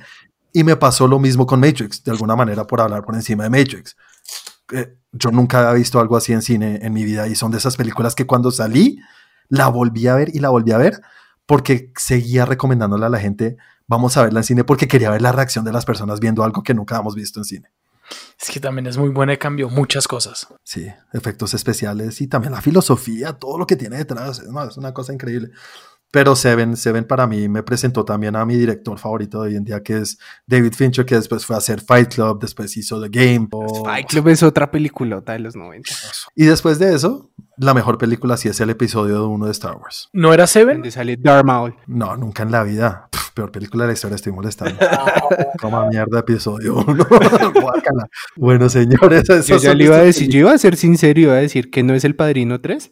Y 0.53 0.63
me 0.63 0.77
pasó 0.77 1.05
lo 1.07 1.19
mismo 1.19 1.45
con 1.45 1.59
Matrix, 1.59 2.03
de 2.05 2.11
alguna 2.11 2.37
manera 2.37 2.65
por 2.65 2.79
hablar 2.79 3.03
por 3.03 3.15
encima 3.15 3.43
de 3.43 3.49
Matrix. 3.49 3.97
Eh, 4.71 4.95
yo 5.11 5.29
nunca 5.29 5.59
había 5.59 5.73
visto 5.73 5.99
algo 5.99 6.15
así 6.15 6.31
en 6.31 6.41
cine 6.41 6.79
en 6.83 6.93
mi 6.93 7.03
vida 7.03 7.27
y 7.27 7.35
son 7.35 7.51
de 7.51 7.57
esas 7.57 7.75
películas 7.75 8.15
que 8.15 8.25
cuando 8.25 8.49
salí 8.49 8.97
la 9.49 9.67
volví 9.67 10.07
a 10.07 10.15
ver 10.15 10.35
y 10.35 10.39
la 10.39 10.49
volví 10.49 10.71
a 10.71 10.77
ver 10.77 11.01
porque 11.45 11.91
seguía 11.95 12.45
recomendándole 12.45 13.05
a 13.05 13.09
la 13.09 13.19
gente 13.19 13.57
vamos 13.87 14.17
a 14.17 14.23
verla 14.23 14.39
en 14.39 14.43
cine 14.43 14.63
porque 14.63 14.87
quería 14.87 15.09
ver 15.09 15.21
la 15.21 15.31
reacción 15.31 15.65
de 15.65 15.71
las 15.71 15.85
personas 15.85 16.19
viendo 16.19 16.43
algo 16.43 16.63
que 16.63 16.73
nunca 16.73 16.95
habíamos 16.95 17.15
visto 17.15 17.39
en 17.39 17.45
cine. 17.45 17.71
Es 18.39 18.49
que 18.49 18.59
también 18.59 18.85
es 18.87 18.97
muy 18.97 19.09
buena 19.09 19.33
y 19.33 19.37
cambió 19.37 19.69
muchas 19.69 20.07
cosas. 20.07 20.47
Sí, 20.63 20.87
efectos 21.13 21.53
especiales 21.53 22.19
y 22.21 22.27
también 22.27 22.53
la 22.53 22.61
filosofía, 22.61 23.33
todo 23.33 23.57
lo 23.57 23.65
que 23.65 23.75
tiene 23.75 23.97
detrás, 23.97 24.43
no, 24.43 24.63
es 24.63 24.77
una 24.77 24.93
cosa 24.93 25.13
increíble. 25.13 25.51
Pero 26.13 26.35
Seven, 26.35 26.77
Seven 26.77 27.05
para 27.05 27.25
mí 27.25 27.49
me 27.49 27.63
presentó 27.63 28.05
también 28.05 28.35
a 28.35 28.45
mi 28.45 28.55
director 28.55 28.99
favorito 28.99 29.41
de 29.41 29.49
hoy 29.49 29.55
en 29.55 29.63
día, 29.63 29.81
que 29.81 29.97
es 29.97 30.19
David 30.45 30.73
Fincher, 30.73 31.05
que 31.07 31.15
después 31.15 31.43
fue 31.43 31.55
a 31.55 31.57
hacer 31.57 31.81
Fight 31.81 32.13
Club, 32.13 32.39
después 32.39 32.77
hizo 32.77 33.01
The 33.01 33.09
Game. 33.09 33.47
o- 33.51 33.83
Fight 33.83 34.07
Club 34.07 34.27
es 34.27 34.43
otra 34.43 34.69
peliculota 34.69 35.33
de 35.33 35.39
los 35.39 35.55
90. 35.55 35.89
Y 36.35 36.45
después 36.45 36.77
de 36.77 36.93
eso, 36.93 37.31
la 37.57 37.73
mejor 37.73 37.97
película 37.97 38.37
sí 38.37 38.47
es 38.47 38.59
el 38.61 38.69
episodio 38.69 39.27
1 39.27 39.45
de 39.47 39.51
Star 39.53 39.75
Wars. 39.75 40.09
¿No 40.13 40.31
era 40.35 40.45
Seven? 40.45 40.75
Donde 40.75 40.91
sale 40.91 41.17
Darth 41.17 41.45
Maul. 41.45 41.75
No, 41.87 42.15
nunca 42.15 42.43
en 42.43 42.51
la 42.51 42.61
vida. 42.61 43.07
Pff, 43.11 43.31
peor 43.31 43.51
película 43.51 43.85
de 43.85 43.87
la 43.87 43.93
historia, 43.93 44.13
estoy 44.13 44.33
molestando. 44.33 44.77
Como 45.59 45.87
mierda, 45.89 46.19
episodio 46.19 46.75
1. 46.75 47.05
Guácala. 47.59 48.07
bueno, 48.35 48.69
señores, 48.69 49.23
Yo 49.27 49.33
esas 49.35 49.61
ya 49.63 49.73
le 49.73 49.85
iba 49.85 49.95
a 49.97 50.01
decir, 50.03 50.29
yo 50.29 50.41
iba 50.41 50.51
a 50.53 50.57
ser 50.59 50.75
sincero, 50.75 51.19
iba 51.19 51.33
a 51.33 51.37
decir 51.37 51.71
que 51.71 51.81
no 51.81 51.95
es 51.95 52.03
el 52.03 52.15
Padrino 52.15 52.61
3. 52.61 52.91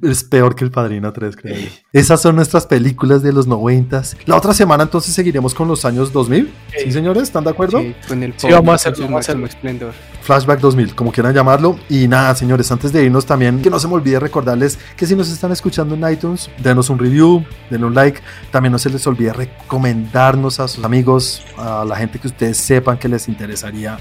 Es 0.00 0.22
peor 0.22 0.54
que 0.54 0.64
el 0.64 0.70
Padrino 0.70 1.12
3, 1.12 1.34
creo 1.36 1.56
yo. 1.56 1.66
Esas 1.92 2.20
son 2.22 2.36
nuestras 2.36 2.66
películas 2.66 3.20
de 3.22 3.32
los 3.32 3.48
noventas. 3.48 4.16
La 4.26 4.36
otra 4.36 4.54
semana 4.54 4.84
entonces 4.84 5.12
seguiremos 5.12 5.54
con 5.54 5.66
los 5.66 5.84
años 5.84 6.12
2000. 6.12 6.52
¿Sí, 6.70 6.84
Sí. 6.84 6.92
señores? 6.92 7.24
¿Están 7.24 7.42
de 7.42 7.50
acuerdo? 7.50 7.80
Sí, 7.80 7.94
con 8.06 8.22
el 8.22 8.32
Sí, 8.36 8.46
vamos 8.48 8.72
a 8.72 8.74
hacerlo, 8.76 9.04
vamos 9.06 9.10
a 9.10 9.14
máximo 9.14 9.18
hacerlo. 9.18 9.46
esplendor. 9.46 9.92
Flashback 10.22 10.60
2000, 10.60 10.94
como 10.94 11.10
quieran 11.10 11.34
llamarlo. 11.34 11.78
Y 11.88 12.06
nada, 12.06 12.32
señores, 12.36 12.70
antes 12.70 12.92
de 12.92 13.02
irnos 13.04 13.26
también, 13.26 13.60
que 13.60 13.70
no 13.70 13.80
se 13.80 13.88
me 13.88 13.94
olvide 13.94 14.20
recordarles 14.20 14.78
que 14.96 15.04
si 15.06 15.16
nos 15.16 15.30
están 15.32 15.50
escuchando 15.50 15.96
en 15.96 16.12
iTunes, 16.12 16.48
denos 16.62 16.90
un 16.90 16.98
review, 17.00 17.44
denle 17.68 17.86
un 17.88 17.94
like. 17.94 18.20
También 18.52 18.70
no 18.72 18.78
se 18.78 18.90
les 18.90 19.04
olvide 19.06 19.32
recomendarnos 19.32 20.60
a 20.60 20.68
sus 20.68 20.84
amigos, 20.84 21.42
a 21.56 21.84
la 21.84 21.96
gente 21.96 22.18
que 22.18 22.28
ustedes 22.28 22.56
sepan 22.56 22.98
que 22.98 23.08
les 23.08 23.28
interesaría 23.28 23.98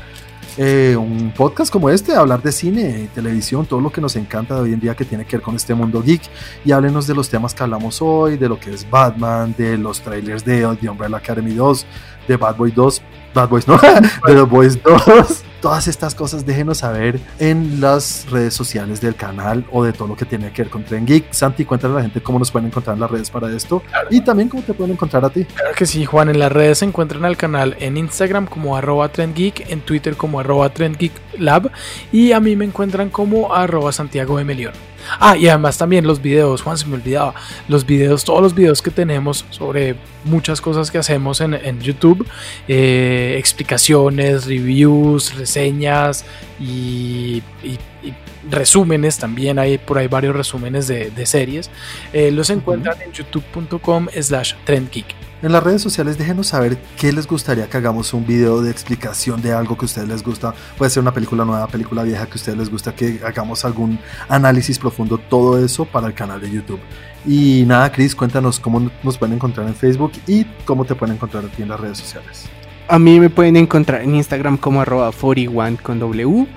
eh, 0.57 0.95
un 0.97 1.31
podcast 1.31 1.71
como 1.71 1.89
este, 1.89 2.15
hablar 2.15 2.41
de 2.41 2.51
cine, 2.51 3.09
televisión, 3.13 3.67
todo 3.67 3.79
lo 3.79 3.91
que 3.91 4.01
nos 4.01 4.15
encanta 4.15 4.55
de 4.55 4.61
hoy 4.61 4.73
en 4.73 4.79
día 4.79 4.95
que 4.95 5.05
tiene 5.05 5.23
que 5.23 5.37
ver 5.37 5.43
con 5.43 5.55
este 5.55 5.75
mundo 5.75 6.01
geek. 6.01 6.21
Y 6.65 6.71
háblenos 6.71 7.05
de 7.05 7.13
los 7.13 7.29
temas 7.29 7.53
que 7.53 7.61
hablamos 7.61 8.01
hoy, 8.01 8.37
de 8.37 8.49
lo 8.49 8.59
que 8.59 8.73
es 8.73 8.89
Batman, 8.89 9.53
de 9.57 9.77
los 9.77 10.01
trailers 10.01 10.43
de 10.43 10.75
The 10.81 10.89
Umbrella 10.89 11.17
Academy 11.17 11.53
2, 11.53 11.85
de 12.27 12.37
Bad 12.37 12.55
Boy 12.55 12.71
2, 12.71 13.01
Bad 13.35 13.49
Boys 13.49 13.67
no, 13.67 13.77
de 14.27 14.33
The 14.33 14.41
Boys 14.41 14.81
2. 14.81 15.43
Todas 15.61 15.87
estas 15.87 16.13
cosas 16.13 16.45
déjenos 16.45 16.79
saber 16.79 17.19
en 17.39 17.81
las 17.81 18.27
redes 18.29 18.53
sociales 18.53 19.01
del 19.01 19.15
canal 19.15 19.65
o 19.71 19.83
de 19.83 19.91
todo 19.91 20.07
lo 20.09 20.15
que 20.15 20.25
tiene 20.25 20.51
que 20.51 20.61
ver 20.63 20.69
con 20.71 20.83
Tren 20.83 21.05
Geek. 21.05 21.33
Santi, 21.33 21.65
cuéntale 21.65 21.93
a 21.93 21.97
la 21.97 22.01
gente 22.03 22.21
cómo 22.21 22.37
nos 22.39 22.51
pueden 22.51 22.67
encontrar 22.67 22.93
en 22.95 22.99
las 23.01 23.09
redes 23.09 23.29
para 23.31 23.51
esto 23.55 23.81
Claro. 23.89 24.07
y 24.11 24.21
también 24.21 24.49
cómo 24.49 24.61
te 24.63 24.73
pueden 24.73 24.93
encontrar 24.93 25.25
a 25.25 25.29
ti. 25.29 25.45
Claro 25.45 25.73
que 25.75 25.85
sí, 25.85 26.05
Juan. 26.05 26.29
En 26.29 26.39
las 26.39 26.51
redes 26.51 26.77
se 26.79 26.85
encuentran 26.85 27.25
al 27.25 27.37
canal 27.37 27.75
en 27.79 27.97
Instagram 27.97 28.45
como 28.45 28.77
arroba 28.77 29.09
trendgeek, 29.09 29.69
en 29.71 29.81
Twitter 29.81 30.15
como 30.15 30.39
arroba 30.39 30.69
trendgeeklab 30.69 31.71
y 32.11 32.31
a 32.33 32.39
mí 32.39 32.55
me 32.55 32.65
encuentran 32.65 33.09
como 33.09 33.53
arroba 33.53 33.91
Santiago 33.91 34.37
de 34.37 34.43
Melión. 34.43 34.73
Ah, 35.19 35.35
y 35.37 35.47
además 35.47 35.77
también 35.77 36.05
los 36.05 36.21
videos, 36.21 36.61
Juan, 36.61 36.77
se 36.77 36.85
me 36.85 36.95
olvidaba, 36.95 37.33
los 37.67 37.85
videos, 37.85 38.23
todos 38.23 38.41
los 38.41 38.53
videos 38.53 38.81
que 38.81 38.91
tenemos 38.91 39.45
sobre 39.49 39.95
muchas 40.25 40.61
cosas 40.61 40.91
que 40.91 40.97
hacemos 40.97 41.41
en, 41.41 41.53
en 41.53 41.79
YouTube, 41.79 42.25
eh, 42.67 43.35
explicaciones, 43.37 44.45
reviews, 44.45 45.35
reseñas 45.35 46.25
y, 46.59 47.41
y- 47.63 47.79
y 48.03 48.13
resúmenes 48.49 49.17
también, 49.17 49.59
hay 49.59 49.77
por 49.77 49.97
ahí 49.97 50.07
varios 50.07 50.35
resúmenes 50.35 50.87
de, 50.87 51.09
de 51.11 51.25
series, 51.25 51.69
eh, 52.13 52.31
los 52.31 52.49
encuentran 52.49 53.01
en 53.01 53.11
youtube.com 53.11 54.07
slash 54.21 54.53
trendgeek. 54.65 55.05
En 55.43 55.51
las 55.51 55.63
redes 55.63 55.83
sociales 55.83 56.17
déjenos 56.17 56.47
saber 56.47 56.79
qué 56.99 57.11
les 57.11 57.27
gustaría 57.27 57.69
que 57.69 57.77
hagamos 57.77 58.11
un 58.15 58.25
video 58.25 58.63
de 58.63 58.71
explicación 58.71 59.39
de 59.39 59.53
algo 59.53 59.77
que 59.77 59.83
a 59.83 59.85
ustedes 59.85 60.07
les 60.07 60.23
gusta. 60.23 60.55
Puede 60.79 60.89
ser 60.89 61.01
una 61.01 61.13
película 61.13 61.45
nueva, 61.45 61.67
película 61.67 62.01
vieja 62.01 62.25
que 62.25 62.31
a 62.31 62.35
ustedes 62.35 62.57
les 62.57 62.71
gusta, 62.71 62.95
que 62.95 63.19
hagamos 63.23 63.63
algún 63.63 63.99
análisis 64.29 64.79
profundo, 64.79 65.19
todo 65.19 65.63
eso 65.63 65.85
para 65.85 66.07
el 66.07 66.15
canal 66.15 66.41
de 66.41 66.49
YouTube. 66.49 66.79
Y 67.23 67.65
nada, 67.67 67.91
Chris, 67.91 68.15
cuéntanos 68.15 68.59
cómo 68.59 68.89
nos 69.03 69.19
pueden 69.19 69.35
encontrar 69.35 69.67
en 69.67 69.75
Facebook 69.75 70.13
y 70.25 70.43
cómo 70.65 70.85
te 70.85 70.95
pueden 70.95 71.17
encontrar 71.17 71.43
a 71.45 71.61
en 71.61 71.69
las 71.69 71.79
redes 71.79 71.99
sociales. 71.99 72.49
A 72.87 72.97
mí 72.97 73.19
me 73.19 73.29
pueden 73.29 73.57
encontrar 73.57 74.01
en 74.01 74.15
Instagram 74.15 74.57
como 74.57 74.81
arroba 74.81 75.11
41 75.11 75.77
con 75.83 75.99
W. 75.99 76.47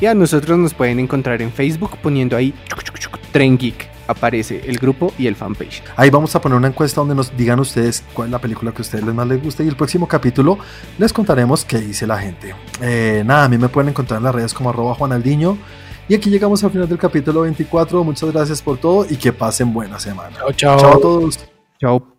Y 0.00 0.06
a 0.06 0.14
nosotros 0.14 0.58
nos 0.58 0.72
pueden 0.72 1.00
encontrar 1.00 1.42
en 1.42 1.52
Facebook 1.52 1.98
poniendo 2.02 2.34
ahí 2.36 2.54
Tren 3.30 3.58
Geek. 3.58 3.88
Aparece 4.12 4.62
el 4.66 4.78
grupo 4.78 5.12
y 5.18 5.26
el 5.26 5.36
fanpage. 5.36 5.82
Ahí 5.96 6.10
vamos 6.10 6.34
a 6.36 6.40
poner 6.40 6.58
una 6.58 6.68
encuesta 6.68 7.00
donde 7.00 7.14
nos 7.14 7.36
digan 7.36 7.58
ustedes 7.60 8.04
cuál 8.12 8.28
es 8.28 8.32
la 8.32 8.38
película 8.38 8.72
que 8.72 8.78
a 8.78 8.82
ustedes 8.82 9.04
les 9.04 9.14
más 9.14 9.26
les 9.26 9.42
gusta 9.42 9.62
y 9.62 9.68
el 9.68 9.76
próximo 9.76 10.06
capítulo 10.06 10.58
les 10.98 11.12
contaremos 11.12 11.64
qué 11.64 11.78
dice 11.78 12.06
la 12.06 12.18
gente. 12.18 12.54
Eh, 12.80 13.22
nada, 13.24 13.44
a 13.44 13.48
mí 13.48 13.58
me 13.58 13.68
pueden 13.68 13.88
encontrar 13.90 14.18
en 14.18 14.24
las 14.24 14.34
redes 14.34 14.54
como 14.54 14.70
arroba 14.70 14.94
juanaldiño. 14.94 15.56
Y 16.08 16.14
aquí 16.14 16.30
llegamos 16.30 16.62
al 16.62 16.70
final 16.70 16.88
del 16.88 16.98
capítulo 16.98 17.42
24. 17.42 18.04
Muchas 18.04 18.30
gracias 18.32 18.60
por 18.60 18.78
todo 18.78 19.06
y 19.08 19.16
que 19.16 19.32
pasen 19.32 19.72
buena 19.72 19.98
semana. 19.98 20.36
Chao, 20.36 20.52
chao. 20.52 20.78
Chao 20.78 20.96
a 20.96 21.00
todos. 21.00 21.48
Chao. 21.80 22.11